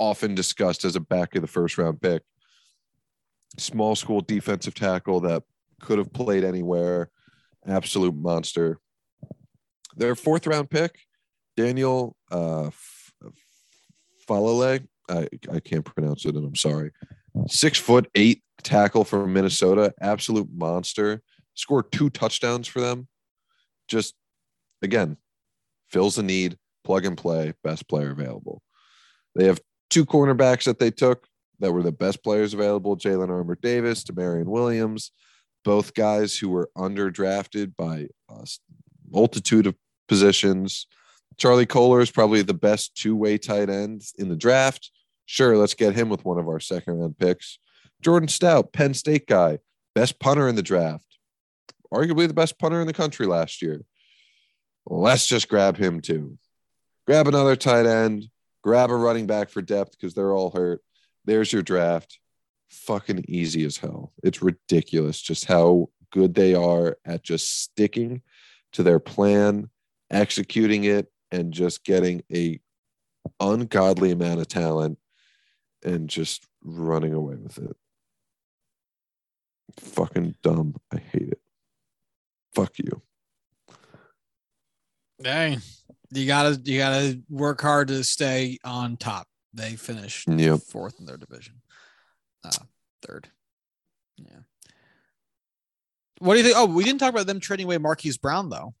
[0.00, 2.22] often discussed as a back of the first round pick.
[3.58, 5.42] Small school defensive tackle that
[5.80, 7.10] could have played anywhere,
[7.66, 8.80] absolute monster.
[9.96, 10.98] Their fourth round pick,
[11.56, 12.70] Daniel uh,
[14.28, 16.92] Faalele, I, I can't pronounce it, and I'm sorry.
[17.48, 21.22] Six foot eight tackle from Minnesota, absolute monster.
[21.54, 23.08] Scored two touchdowns for them.
[23.88, 24.14] Just
[24.82, 25.16] again,
[25.88, 28.62] fills the need, plug and play, best player available.
[29.34, 29.60] They have
[29.90, 31.26] two cornerbacks that they took
[31.58, 35.12] that were the best players available Jalyn Armour Davis, Damarion Williams,
[35.64, 38.46] both guys who were underdrafted by a
[39.10, 39.74] multitude of
[40.08, 40.86] positions.
[41.36, 44.90] Charlie Kolar is probably the best two way tight end in the draft.
[45.26, 47.58] Sure, let's get him with one of our second round picks.
[48.02, 49.58] Jordan Stout, Penn State guy,
[49.94, 51.18] best punter in the draft,
[51.92, 53.82] arguably the best punter in the country last year.
[54.86, 56.38] Let's just grab him too.
[57.06, 58.28] Grab another tight end,
[58.62, 60.82] grab a running back for depth because they're all hurt.
[61.24, 62.18] There's your draft.
[62.68, 64.12] Fucking easy as hell.
[64.22, 68.22] It's ridiculous just how good they are at just sticking
[68.72, 69.70] to their plan,
[70.10, 72.60] executing it, and just getting a
[73.38, 74.98] ungodly amount of talent
[75.84, 77.76] and just running away with it.
[79.78, 80.76] Fucking dumb.
[80.92, 81.40] I hate it.
[82.54, 83.02] Fuck you.
[85.22, 85.60] Dang
[86.12, 89.26] you gotta you gotta work hard to stay on top.
[89.52, 90.60] They finished yep.
[90.60, 91.60] fourth in their division.
[92.44, 92.64] Uh,
[93.06, 93.28] third.
[94.16, 94.40] Yeah.
[96.18, 96.56] What do you think?
[96.56, 98.74] Oh, we didn't talk about them trading away Marquise Brown though.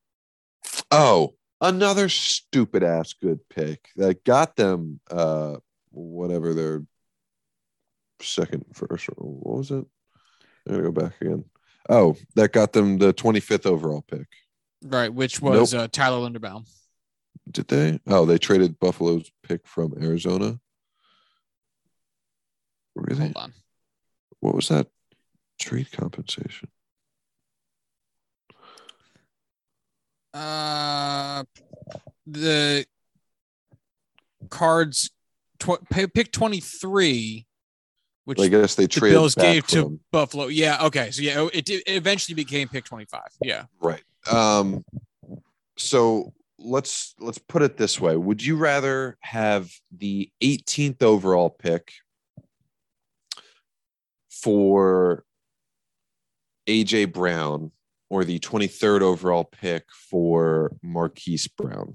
[0.90, 5.56] Oh, another stupid ass good pick that got them uh
[5.90, 6.84] whatever their
[8.20, 9.84] second first what was it?
[10.68, 11.44] I gotta go back again.
[11.88, 14.26] Oh, that got them the 25th overall pick.
[14.82, 15.82] Right, which was nope.
[15.82, 16.66] uh, Tyler Linderbaum.
[17.50, 18.00] Did they?
[18.06, 20.60] Oh, they traded Buffalo's pick from Arizona.
[22.94, 23.20] Really?
[23.22, 23.52] Hold on.
[24.40, 24.88] What was that
[25.58, 26.68] trade compensation?
[30.32, 31.44] Uh,
[32.26, 32.86] the
[34.48, 35.10] cards
[35.58, 37.46] tw- pick twenty three,
[38.26, 39.16] which I guess they the traded.
[39.16, 39.80] Bills gave from.
[39.82, 40.46] to Buffalo.
[40.46, 40.84] Yeah.
[40.86, 41.10] Okay.
[41.10, 43.28] So yeah, it, it eventually became pick twenty five.
[43.42, 43.64] Yeah.
[43.80, 44.02] Right.
[44.30, 44.84] Um.
[45.76, 48.16] So let's let's put it this way.
[48.16, 51.92] Would you rather have the 18th overall pick
[54.28, 55.24] for
[56.68, 57.72] AJ Brown
[58.08, 61.94] or the 23rd overall pick for Marquise Brown?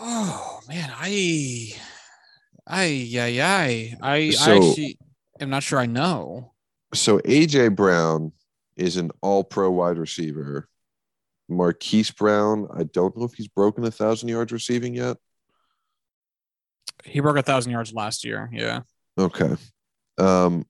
[0.00, 1.74] Oh man i
[2.66, 3.56] i yeah yeah
[4.00, 4.98] i so, i actually
[5.38, 6.52] am not sure i know.
[6.94, 8.32] So AJ Brown
[8.76, 10.66] is an all pro wide receiver
[11.54, 15.16] Marquise Brown, I don't know if he's broken a thousand yards receiving yet.
[17.04, 18.48] He broke a thousand yards last year.
[18.52, 18.80] Yeah.
[19.18, 19.56] Okay.
[20.18, 20.66] Um,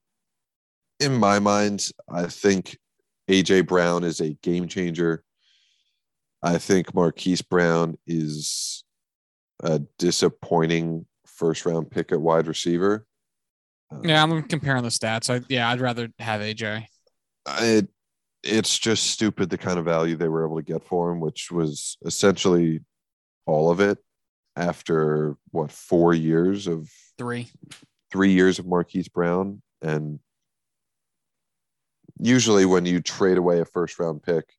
[1.01, 2.79] in my mind, I think
[3.29, 5.23] AJ Brown is a game changer.
[6.43, 8.85] I think Marquise Brown is
[9.63, 13.07] a disappointing first round pick at wide receiver.
[14.03, 15.29] Yeah, I'm comparing the stats.
[15.29, 16.87] I yeah, I'd rather have AJ.
[17.47, 17.89] It
[18.43, 21.51] it's just stupid the kind of value they were able to get for him, which
[21.51, 22.81] was essentially
[23.47, 23.99] all of it
[24.57, 27.49] after what four years of Three.
[28.11, 29.63] three years of Marquise Brown.
[29.81, 30.19] And
[32.19, 34.53] usually when you trade away a first round pick,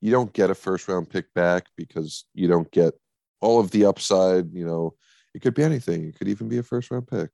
[0.00, 2.94] you don't get a first round pick back because you don't get
[3.40, 4.52] all of the upside.
[4.52, 4.94] You know,
[5.34, 6.08] it could be anything.
[6.08, 7.30] It could even be a first round pick.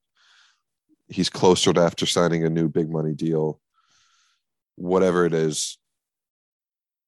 [1.09, 3.61] He's closer to after signing a new big money deal.
[4.77, 5.79] Whatever it is,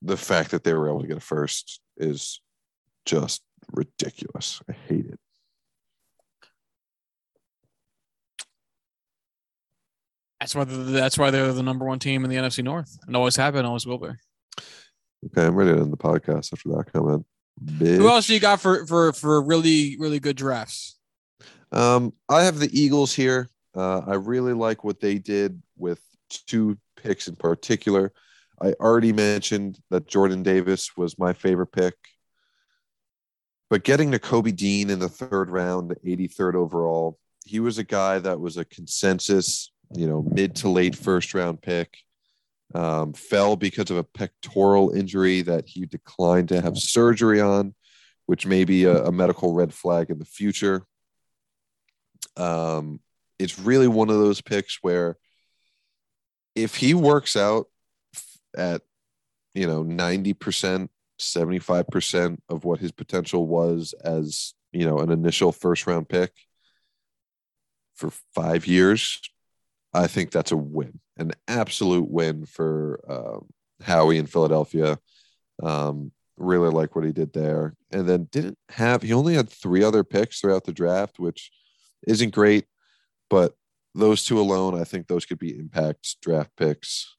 [0.03, 2.41] the fact that they were able to get a first is
[3.05, 4.61] just ridiculous.
[4.69, 5.19] I hate it.
[10.41, 13.15] That's why they're, that's why they're the number one team in the NFC North, and
[13.15, 14.09] always have been, always will be.
[15.27, 17.27] Okay, I'm ready to end the podcast after that comment.
[17.79, 20.99] Who else do you got for for for really really good drafts?
[21.73, 23.51] Um, I have the Eagles here.
[23.77, 26.01] Uh, I really like what they did with
[26.47, 28.13] two picks in particular.
[28.63, 31.95] I already mentioned that Jordan Davis was my favorite pick.
[33.71, 38.19] But getting to Kobe Dean in the third round, 83rd overall, he was a guy
[38.19, 41.97] that was a consensus, you know, mid to late first round pick.
[42.73, 47.75] Um, fell because of a pectoral injury that he declined to have surgery on,
[48.27, 50.87] which may be a, a medical red flag in the future.
[52.37, 53.01] Um,
[53.41, 55.17] it's really one of those picks where
[56.55, 57.67] if he works out
[58.57, 58.83] at
[59.55, 65.87] you know 90% 75% of what his potential was as you know an initial first
[65.87, 66.33] round pick
[67.95, 69.21] for five years
[69.93, 73.47] i think that's a win an absolute win for um,
[73.83, 74.99] howie in philadelphia.
[75.63, 77.75] Um, really like what he did there.
[77.93, 81.51] And then didn't have he only had three other picks throughout the draft which
[82.07, 82.65] isn't great
[83.29, 83.55] but
[83.95, 87.17] those two alone i think those could be impact draft picks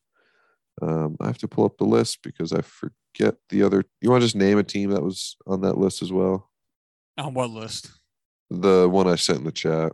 [0.81, 3.83] um, I have to pull up the list because I forget the other.
[4.01, 6.49] You want to just name a team that was on that list as well?
[7.17, 7.91] On what list?
[8.49, 9.93] The one I sent in the chat.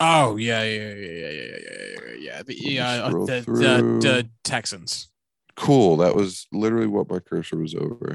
[0.00, 2.42] Oh yeah, yeah, yeah, yeah, yeah, yeah, yeah.
[2.42, 5.10] The, yeah, uh, the, the, the Texans.
[5.56, 5.96] Cool.
[5.98, 8.14] That was literally what my cursor was over.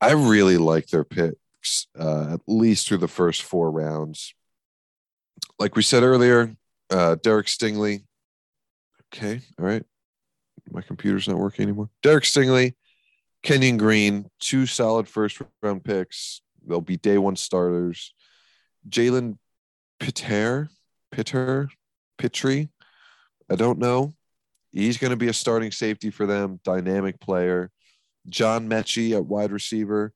[0.00, 4.34] I really like their picks, uh, at least through the first four rounds.
[5.58, 6.56] Like we said earlier,
[6.90, 8.04] uh, Derek Stingley.
[9.14, 9.84] Okay, all right
[10.74, 11.88] my computer's not working anymore.
[12.02, 12.74] Derek Stingley,
[13.42, 16.42] Kenyon Green, two solid first round picks.
[16.66, 18.12] They'll be day one starters.
[18.88, 19.38] Jalen
[20.00, 20.68] Pitter,
[21.12, 21.70] Pitter,
[22.18, 22.68] Pitre.
[23.50, 24.14] I don't know.
[24.72, 27.70] He's going to be a starting safety for them, dynamic player.
[28.28, 30.12] John Metchie at wide receiver.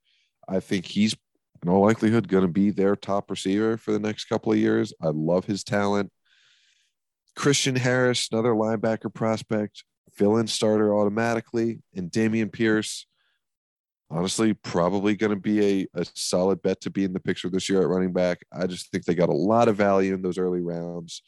[0.49, 1.15] I think he's
[1.63, 4.93] in all likelihood going to be their top receiver for the next couple of years.
[5.01, 6.11] I love his talent.
[7.37, 11.81] Christian Harris, another linebacker prospect fill in starter automatically.
[11.95, 13.07] And Dameon Pierce,
[14.11, 17.69] honestly, probably going to be a, a solid bet to be in the picture this
[17.69, 18.39] year at running back.
[18.53, 21.23] I just think they got a lot of value in those early rounds.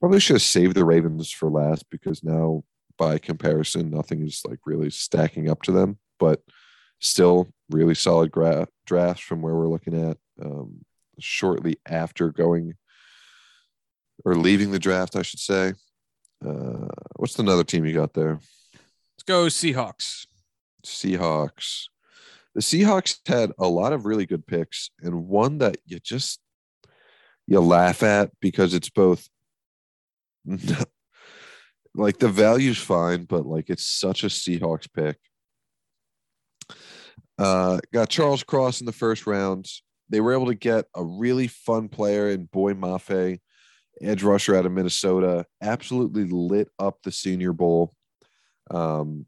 [0.00, 2.64] Probably should have saved the Ravens for last because now,
[2.96, 6.42] by comparison, nothing is like really stacking up to them, but
[7.00, 10.84] still really solid gra- drafts from where we're looking at um,
[11.18, 12.74] shortly after going
[14.24, 15.74] or leaving the draft, I should say.
[16.44, 18.40] Uh, what's another team you got there?
[19.14, 20.26] Let's go Seahawks.
[20.84, 21.84] Seahawks.
[22.54, 26.40] The Seahawks had a lot of really good picks, and one that you just
[27.46, 29.28] you laugh at because it's both
[31.94, 35.18] like the value's fine, but like it's such a Seahawks pick.
[37.38, 39.66] Uh, got Charles Cross in the first round.
[40.10, 43.40] They were able to get a really fun player in Boye Mafe
[44.00, 47.94] edge rusher out of Minnesota, absolutely lit up the Senior Bowl.
[48.70, 49.26] Um,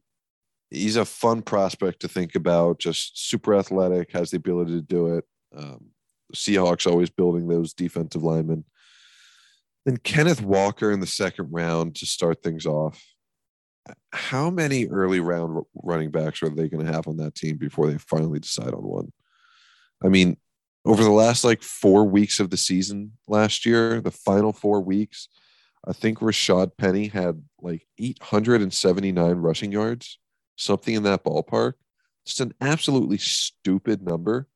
[0.71, 2.79] he's a fun prospect to think about.
[2.79, 5.25] Just super athletic, has the ability to do it.
[5.57, 5.91] Um,
[6.35, 8.65] Seahawks always building those defensive linemen.
[9.85, 13.03] Then Kenneth Walker in the second round to start things off.
[14.13, 17.87] How many early round running backs are they going to have on that team before
[17.87, 19.13] they finally decide on one?
[20.05, 20.37] I mean,
[20.87, 25.29] over the last like four weeks of the season last year, the final four weeks,
[25.85, 30.19] I think Rashaad Penny had like 879 rushing yards,
[30.55, 31.75] something in that ballpark.
[32.25, 34.47] Just an absolutely stupid number.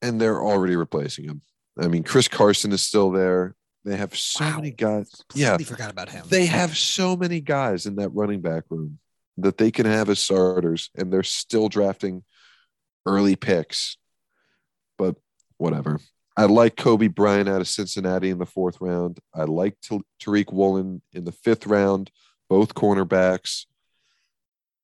[0.00, 1.42] And they're already replacing him.
[1.78, 3.56] I mean, Chris Carson is still there.
[3.84, 4.56] They have so wow.
[4.56, 5.10] many guys.
[5.34, 6.24] Yeah, forgot about him.
[6.28, 8.98] They have so many guys in that running back room
[9.38, 12.22] that they can have as starters, and they're still drafting
[13.06, 13.96] early picks.
[14.98, 15.16] But
[15.58, 16.00] whatever.
[16.36, 19.18] I like Coby Bryant out of Cincinnati in the fourth round.
[19.34, 19.76] I like
[20.22, 22.10] Tariq Woolen in the fifth round,
[22.48, 23.66] both cornerbacks.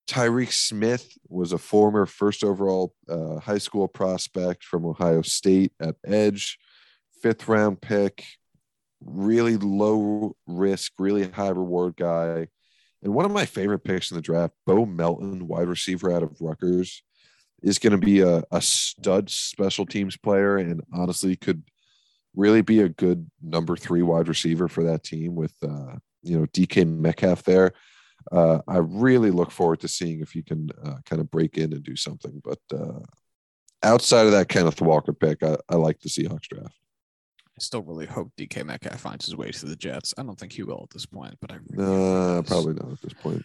[0.07, 5.95] Tyreke Smith was a former first overall uh, high school prospect from Ohio State at
[6.05, 6.57] edge,
[7.21, 8.23] fifth round pick,
[9.01, 12.47] really low risk, really high reward guy.
[13.03, 16.39] And one of my favorite picks in the draft, Bo Melton, wide receiver out of
[16.39, 17.03] Rutgers,
[17.61, 21.63] is going to be a, a stud special teams player and honestly could
[22.35, 26.45] really be a good number three wide receiver for that team with, uh, you know,
[26.47, 27.73] DK Metcalf there
[28.31, 31.73] uh, I really look forward to seeing if you can uh, kind of break in
[31.73, 32.41] and do something.
[32.43, 32.99] But uh,
[33.83, 36.75] outside of that Kenneth Walker pick, I, I like the Seahawks draft.
[37.45, 40.13] I still really hope DK Metcalf finds his way to the Jets.
[40.17, 43.01] I don't think he will at this point, but I really uh, probably not at
[43.01, 43.43] this point.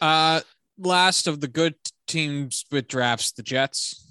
[0.00, 0.40] Uh,
[0.78, 1.74] last of the good
[2.06, 4.06] teams with drafts, the Jets.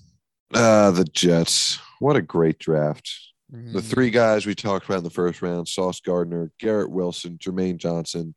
[0.54, 1.80] Uh, the Jets.
[2.00, 3.12] What a great draft.
[3.54, 3.74] Mm-hmm.
[3.74, 7.78] The three guys we talked about in the first round Sauce Gardner, Garrett Wilson, Jermaine
[7.78, 8.36] Johnson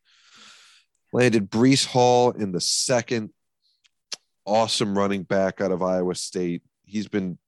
[1.12, 3.30] landed Breece Hall in the second.
[4.46, 6.62] Awesome running back out of Iowa State.
[6.84, 7.38] He's been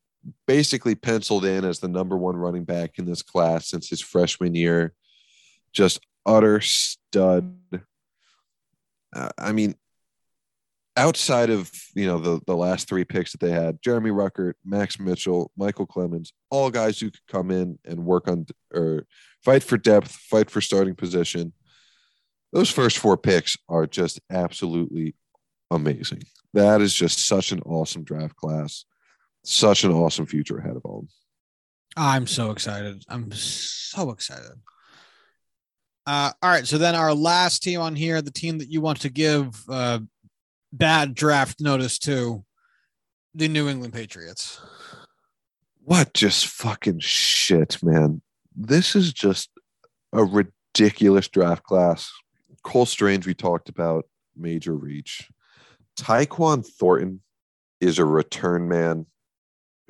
[0.47, 4.55] basically penciled in as the number one running back in this class since his freshman
[4.55, 4.93] year.
[5.73, 7.57] Just utter stud.
[9.15, 9.75] Uh, I mean,
[10.97, 14.99] outside of you know the the last three picks that they had, Jeremy Ruckert, Max
[14.99, 19.07] Mitchell, Micheal Clemons, all guys who could come in and work on or
[19.45, 21.53] fight for depth, fight for starting position
[22.53, 25.15] those first four picks are just absolutely
[25.71, 26.23] amazing.
[26.53, 28.85] That is just such an awesome draft class,
[29.43, 31.09] such an awesome future ahead of them.
[31.97, 33.03] I'm so excited.
[33.09, 34.53] I'm so excited.
[36.07, 36.67] Uh, all right.
[36.67, 40.01] So then our last team on here, the team that you want to give uh,
[40.73, 42.45] bad draft notice to,
[43.35, 44.61] the New England Patriots.
[45.85, 48.23] What just fucking shit, man.
[48.55, 49.51] This is just
[50.13, 52.11] a ridiculous draft class.
[52.63, 54.05] Cole Strange, we talked about
[54.37, 55.29] major reach.
[55.99, 57.23] Tyquan Thornton
[57.81, 59.07] is a return man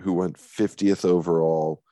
[0.00, 1.82] who went 50th overall.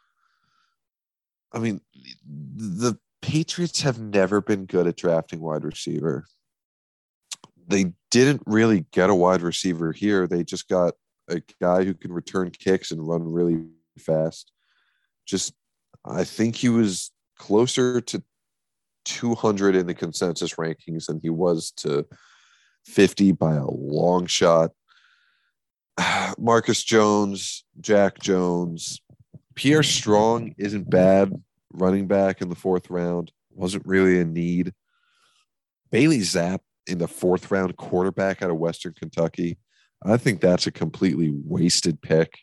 [1.53, 1.81] I mean,
[2.25, 6.25] the Patriots have never been good at drafting wide receiver.
[7.71, 10.27] They didn't really get a wide receiver here.
[10.27, 10.95] They just got
[11.29, 13.65] a guy who can return kicks and run really
[13.99, 14.53] fast.
[15.25, 15.55] Just,
[16.05, 18.23] I think he was closer to
[19.05, 22.07] 200 in the consensus rankings than he was to
[22.87, 24.73] 50 by a long shot.
[26.39, 29.01] Marcus Jones, Jack Jones,
[29.55, 31.33] Pierre Strong isn't bad
[31.73, 33.31] running back in the fourth round.
[33.53, 34.73] Wasn't really a need.
[35.91, 39.59] Bailey Zappe in the fourth round quarterback out of Western Kentucky.
[40.05, 42.39] I think that's a completely wasted pick.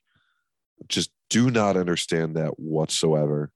[0.88, 3.52] Just do not understand that whatsoever.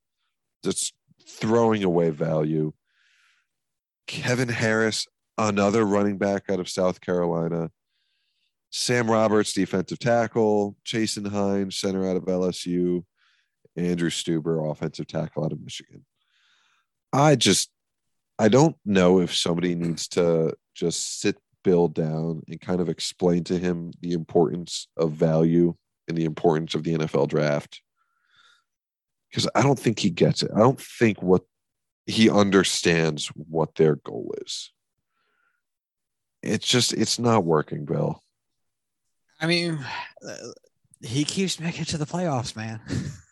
[0.64, 0.94] Just
[1.26, 2.74] throwing away value.
[4.08, 7.70] Kevin Harris, another running back out of South Carolina.
[8.72, 10.76] Sam Roberts, defensive tackle.
[10.86, 13.04] Chasen Hines, center out of LSU.
[13.76, 16.06] Andrew Stueber, offensive tackle out of Michigan.
[17.14, 17.70] I just,
[18.40, 23.44] I don't know if somebody needs to just sit Bill down and kind of explain
[23.46, 25.76] to him the importance of value
[26.08, 27.82] and the importance of the NFL draft.
[29.30, 30.52] Because I don't think he gets it.
[30.54, 31.44] I don't think what
[32.06, 34.72] he understands what their goal is.
[36.44, 38.22] It's just it's not working, Bill.
[39.40, 39.80] I mean,
[40.28, 40.36] uh,
[41.02, 42.82] he keeps making it to the playoffs, man.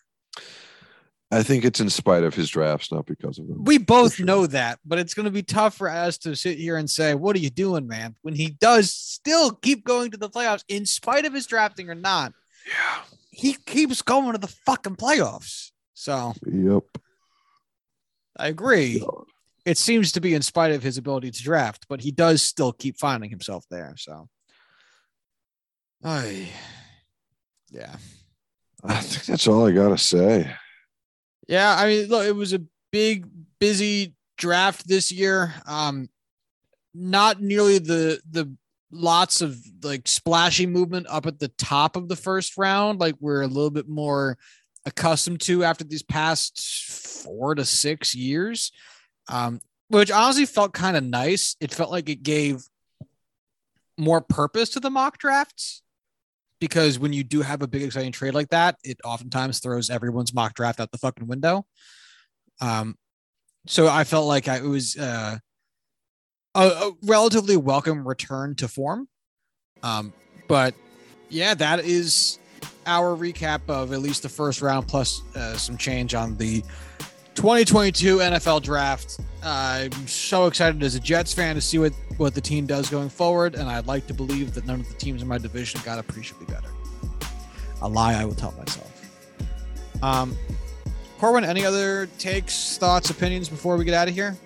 [1.32, 3.64] I think it's in spite of his drafts, not because of them.
[3.64, 4.26] We both sure.
[4.26, 7.14] know that, but it's going to be tough for us to sit here and say,
[7.14, 10.88] "What are you doing, man?" When he does still keep going to the playoffs, in
[10.88, 12.34] spite of his drafting or not.
[12.68, 13.02] Yeah,
[13.32, 15.72] he keeps going to the fucking playoffs.
[15.94, 16.84] So, yep.
[18.38, 19.04] I agree.
[19.66, 22.74] It seems to be in spite of his ability to draft, but he does still
[22.74, 23.94] keep finding himself there.
[23.98, 24.30] So,
[26.04, 26.50] I,
[27.70, 27.96] yeah.
[28.84, 30.56] I think that's all I gotta say.
[31.50, 32.62] Yeah, I mean, look, it was a
[32.92, 33.26] big,
[33.60, 35.56] busy draft this year.
[35.66, 36.08] Um,
[36.94, 38.56] not nearly the the
[38.92, 43.42] lots of like splashy movement up at the top of the first round, like we're
[43.42, 44.38] a little bit more
[44.86, 46.62] accustomed to after these past
[47.24, 48.72] four to six years,
[49.28, 51.56] um, which honestly felt kind of nice.
[51.60, 52.62] It felt like it gave
[53.98, 55.82] more purpose to the mock drafts
[56.60, 60.34] because when you do have a big exciting trade like that, it oftentimes throws everyone's
[60.34, 61.66] mock draft out the fucking window.
[62.62, 62.96] Um,
[63.68, 65.38] so I felt like I, it was uh,
[66.56, 69.08] a, a, relatively welcome return to form.
[69.84, 70.14] Um,
[70.48, 70.74] but
[71.30, 72.40] yeah, that is
[72.86, 76.64] our recap of at least the first round plus uh, some change on the
[77.40, 79.22] 2022 NFL draft.
[79.42, 83.08] I'm so excited as a Jets fan to see what, what the team does going
[83.08, 86.00] forward, and I'd like to believe that none of the teams in my division got
[86.00, 86.68] appreciably better.
[87.82, 88.92] A lie I will tell myself.
[90.04, 90.36] Um,
[91.18, 94.38] Corwin, any other takes, thoughts, opinions before we get out of here?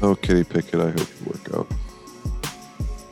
[0.00, 1.66] Oh, Kenny Pickett, I hope you work out.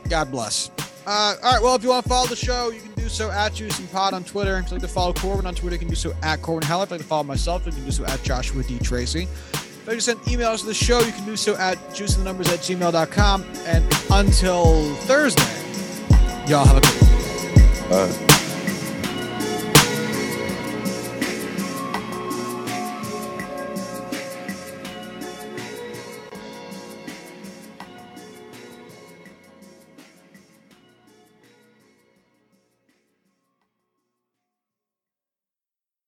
[0.07, 0.71] God bless.
[1.05, 1.61] Uh, all right.
[1.61, 3.91] Well, if you want to follow the show, you can do so at Juice and
[3.91, 4.57] Pod on Twitter.
[4.57, 6.83] If you'd like to follow Corwin on Twitter, you can do so at Corwin Heller.
[6.83, 8.79] If you'd like to follow myself, you can do so at Joshua D.
[8.79, 9.27] Tracy.
[9.53, 13.43] If to send emails to the show, you can do so at juiceandthenumbers at gmail.com.
[13.65, 15.43] And until Thursday,
[16.47, 18.32] y'all have a good one.